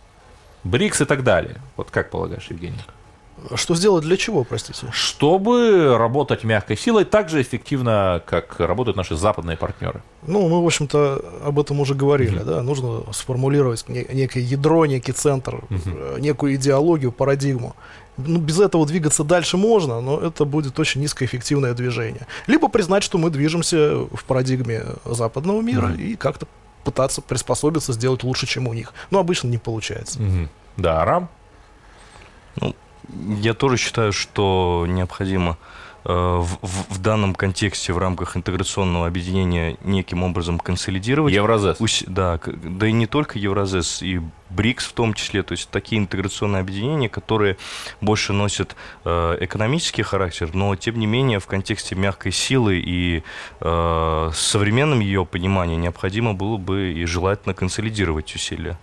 БРИКС 0.64 1.02
и 1.02 1.04
так 1.04 1.24
далее? 1.24 1.56
Вот 1.76 1.90
как 1.90 2.10
полагаешь, 2.10 2.46
Евгений? 2.48 2.78
Что 3.54 3.74
сделать 3.74 4.04
для 4.04 4.16
чего, 4.16 4.44
простите? 4.44 4.86
Чтобы 4.92 5.96
работать 5.98 6.44
мягкой 6.44 6.76
силой 6.76 7.04
так 7.04 7.28
же 7.28 7.42
эффективно, 7.42 8.22
как 8.26 8.58
работают 8.58 8.96
наши 8.96 9.16
западные 9.16 9.56
партнеры. 9.56 10.02
Ну, 10.26 10.48
мы, 10.48 10.62
в 10.62 10.66
общем-то, 10.66 11.24
об 11.44 11.58
этом 11.58 11.80
уже 11.80 11.94
говорили, 11.94 12.40
mm-hmm. 12.40 12.44
да, 12.44 12.62
нужно 12.62 13.02
сформулировать 13.12 13.84
некое 13.88 14.40
ядро, 14.40 14.86
некий 14.86 15.12
центр, 15.12 15.56
mm-hmm. 15.68 16.20
некую 16.20 16.54
идеологию, 16.54 17.12
парадигму. 17.12 17.76
Ну, 18.16 18.38
без 18.38 18.60
этого 18.60 18.86
двигаться 18.86 19.24
дальше 19.24 19.56
можно, 19.56 20.00
но 20.00 20.20
это 20.20 20.44
будет 20.44 20.78
очень 20.78 21.00
низкоэффективное 21.00 21.74
движение. 21.74 22.26
Либо 22.46 22.68
признать, 22.68 23.02
что 23.02 23.18
мы 23.18 23.30
движемся 23.30 23.96
в 23.96 24.24
парадигме 24.26 24.84
западного 25.04 25.60
мира 25.60 25.88
mm-hmm. 25.88 26.02
и 26.02 26.16
как-то 26.16 26.46
пытаться 26.84 27.20
приспособиться, 27.20 27.92
сделать 27.92 28.22
лучше, 28.22 28.46
чем 28.46 28.68
у 28.68 28.72
них. 28.72 28.94
Но 29.10 29.18
обычно 29.18 29.48
не 29.48 29.58
получается. 29.58 30.20
Mm-hmm. 30.20 30.48
Да, 30.76 31.02
Арам? 31.02 31.28
Ну, 32.56 32.74
я 33.40 33.54
тоже 33.54 33.76
считаю, 33.76 34.12
что 34.12 34.86
необходимо 34.88 35.56
э, 36.04 36.12
в, 36.12 36.58
в, 36.62 36.94
в 36.94 36.98
данном 37.00 37.34
контексте 37.34 37.92
в 37.92 37.98
рамках 37.98 38.36
интеграционного 38.36 39.06
объединения 39.06 39.76
неким 39.82 40.22
образом 40.22 40.58
консолидировать. 40.58 41.34
Евразес. 41.34 41.80
Усь, 41.80 42.04
да, 42.06 42.40
да 42.46 42.86
и 42.86 42.92
не 42.92 43.06
только 43.06 43.38
Евразес, 43.38 44.02
и 44.02 44.20
БРИКС 44.50 44.86
в 44.86 44.92
том 44.92 45.14
числе, 45.14 45.42
то 45.42 45.52
есть 45.52 45.68
такие 45.70 46.00
интеграционные 46.00 46.60
объединения, 46.60 47.08
которые 47.08 47.56
больше 48.00 48.32
носят 48.32 48.76
э, 49.04 49.38
экономический 49.40 50.02
характер, 50.02 50.50
но 50.52 50.74
тем 50.76 50.98
не 50.98 51.06
менее 51.06 51.40
в 51.40 51.46
контексте 51.46 51.94
мягкой 51.94 52.32
силы 52.32 52.78
и 52.78 53.22
э, 53.60 54.30
современном 54.32 55.00
ее 55.00 55.26
понимании 55.26 55.76
необходимо 55.76 56.34
было 56.34 56.56
бы 56.56 56.92
и 56.92 57.04
желательно 57.04 57.54
консолидировать 57.54 58.34
усилия. 58.34 58.78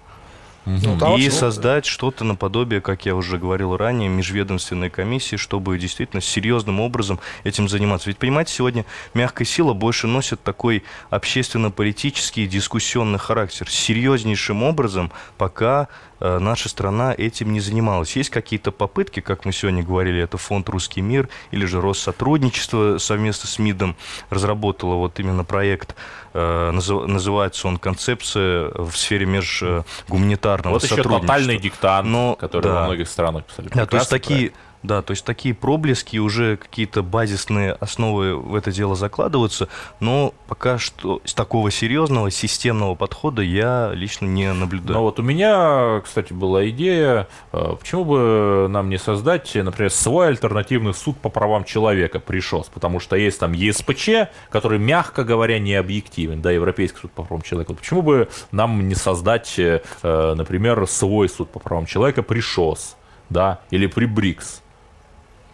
Ну, 0.65 1.17
и 1.17 1.29
создать 1.29 1.85
что-то 1.85 2.23
наподобие, 2.23 2.81
как 2.81 3.05
я 3.05 3.15
уже 3.15 3.37
говорил 3.37 3.75
ранее, 3.75 4.09
межведомственной 4.09 4.89
комиссии, 4.89 5.35
чтобы 5.35 5.77
действительно 5.79 6.21
серьезным 6.21 6.79
образом 6.79 7.19
этим 7.43 7.67
заниматься. 7.67 8.09
Ведь, 8.09 8.17
понимаете, 8.17 8.53
сегодня 8.53 8.85
мягкая 9.13 9.45
сила 9.45 9.73
больше 9.73 10.07
носит 10.07 10.43
такой 10.43 10.83
общественно-политический 11.09 12.45
дискуссионный 12.45 13.19
характер. 13.19 13.69
Серьезнейшим 13.69 14.63
образом 14.63 15.11
пока 15.37 15.87
наша 16.21 16.69
страна 16.69 17.13
этим 17.17 17.51
не 17.51 17.59
занималась. 17.59 18.15
Есть 18.15 18.29
какие-то 18.29 18.71
попытки, 18.71 19.19
как 19.19 19.45
мы 19.45 19.51
сегодня 19.51 19.83
говорили, 19.83 20.21
это 20.21 20.37
фонд 20.37 20.69
«Русский 20.69 21.01
мир» 21.01 21.29
или 21.51 21.65
же 21.65 21.81
Россотрудничество 21.81 22.97
совместно 22.99 23.49
с 23.49 23.59
МИДом 23.59 23.95
разработало 24.29 24.95
вот 24.95 25.19
именно 25.19 25.43
проект, 25.43 25.95
э, 26.33 26.71
называется 26.71 27.67
он 27.67 27.77
«Концепция 27.77 28.69
в 28.75 28.93
сфере 28.95 29.25
межгуманитарного 29.25 30.75
вот 30.75 30.83
сотрудничества». 30.83 31.11
Вот 31.11 31.23
еще 31.23 31.27
тотальный 31.27 31.57
диктант, 31.57 32.07
Но, 32.07 32.35
который 32.35 32.63
да, 32.63 32.73
во 32.73 32.85
многих 32.85 33.09
странах 33.09 33.45
писали. 33.45 33.69
Да, 33.73 33.85
то 33.85 33.97
есть 33.97 34.09
такие... 34.09 34.37
Проект 34.37 34.55
да, 34.83 35.01
то 35.01 35.11
есть 35.11 35.23
такие 35.25 35.53
проблески, 35.53 36.17
уже 36.17 36.57
какие-то 36.57 37.03
базисные 37.03 37.73
основы 37.73 38.35
в 38.35 38.55
это 38.55 38.71
дело 38.71 38.95
закладываются, 38.95 39.67
но 39.99 40.33
пока 40.47 40.77
что 40.79 41.21
с 41.23 41.33
такого 41.33 41.69
серьезного 41.71 42.31
системного 42.31 42.95
подхода 42.95 43.41
я 43.41 43.91
лично 43.93 44.25
не 44.25 44.51
наблюдаю. 44.53 44.97
Ну 44.97 45.03
вот 45.03 45.19
у 45.19 45.23
меня, 45.23 46.01
кстати, 46.03 46.33
была 46.33 46.67
идея, 46.69 47.27
э, 47.53 47.75
почему 47.79 48.05
бы 48.05 48.67
нам 48.69 48.89
не 48.89 48.97
создать, 48.97 49.53
например, 49.53 49.91
свой 49.91 50.29
альтернативный 50.29 50.93
суд 50.93 51.17
по 51.17 51.29
правам 51.29 51.63
человека 51.63 52.19
при 52.19 52.39
ШОС, 52.39 52.69
потому 52.73 52.99
что 52.99 53.15
есть 53.15 53.39
там 53.39 53.53
ЕСПЧ, 53.53 54.29
который, 54.49 54.79
мягко 54.79 55.23
говоря, 55.23 55.59
не 55.59 55.75
объективен, 55.75 56.41
да, 56.41 56.51
Европейский 56.51 56.99
суд 56.99 57.11
по 57.11 57.23
правам 57.23 57.43
человека. 57.43 57.73
Почему 57.73 58.01
бы 58.01 58.29
нам 58.51 58.87
не 58.87 58.95
создать, 58.95 59.59
э, 59.59 59.81
например, 60.01 60.87
свой 60.87 61.29
суд 61.29 61.49
по 61.51 61.59
правам 61.59 61.85
человека 61.85 62.23
при 62.23 62.39
ШОС, 62.39 62.95
да, 63.29 63.61
или 63.69 63.85
при 63.87 64.05
БРИКС? 64.05 64.61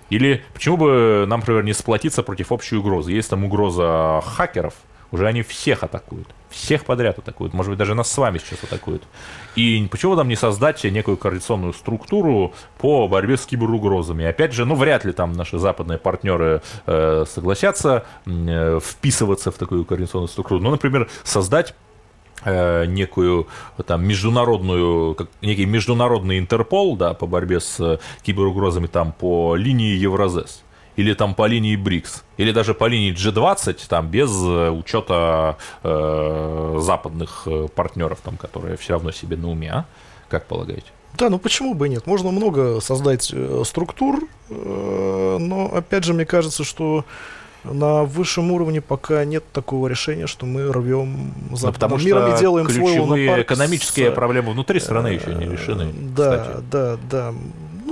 Или 0.10 0.44
почему 0.54 0.78
бы 0.78 1.26
нам, 1.28 1.40
например, 1.40 1.64
не 1.64 1.74
сплотиться 1.74 2.24
против 2.24 2.52
общей 2.52 2.76
угрозы? 2.76 3.12
Есть 3.12 3.30
там 3.30 3.44
угроза 3.44 4.22
хакеров, 4.26 4.74
уже 5.12 5.28
они 5.28 5.42
всех 5.42 5.84
атакуют. 5.84 6.28
Всех 6.50 6.86
подряд 6.86 7.18
атакуют. 7.20 7.54
Может 7.54 7.72
быть, 7.72 7.80
даже 7.80 7.94
нас 7.94 8.12
с 8.12 8.18
вами 8.18 8.38
сейчас 8.38 8.64
атакуют. 8.64 9.04
И 9.56 9.88
почему 9.92 10.16
нам 10.16 10.28
не 10.28 10.36
создать 10.36 10.84
некую 10.84 11.18
координационную 11.18 11.74
структуру 11.74 12.54
по 12.80 13.08
борьбе 13.08 13.38
с 13.38 13.46
киберугрозами? 13.46 14.26
Опять 14.26 14.54
же, 14.54 14.66
ну, 14.66 14.76
вряд 14.76 15.06
ли 15.06 15.12
там 15.12 15.34
наши 15.34 15.58
западные 15.60 15.98
партнеры 15.98 16.62
э, 16.86 17.26
согласятся 17.28 18.06
э, 18.26 18.80
вписываться 18.82 19.52
в 19.52 19.56
такую 19.56 19.86
координационную 19.86 20.30
структуру. 20.30 20.62
Ну, 20.62 20.72
например, 20.72 21.10
создать 21.24 21.76
некую 22.46 23.48
там 23.86 24.06
международную, 24.06 25.16
как, 25.16 25.28
некий 25.42 25.66
международный 25.66 26.40
Интерпол, 26.40 26.96
да, 26.96 27.14
по 27.14 27.26
борьбе 27.26 27.60
с 27.60 28.00
киберугрозами 28.22 28.88
там 28.88 29.12
по 29.12 29.56
линии 29.56 29.96
Евразес 29.96 30.64
или 30.98 31.14
там 31.14 31.36
по 31.36 31.46
линии 31.46 31.76
БРИКС, 31.76 32.24
или 32.38 32.52
даже 32.52 32.74
по 32.74 32.86
линии 32.86 33.14
G20, 33.14 33.88
там 33.88 34.08
без 34.10 34.32
учета 34.32 35.58
э, 35.84 36.78
западных 36.82 37.44
э, 37.46 37.68
партнеров, 37.74 38.20
там, 38.24 38.36
которые 38.36 38.78
все 38.78 38.94
равно 38.94 39.12
себе 39.12 39.38
на 39.38 39.50
уме, 39.50 39.72
а? 39.72 39.86
Как 40.28 40.48
полагаете? 40.48 40.88
Да, 41.18 41.30
ну 41.30 41.40
почему 41.40 41.74
бы 41.74 41.88
и 41.88 41.90
нет? 41.90 42.06
Можно 42.08 42.32
много 42.32 42.82
создать 42.82 43.32
э, 43.32 43.64
структур, 43.66 44.24
э, 44.50 45.38
но 45.40 45.72
опять 45.74 46.04
же, 46.04 46.14
мне 46.14 46.26
кажется, 46.26 46.64
что 46.64 47.06
на 47.74 48.04
высшем 48.04 48.52
уровне 48.52 48.82
пока 48.82 49.24
нет 49.26 49.44
такого 49.52 49.88
решения, 49.88 50.28
что 50.28 50.46
мы 50.46 50.72
рвем 50.72 51.34
западным 51.52 51.62
ну, 51.62 51.72
потому 51.74 51.98
миром 51.98 52.36
и 52.36 52.40
делаем 52.40 52.70
свой 52.70 53.00
лунопарк. 53.00 53.46
экономические 53.46 54.12
с... 54.12 54.14
проблемы 54.14 54.52
внутри 54.52 54.80
страны 54.80 55.08
еще 55.08 55.34
не 55.34 55.46
решены. 55.46 55.94
Да, 55.94 56.38
кстати. 56.38 56.64
да, 56.72 56.98
да 57.10 57.34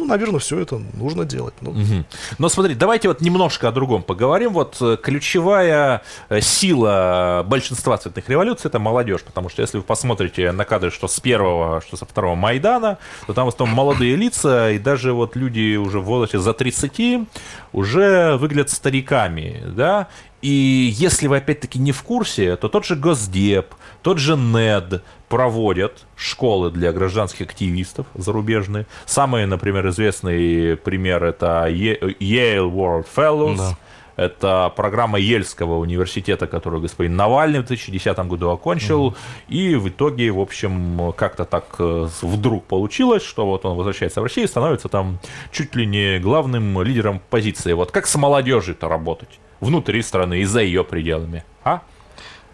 наверное, 0.05 0.39
все 0.39 0.59
это 0.59 0.81
нужно 0.93 1.25
делать. 1.25 1.53
Ну. 1.61 1.71
Угу. 1.71 2.05
Но 2.37 2.49
смотри, 2.49 2.75
давайте 2.75 3.07
вот 3.07 3.21
немножко 3.21 3.67
о 3.67 3.71
другом 3.71 4.03
поговорим. 4.03 4.53
Вот 4.53 4.77
э, 4.81 4.97
ключевая 5.01 6.01
э, 6.29 6.41
сила 6.41 7.43
большинства 7.47 7.97
цветных 7.97 8.29
революций– 8.29 8.67
это 8.69 8.79
молодежь. 8.79 9.23
Потому 9.23 9.49
что 9.49 9.61
если 9.61 9.77
вы 9.77 9.83
посмотрите 9.83 10.51
на 10.51 10.65
кадры, 10.65 10.91
что 10.91 11.07
с 11.07 11.19
первого, 11.19 11.81
что 11.81 11.97
со 11.97 12.05
второго 12.05 12.35
Майдана, 12.35 12.97
то 13.27 13.33
там 13.33 13.45
в 13.45 13.49
основном 13.49 13.75
молодые 13.75 14.15
лица, 14.15 14.71
и 14.71 14.79
даже 14.79 15.13
вот 15.13 15.35
люди 15.35 15.75
уже 15.75 15.99
в 15.99 16.05
возрасте 16.05 16.39
за 16.39 16.53
30 16.53 17.27
уже 17.73 18.37
выглядят 18.37 18.69
стариками, 18.69 19.63
да, 19.65 20.07
и 20.41 20.93
если 20.95 21.27
вы 21.27 21.37
опять-таки 21.37 21.79
не 21.79 21.91
в 21.91 22.03
курсе, 22.03 22.55
то 22.55 22.69
тот 22.69 22.85
же 22.85 22.95
Госдеп, 22.95 23.73
тот 24.01 24.19
же 24.19 24.37
НЕД 24.37 25.01
проводят 25.29 26.05
школы 26.15 26.69
для 26.69 26.91
гражданских 26.91 27.47
активистов 27.47 28.05
зарубежные. 28.13 28.85
Самый, 29.05 29.45
например, 29.47 29.87
известный 29.89 30.77
пример 30.77 31.23
это 31.23 31.67
Yale 31.67 32.71
World 32.71 33.07
Fellows. 33.15 33.57
Да. 33.57 33.77
Это 34.17 34.71
программа 34.75 35.19
Ельского 35.19 35.77
университета, 35.77 36.47
которую 36.47 36.81
господин 36.81 37.17
Навальный 37.17 37.59
в 37.59 37.65
2010 37.65 38.17
году 38.19 38.49
окончил. 38.49 39.09
Mm-hmm. 39.09 39.15
И 39.49 39.75
в 39.75 39.89
итоге, 39.89 40.31
в 40.31 40.39
общем, 40.39 41.11
как-то 41.17 41.43
так 41.43 41.65
э, 41.79 42.07
вдруг 42.21 42.63
получилось, 42.63 43.23
что 43.23 43.45
вот 43.45 43.65
он 43.65 43.75
возвращается 43.75 44.21
в 44.21 44.23
Россию 44.23 44.45
и 44.45 44.49
становится 44.49 44.87
там 44.87 45.19
чуть 45.51 45.75
ли 45.75 45.85
не 45.85 46.19
главным 46.19 46.81
лидером 46.81 47.19
позиции. 47.29 47.73
Вот 47.73 47.91
как 47.91 48.07
с 48.07 48.15
молодежью-то 48.15 48.87
работать? 48.87 49.39
Внутри 49.59 50.01
страны 50.01 50.41
и 50.41 50.45
за 50.45 50.61
ее 50.61 50.83
пределами, 50.83 51.43
а? 51.63 51.81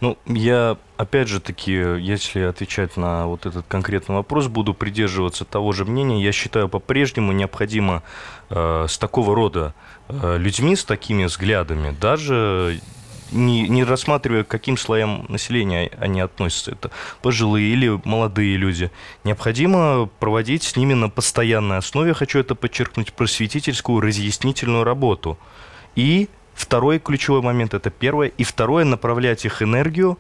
Ну, 0.02 0.18
я, 0.26 0.78
опять 0.97 1.28
же 1.28 1.39
таки, 1.39 1.74
если 1.74 2.41
отвечать 2.41 2.97
на 2.97 3.28
вот 3.28 3.45
этот 3.45 3.68
конкретный 3.68 4.16
вопрос, 4.16 4.47
буду 4.47 4.74
придерживаться 4.74 5.45
того 5.45 5.74
же 5.74 5.86
мнения. 5.86 6.24
Я 6.24 6.32
считаю, 6.32 6.68
по-прежнему 6.70 7.32
необходимо 7.34 8.02
э, 8.49 8.88
с 8.89 8.97
такого 8.97 9.36
рода 9.36 9.76
э, 10.10 10.38
людьми, 10.39 10.76
с 10.76 10.86
такими 10.86 11.26
взглядами, 11.26 11.95
даже 12.02 12.82
не, 13.32 13.68
не 13.68 13.84
рассматривая, 13.84 14.43
к 14.43 14.47
каким 14.47 14.76
слоям 14.76 15.26
населения 15.30 15.91
они 15.99 16.20
относятся, 16.20 16.72
это 16.72 16.91
пожилые 17.22 17.72
или 17.72 17.99
молодые 18.04 18.58
люди, 18.58 18.91
необходимо 19.24 20.10
проводить 20.20 20.64
с 20.64 20.76
ними 20.76 20.95
на 20.95 21.10
постоянной 21.10 21.78
основе, 21.78 22.14
хочу 22.14 22.39
это 22.39 22.56
подчеркнуть, 22.56 23.14
просветительскую, 23.14 24.02
разъяснительную 24.02 24.84
работу. 24.84 25.38
И 25.95 26.30
Второй 26.62 26.99
ключевой 26.99 27.41
момент– 27.41 27.74
это 27.76 27.89
первое. 27.89 28.28
И 28.38 28.43
второе– 28.43 28.84
направлять 28.86 29.45
их 29.45 29.64
энергию 29.64 30.20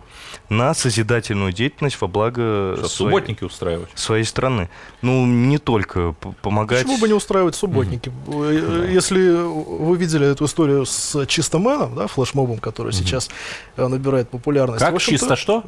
на 0.49 0.73
созидательную 0.73 1.53
деятельность 1.53 2.01
во 2.01 2.07
благо 2.07 2.75
Что, 2.77 2.87
своей, 2.87 3.11
субботники 3.11 3.43
устраивать? 3.43 3.89
своей 3.93 4.23
страны. 4.23 4.67
Ну, 5.03 5.25
не 5.27 5.59
только 5.59 6.13
помогать... 6.41 6.81
Почему 6.81 6.97
бы 6.97 7.07
не 7.07 7.13
устраивать 7.13 7.55
субботники? 7.55 8.11
Mm-hmm. 8.25 8.91
Если 8.91 9.29
вы 9.29 9.95
видели 9.97 10.27
эту 10.31 10.45
историю 10.45 10.85
с 10.87 11.25
Чистоменом, 11.27 11.95
да, 11.95 12.07
флешмобом, 12.07 12.57
который 12.57 12.89
mm-hmm. 12.89 12.95
сейчас 12.95 13.29
э, 13.77 13.87
набирает 13.87 14.29
популярность. 14.29 14.83
Как? 14.83 14.99
Чисто 14.99 15.35
что? 15.35 15.63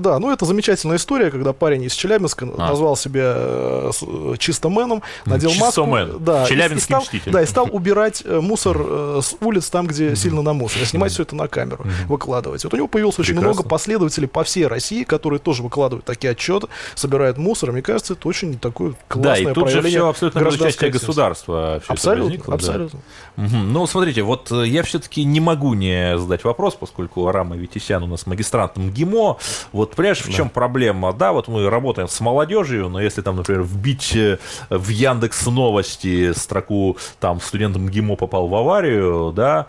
Да, 0.00 0.18
ну 0.18 0.32
это 0.32 0.46
замечательная 0.46 0.96
история, 0.96 1.30
когда 1.30 1.52
парень 1.52 1.82
из 1.84 1.92
Челябинска 1.92 2.48
а. 2.56 2.68
назвал 2.70 2.96
себя 2.96 3.90
Чистоменом, 4.38 5.02
надел 5.26 5.50
Чистомен. 5.50 6.06
маску. 6.08 6.20
Да, 6.20 6.46
Челябинский 6.46 6.74
и, 6.74 6.78
и 6.78 6.80
стал, 6.80 7.02
мститель. 7.02 7.32
Да, 7.32 7.42
и 7.42 7.46
стал 7.46 7.68
убирать 7.70 8.24
мусор 8.24 8.78
с 9.22 9.36
улиц 9.40 9.68
там, 9.68 9.86
где 9.86 10.13
сильно 10.16 10.42
на 10.42 10.52
мусоре, 10.52 10.84
снимать 10.86 11.12
все 11.12 11.22
это 11.22 11.36
на 11.36 11.48
камеру, 11.48 11.84
выкладывать. 12.06 12.64
Вот 12.64 12.74
у 12.74 12.76
него 12.76 12.88
появилось 12.88 13.18
очень 13.18 13.38
много 13.38 13.62
последователей 13.62 14.28
по 14.28 14.44
всей 14.44 14.66
России, 14.66 15.04
которые 15.04 15.38
тоже 15.38 15.62
выкладывают 15.62 16.04
такие 16.04 16.32
отчеты, 16.32 16.68
собирают 16.94 17.38
мусор. 17.38 17.72
Мне 17.72 17.82
кажется, 17.82 18.14
это 18.14 18.28
очень 18.28 18.58
такое 18.58 18.94
классное 19.08 19.44
Да, 19.44 19.50
и 19.50 19.54
тут 19.54 19.70
же 19.70 19.82
все 19.82 20.08
абсолютно 20.08 20.48
участие 20.48 20.90
государства. 20.90 21.80
Абсолютно, 21.86 22.24
возникло, 22.24 22.54
абсолютно. 22.54 23.00
Да. 23.36 23.44
Угу. 23.44 23.56
Ну, 23.56 23.86
смотрите, 23.86 24.22
вот 24.22 24.50
э, 24.52 24.66
я 24.66 24.82
все-таки 24.82 25.24
не 25.24 25.40
могу 25.40 25.74
не 25.74 26.18
задать 26.18 26.44
вопрос, 26.44 26.74
поскольку 26.74 27.26
Арама 27.26 27.56
Витисян 27.56 28.02
у 28.02 28.06
нас 28.06 28.26
магистрант 28.26 28.76
МГИМО. 28.76 29.36
Вот, 29.72 29.94
понимаешь, 29.94 30.22
в 30.22 30.32
чем 30.32 30.48
проблема? 30.48 31.12
Да, 31.12 31.32
вот 31.32 31.48
мы 31.48 31.68
работаем 31.68 32.08
с 32.08 32.20
молодежью, 32.20 32.88
но 32.88 33.00
если 33.00 33.22
там, 33.22 33.36
например, 33.36 33.62
вбить 33.62 34.14
э, 34.14 34.38
в 34.70 34.88
Яндекс 34.88 35.46
Новости 35.46 36.32
строку 36.32 36.96
там 37.20 37.40
студент 37.40 37.76
МГИМО 37.76 38.16
попал 38.16 38.48
в 38.48 38.54
аварию, 38.54 39.32
да, 39.34 39.66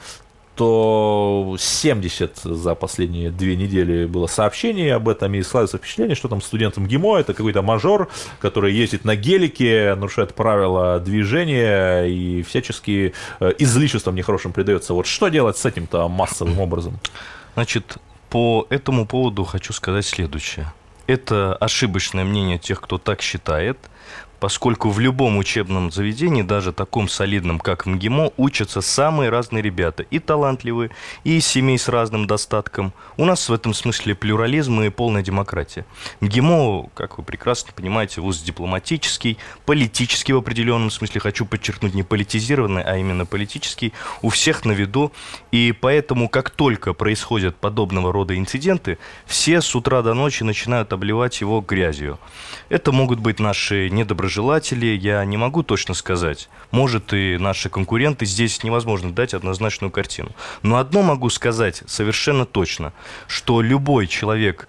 то 0.55 1.55
70 1.59 2.37
за 2.37 2.75
последние 2.75 3.29
две 3.29 3.55
недели 3.55 4.05
было 4.05 4.27
сообщений 4.27 4.93
об 4.93 5.09
этом, 5.09 5.33
и 5.33 5.43
складывается 5.43 5.77
впечатление, 5.77 6.15
что 6.15 6.27
там 6.27 6.41
студентам 6.41 6.87
ГИМО 6.87 7.17
это 7.17 7.33
какой-то 7.33 7.61
мажор, 7.61 8.09
который 8.39 8.73
ездит 8.73 9.05
на 9.05 9.15
гелике, 9.15 9.95
нарушает 9.95 10.33
правила 10.33 10.99
движения 10.99 12.03
и 12.05 12.41
всячески 12.43 13.13
э, 13.39 13.51
излишеством 13.59 14.15
нехорошим 14.15 14.53
придается. 14.53 14.93
Вот 14.93 15.07
что 15.07 15.27
делать 15.27 15.57
с 15.57 15.65
этим-то 15.65 16.07
массовым 16.07 16.59
образом? 16.59 16.99
Значит, 17.55 17.97
по 18.29 18.65
этому 18.69 19.05
поводу 19.05 19.43
хочу 19.43 19.73
сказать 19.73 20.05
следующее. 20.05 20.71
Это 21.07 21.55
ошибочное 21.55 22.23
мнение 22.23 22.57
тех, 22.57 22.81
кто 22.81 22.97
так 22.97 23.21
считает– 23.21 23.77
поскольку 24.39 24.89
в 24.89 24.99
любом 24.99 25.37
учебном 25.37 25.91
заведении, 25.91 26.41
даже 26.41 26.73
таком 26.73 27.07
солидном, 27.07 27.59
как 27.59 27.85
МГИМО, 27.85 28.31
учатся 28.37 28.81
самые 28.81 29.29
разные 29.29 29.61
ребята, 29.61 30.03
и 30.03 30.19
талантливые, 30.19 30.91
и 31.23 31.37
из 31.37 31.47
семей 31.47 31.77
с 31.77 31.87
разным 31.87 32.27
достатком. 32.27 32.93
У 33.17 33.25
нас 33.25 33.49
в 33.49 33.53
этом 33.53 33.73
смысле 33.73 34.15
плюрализм 34.15 34.81
и 34.81 34.89
полная 34.89 35.21
демократия. 35.21 35.85
МГИМО, 36.21 36.89
как 36.93 37.17
вы 37.17 37.23
прекрасно 37.23 37.73
понимаете, 37.75 38.21
вуз 38.21 38.41
дипломатический, 38.41 39.37
политический 39.65 40.33
в 40.33 40.37
определенном 40.37 40.91
смысле, 40.91 41.21
хочу 41.21 41.45
подчеркнуть, 41.45 41.93
не 41.93 42.03
политизированный, 42.03 42.83
а 42.83 42.97
именно 42.97 43.25
политический, 43.25 43.93
у 44.21 44.29
всех 44.29 44.65
на 44.65 44.71
виду, 44.71 45.11
и 45.51 45.71
поэтому, 45.71 46.29
как 46.29 46.49
только 46.49 46.93
происходят 46.93 47.55
подобного 47.55 48.11
рода 48.11 48.37
инциденты, 48.37 48.97
все 49.25 49.61
с 49.61 49.75
утра 49.75 50.01
до 50.01 50.13
ночи 50.13 50.43
начинают 50.43 50.93
обливать 50.93 51.41
его 51.41 51.61
грязью. 51.61 52.19
Это 52.69 52.91
могут 52.91 53.19
быть 53.19 53.39
наши 53.39 53.89
недоброжелатели, 53.89 54.24
недоброжелатели, 54.25 54.87
я 54.87 55.23
не 55.25 55.37
могу 55.37 55.63
точно 55.63 55.93
сказать. 55.93 56.49
Может, 56.71 57.13
и 57.13 57.37
наши 57.37 57.69
конкуренты, 57.69 58.25
здесь 58.25 58.63
невозможно 58.63 59.11
дать 59.11 59.33
однозначную 59.33 59.91
картину. 59.91 60.31
Но 60.63 60.77
одно 60.77 61.03
могу 61.03 61.29
сказать 61.29 61.83
совершенно 61.85 62.45
точно, 62.45 62.91
что 63.27 63.61
любой 63.61 64.07
человек, 64.07 64.67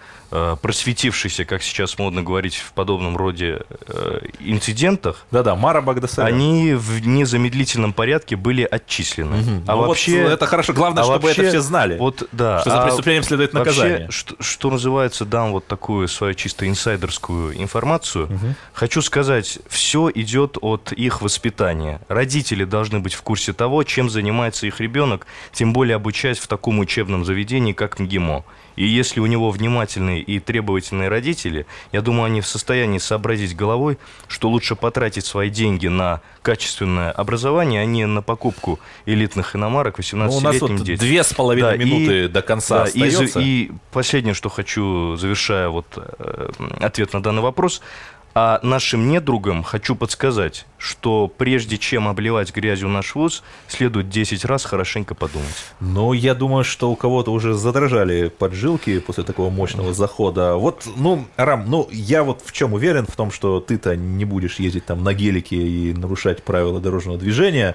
просветившиеся, 0.60 1.44
как 1.44 1.62
сейчас 1.62 1.98
модно 1.98 2.22
говорить, 2.22 2.56
в 2.56 2.72
подобном 2.72 3.16
роде 3.16 3.60
э, 3.88 4.20
инцидентах, 4.40 5.26
да-да, 5.30 5.54
Мара 5.54 5.80
Багдасарян. 5.80 6.34
они 6.34 6.74
в 6.74 7.06
незамедлительном 7.06 7.92
порядке 7.92 8.36
были 8.36 8.62
отчислены. 8.62 9.40
Угу. 9.40 9.62
А 9.66 9.76
ну 9.76 9.86
вообще 9.86 10.24
вот 10.24 10.32
это 10.32 10.46
хорошо, 10.46 10.72
главное, 10.72 11.02
а 11.02 11.06
чтобы 11.06 11.28
вообще, 11.28 11.42
это 11.42 11.50
все 11.50 11.60
знали. 11.60 11.96
Вот 11.98 12.28
да. 12.32 12.60
Что 12.60 12.70
за 12.70 12.82
а 12.82 12.86
преступлением 12.86 13.22
а 13.22 13.26
следует 13.26 13.52
наказание. 13.52 13.98
Вообще, 14.00 14.12
что, 14.12 14.36
что 14.40 14.70
называется, 14.70 15.24
дам 15.24 15.52
вот 15.52 15.66
такую 15.66 16.08
свою 16.08 16.34
чисто 16.34 16.68
инсайдерскую 16.68 17.60
информацию. 17.60 18.26
Угу. 18.26 18.54
Хочу 18.72 19.02
сказать, 19.02 19.58
все 19.68 20.10
идет 20.14 20.58
от 20.60 20.92
их 20.92 21.22
воспитания. 21.22 22.00
Родители 22.08 22.64
должны 22.64 23.00
быть 23.00 23.14
в 23.14 23.22
курсе 23.22 23.52
того, 23.52 23.82
чем 23.84 24.10
занимается 24.10 24.66
их 24.66 24.80
ребенок, 24.80 25.26
тем 25.52 25.72
более 25.72 25.96
обучаясь 25.96 26.38
в 26.38 26.46
таком 26.46 26.78
учебном 26.78 27.24
заведении, 27.24 27.72
как 27.72 27.98
МГИМО. 27.98 28.44
И 28.76 28.86
если 28.86 29.20
у 29.20 29.26
него 29.26 29.50
внимательные 29.50 30.20
и 30.20 30.38
требовательные 30.38 31.08
родители, 31.08 31.66
я 31.92 32.02
думаю, 32.02 32.26
они 32.26 32.40
в 32.40 32.46
состоянии 32.46 32.98
сообразить 32.98 33.56
головой, 33.56 33.98
что 34.28 34.48
лучше 34.48 34.76
потратить 34.76 35.24
свои 35.24 35.50
деньги 35.50 35.88
на 35.88 36.20
качественное 36.42 37.10
образование, 37.10 37.82
а 37.82 37.84
не 37.84 38.06
на 38.06 38.22
покупку 38.22 38.78
элитных 39.06 39.56
иномарок 39.56 39.98
18-летним 39.98 40.76
ну, 40.76 40.84
детям. 40.84 41.06
две 41.06 41.24
с 41.24 41.32
половиной 41.32 41.78
да, 41.78 41.84
минуты 41.84 42.24
и, 42.24 42.28
до 42.28 42.42
конца 42.42 42.78
да, 42.78 42.82
остается. 42.84 43.40
И, 43.40 43.44
и 43.44 43.72
последнее, 43.92 44.34
что 44.34 44.48
хочу, 44.48 45.16
завершая 45.16 45.68
вот, 45.68 45.86
э, 45.96 46.50
ответ 46.80 47.12
на 47.12 47.22
данный 47.22 47.42
вопрос– 47.42 47.82
а 48.38 48.60
нашим 48.62 49.08
недругам 49.08 49.62
хочу 49.62 49.96
подсказать, 49.96 50.66
что 50.76 51.26
прежде 51.26 51.78
чем 51.78 52.06
обливать 52.06 52.54
грязью 52.54 52.90
наш 52.90 53.14
вуз, 53.14 53.42
следует 53.66 54.10
10 54.10 54.44
раз 54.44 54.66
хорошенько 54.66 55.14
подумать. 55.14 55.56
Ну, 55.80 56.12
я 56.12 56.34
думаю, 56.34 56.62
что 56.62 56.90
у 56.90 56.96
кого-то 56.96 57.32
уже 57.32 57.54
задрожали 57.54 58.28
поджилки 58.28 58.98
после 58.98 59.24
такого 59.24 59.48
мощного 59.48 59.94
захода. 59.94 60.56
Вот, 60.56 60.86
ну, 60.96 61.24
Рам, 61.38 61.64
ну, 61.66 61.88
я 61.90 62.22
вот 62.22 62.42
в 62.44 62.52
чем 62.52 62.74
уверен, 62.74 63.06
в 63.06 63.16
том, 63.16 63.30
что 63.30 63.58
ты-то 63.60 63.96
не 63.96 64.26
будешь 64.26 64.56
ездить 64.58 64.84
там 64.84 65.02
на 65.02 65.14
гелике 65.14 65.56
и 65.56 65.94
нарушать 65.94 66.42
правила 66.42 66.78
дорожного 66.78 67.16
движения. 67.16 67.74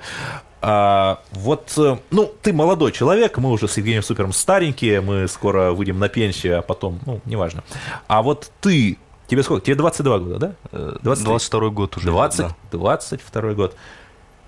А, 0.62 1.24
вот, 1.32 1.74
ну, 2.12 2.32
ты 2.40 2.54
молодой 2.54 2.92
человек, 2.92 3.40
мы 3.40 3.50
уже 3.50 3.68
с 3.68 3.78
Евгением 3.78 4.04
Супером 4.04 4.32
старенькие, 4.32 5.02
мы 5.02 5.28
скоро 5.28 5.72
выйдем 5.72 5.98
на 5.98 6.08
пенсию, 6.08 6.60
а 6.60 6.62
потом, 6.62 7.00
ну, 7.08 7.20
неважно. 7.26 7.64
А 8.08 8.22
вот 8.22 8.52
ты 8.62 9.00
Тебе 9.32 9.44
сколько? 9.44 9.66
Тебе 9.66 9.76
22 9.76 10.20
года, 10.20 10.56
да? 10.72 10.98
23? 11.04 11.24
22 11.24 11.70
год 11.70 11.96
уже. 11.96 12.08
20, 12.08 12.38
да. 12.40 12.56
22 12.74 13.54
год 13.54 13.78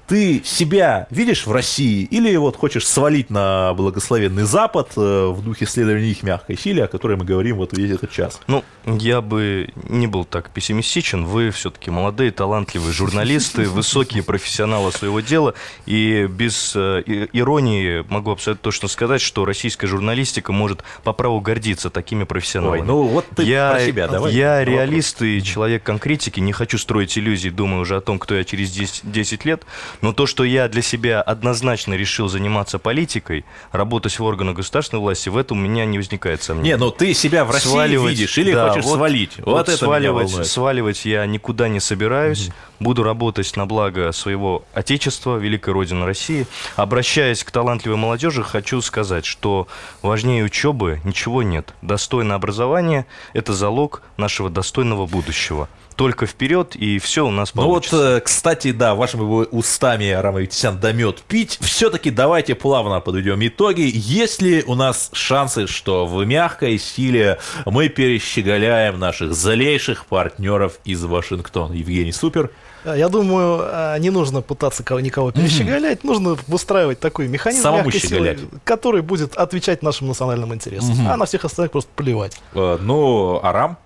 ты 0.08 0.42
себя 0.44 1.08
видишь 1.10 1.46
в 1.46 1.52
России 1.52 2.04
или 2.04 2.36
вот 2.36 2.56
хочешь 2.58 2.88
свалить 2.88 3.30
на 3.30 3.74
благословенный 3.74 4.44
Запад 4.44 4.92
э, 4.96 5.28
в 5.28 5.42
духе 5.42 5.66
следования 5.66 6.12
их 6.12 6.24
мягкой 6.24 6.58
силе, 6.58 6.84
о 6.84 6.88
которой 6.88 7.18
мы 7.18 7.26
говорим 7.26 7.58
вот 7.58 7.76
весь 7.78 7.92
этот 7.92 8.12
час? 8.12 8.40
Ну, 8.48 8.64
я 8.86 9.22
бы 9.22 9.70
не 9.88 10.08
был 10.08 10.26
так 10.26 10.50
пессимистичен. 10.50 11.26
Вы 11.26 11.52
все-таки 11.52 11.90
молодые, 11.90 12.32
талантливые 12.32 12.92
журналисты, 12.92 13.64
высокие 13.70 14.24
профессионалы 14.24 14.92
своего 14.92 15.22
дела. 15.22 15.54
И 15.86 16.28
без 16.30 16.74
э, 16.76 17.04
иронии 17.34 18.04
могу 18.10 18.32
абсолютно 18.32 18.64
точно 18.64 18.88
сказать, 18.90 19.22
что 19.22 19.46
российская 19.46 19.88
журналистика 19.88 20.52
может 20.52 20.84
по 21.04 21.14
праву 21.14 21.40
гордиться 21.40 21.90
такими 21.90 22.26
профессионалами. 22.26 22.82
Ой, 22.82 22.86
ну 22.86 23.04
вот 23.04 23.26
ты 23.36 23.44
я, 23.44 23.72
про 23.72 23.86
себя 23.86 24.08
давай. 24.08 24.34
Я 24.34 24.64
реалист 24.64 25.22
и 25.22 25.42
человек 25.42 25.84
конкретики, 25.84 26.40
не 26.40 26.52
хочу 26.52 26.78
строить 26.78 27.18
иллюзий, 27.18 27.50
думаю 27.50 27.82
уже 27.82 27.98
о 27.98 28.02
том, 28.02 28.20
кто 28.20 28.36
я 28.36 28.44
через 28.44 28.72
10, 28.72 29.12
10 29.12 29.46
лет. 29.46 29.64
Но 30.02 30.14
то, 30.14 30.26
что 30.26 30.44
я 30.44 30.68
для 30.68 30.82
себя 30.82 31.22
однозначно 31.22 31.94
решил 31.94 32.28
заниматься 32.28 32.80
политикой, 32.80 33.46
работать 33.72 34.18
в 34.18 34.24
органах 34.24 34.56
государственной 34.56 35.00
власти, 35.00 35.30
в 35.30 35.38
этом 35.38 35.60
у 35.60 35.62
меня 35.62 35.86
не 35.86 35.98
возникает 35.98 36.44
сомнений. 36.44 36.70
Не, 36.70 36.78
ну 36.78 36.92
ты 36.92 37.14
себя 37.14 37.46
в 37.46 37.52
России 37.52 37.70
сваливать, 37.70 38.12
видишь 38.12 38.38
или 38.38 38.54
да, 38.54 38.70
хочешь 38.70 38.86
вот, 38.86 38.96
свалить? 38.96 39.38
Вот, 39.38 39.48
вот 39.48 39.70
это 39.70 39.78
сваливать, 39.78 40.48
сваливать 40.48 41.06
я 41.06 41.26
никуда 41.26 41.68
не 41.68 41.80
собираюсь. 41.80 42.48
Угу. 42.48 42.54
Буду 42.80 43.04
работать 43.04 43.56
на 43.56 43.66
благо 43.66 44.12
своего 44.12 44.66
Отечества, 44.74 45.38
великой 45.38 45.74
Родины 45.74 46.06
России. 46.06 46.48
Обращаясь 46.76 47.44
к 47.44 47.52
талантливой 47.52 47.98
молодежи, 47.98 48.44
хочу 48.44 48.82
сказать, 48.82 49.26
что 49.26 49.68
важнее 50.02 50.44
учебы 50.44 51.00
ничего 51.06 51.44
нет. 51.44 51.74
Достойное 51.82 52.36
образование– 52.36 53.06
это 53.34 53.54
залог 53.54 54.02
нашего 54.18 54.50
достойного 54.50 55.06
будущего 55.06 55.70
только 55.96 56.26
вперед, 56.26 56.76
и 56.76 57.00
все 57.00 57.26
у 57.26 57.32
нас 57.32 57.52
получится. 57.52 57.96
Ну 57.96 58.02
вот, 58.02 58.18
э, 58.18 58.22
кстати, 58.22 58.72
да, 58.72 58.96
вашими 58.96 59.46
устами, 59.52 60.12
Рама 60.12 60.42
Витисян, 60.42 60.80
домет 60.80 61.22
пить. 61.22 61.58
Все-таки 61.62 62.10
давайте 62.10 62.56
плавно 62.56 63.00
подведем 63.00 63.46
итоги. 63.46 63.90
Есть 63.94 64.42
ли 64.42 64.64
у 64.66 64.76
нас 64.76 65.10
шансы, 65.14 65.68
что 65.68 66.06
в 66.06 66.26
мягкой 66.26 66.78
силе 66.78 67.40
мы 67.66 67.90
перещеголяем 67.90 69.00
наших 69.00 69.34
злейших 69.34 70.06
партнеров 70.06 70.80
из 70.86 71.04
Вашингтона? 71.04 71.74
Евгений 71.74 72.12
Супер. 72.12 72.52
Я 72.86 73.08
думаю, 73.08 73.62
а, 73.64 73.98
не 73.98 74.10
нужно 74.10 74.42
пытаться 74.42 74.84
никого 75.00 75.32
перещеголять, 75.32 76.00
mm-hmm. 76.00 76.08
нужно 76.08 76.38
выстраивать 76.48 77.00
такой 77.00 77.28
механизм 77.28 77.64
Самому 77.64 77.86
мягкой 77.86 78.02
силы, 78.02 78.40
который 78.66 79.02
будет 79.02 79.36
отвечать 79.38 79.84
нашим 79.84 80.10
национальным 80.10 80.54
интересам. 80.54 80.92
Mm-hmm. 80.92 81.10
А 81.10 81.18
на 81.18 81.26
всех 81.26 81.46
остальных 81.46 81.72
просто 81.72 81.90
плевать. 81.96 82.38
Uh, 82.54 82.78
ну, 82.82 83.40
Арам? 83.42 83.78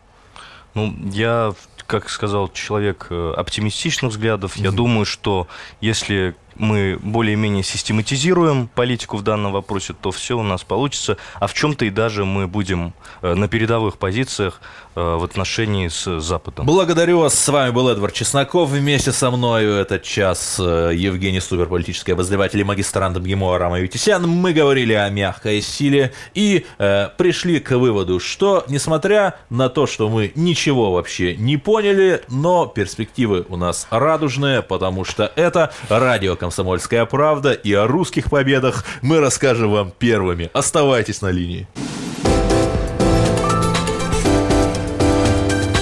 Ну, 0.73 0.93
я 1.11 1.53
как 1.87 2.09
сказал 2.09 2.49
человек 2.49 3.07
э, 3.09 3.33
оптимистичных 3.35 4.11
взглядов, 4.11 4.57
mm-hmm. 4.57 4.63
я 4.63 4.71
думаю, 4.71 5.05
что 5.05 5.47
если 5.81 6.35
мы 6.59 6.99
более-менее 7.01 7.63
систематизируем 7.63 8.67
политику 8.67 9.17
в 9.17 9.23
данном 9.23 9.51
вопросе, 9.51 9.93
то 9.99 10.11
все 10.11 10.37
у 10.37 10.43
нас 10.43 10.63
получится. 10.63 11.17
А 11.39 11.47
в 11.47 11.53
чем-то 11.53 11.85
и 11.85 11.89
даже 11.89 12.25
мы 12.25 12.47
будем 12.47 12.93
э, 13.21 13.33
на 13.33 13.47
передовых 13.47 13.97
позициях 13.97 14.61
э, 14.95 15.01
в 15.01 15.23
отношении 15.23 15.87
с 15.87 16.19
Западом. 16.19 16.65
Благодарю 16.65 17.19
вас. 17.19 17.33
С 17.33 17.47
вами 17.47 17.71
был 17.71 17.89
Эдвард 17.89 18.13
Чесноков. 18.13 18.69
Вместе 18.69 19.11
со 19.11 19.31
мной 19.31 19.81
этот 19.81 20.03
час 20.03 20.57
э, 20.59 20.91
Евгений 20.93 21.39
Супер, 21.39 21.67
политический 21.67 22.13
обозреватель 22.13 22.59
и 22.59 22.63
магистрант 22.63 23.17
МГИМО 23.17 23.55
Арама 23.55 23.79
Витисян. 23.79 24.27
Мы 24.27 24.53
говорили 24.53 24.93
о 24.93 25.09
мягкой 25.09 25.61
силе 25.61 26.13
и 26.33 26.65
э, 26.77 27.09
пришли 27.17 27.59
к 27.59 27.71
выводу, 27.71 28.19
что 28.19 28.65
несмотря 28.67 29.35
на 29.49 29.69
то, 29.69 29.87
что 29.87 30.09
мы 30.09 30.31
ничего 30.35 30.91
вообще 30.91 31.35
не 31.35 31.57
поняли, 31.57 32.21
но 32.29 32.65
перспективы 32.65 33.45
у 33.49 33.57
нас 33.57 33.87
радужные, 33.89 34.61
потому 34.61 35.05
что 35.05 35.31
это 35.35 35.73
радио 35.89 36.35
«Комсомольская 36.47 37.05
правда», 37.05 37.51
и 37.51 37.73
о 37.73 37.87
русских 37.87 38.29
победах 38.29 38.85
мы 39.01 39.19
расскажем 39.19 39.69
вам 39.69 39.91
первыми. 39.91 40.49
Оставайтесь 40.53 41.21
на 41.21 41.29
линии. 41.29 41.67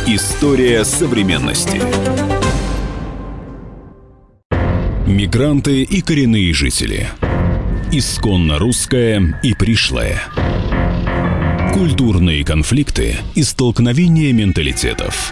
История 0.07 0.83
современности. 0.83 1.79
Мигранты 5.05 5.83
и 5.83 6.01
коренные 6.01 6.51
жители. 6.51 7.09
Исконно 7.91 8.57
русское 8.57 9.39
и 9.43 9.53
пришлое. 9.53 10.19
Культурные 11.75 12.43
конфликты 12.43 13.17
и 13.35 13.43
столкновения 13.43 14.33
менталитетов. 14.33 15.31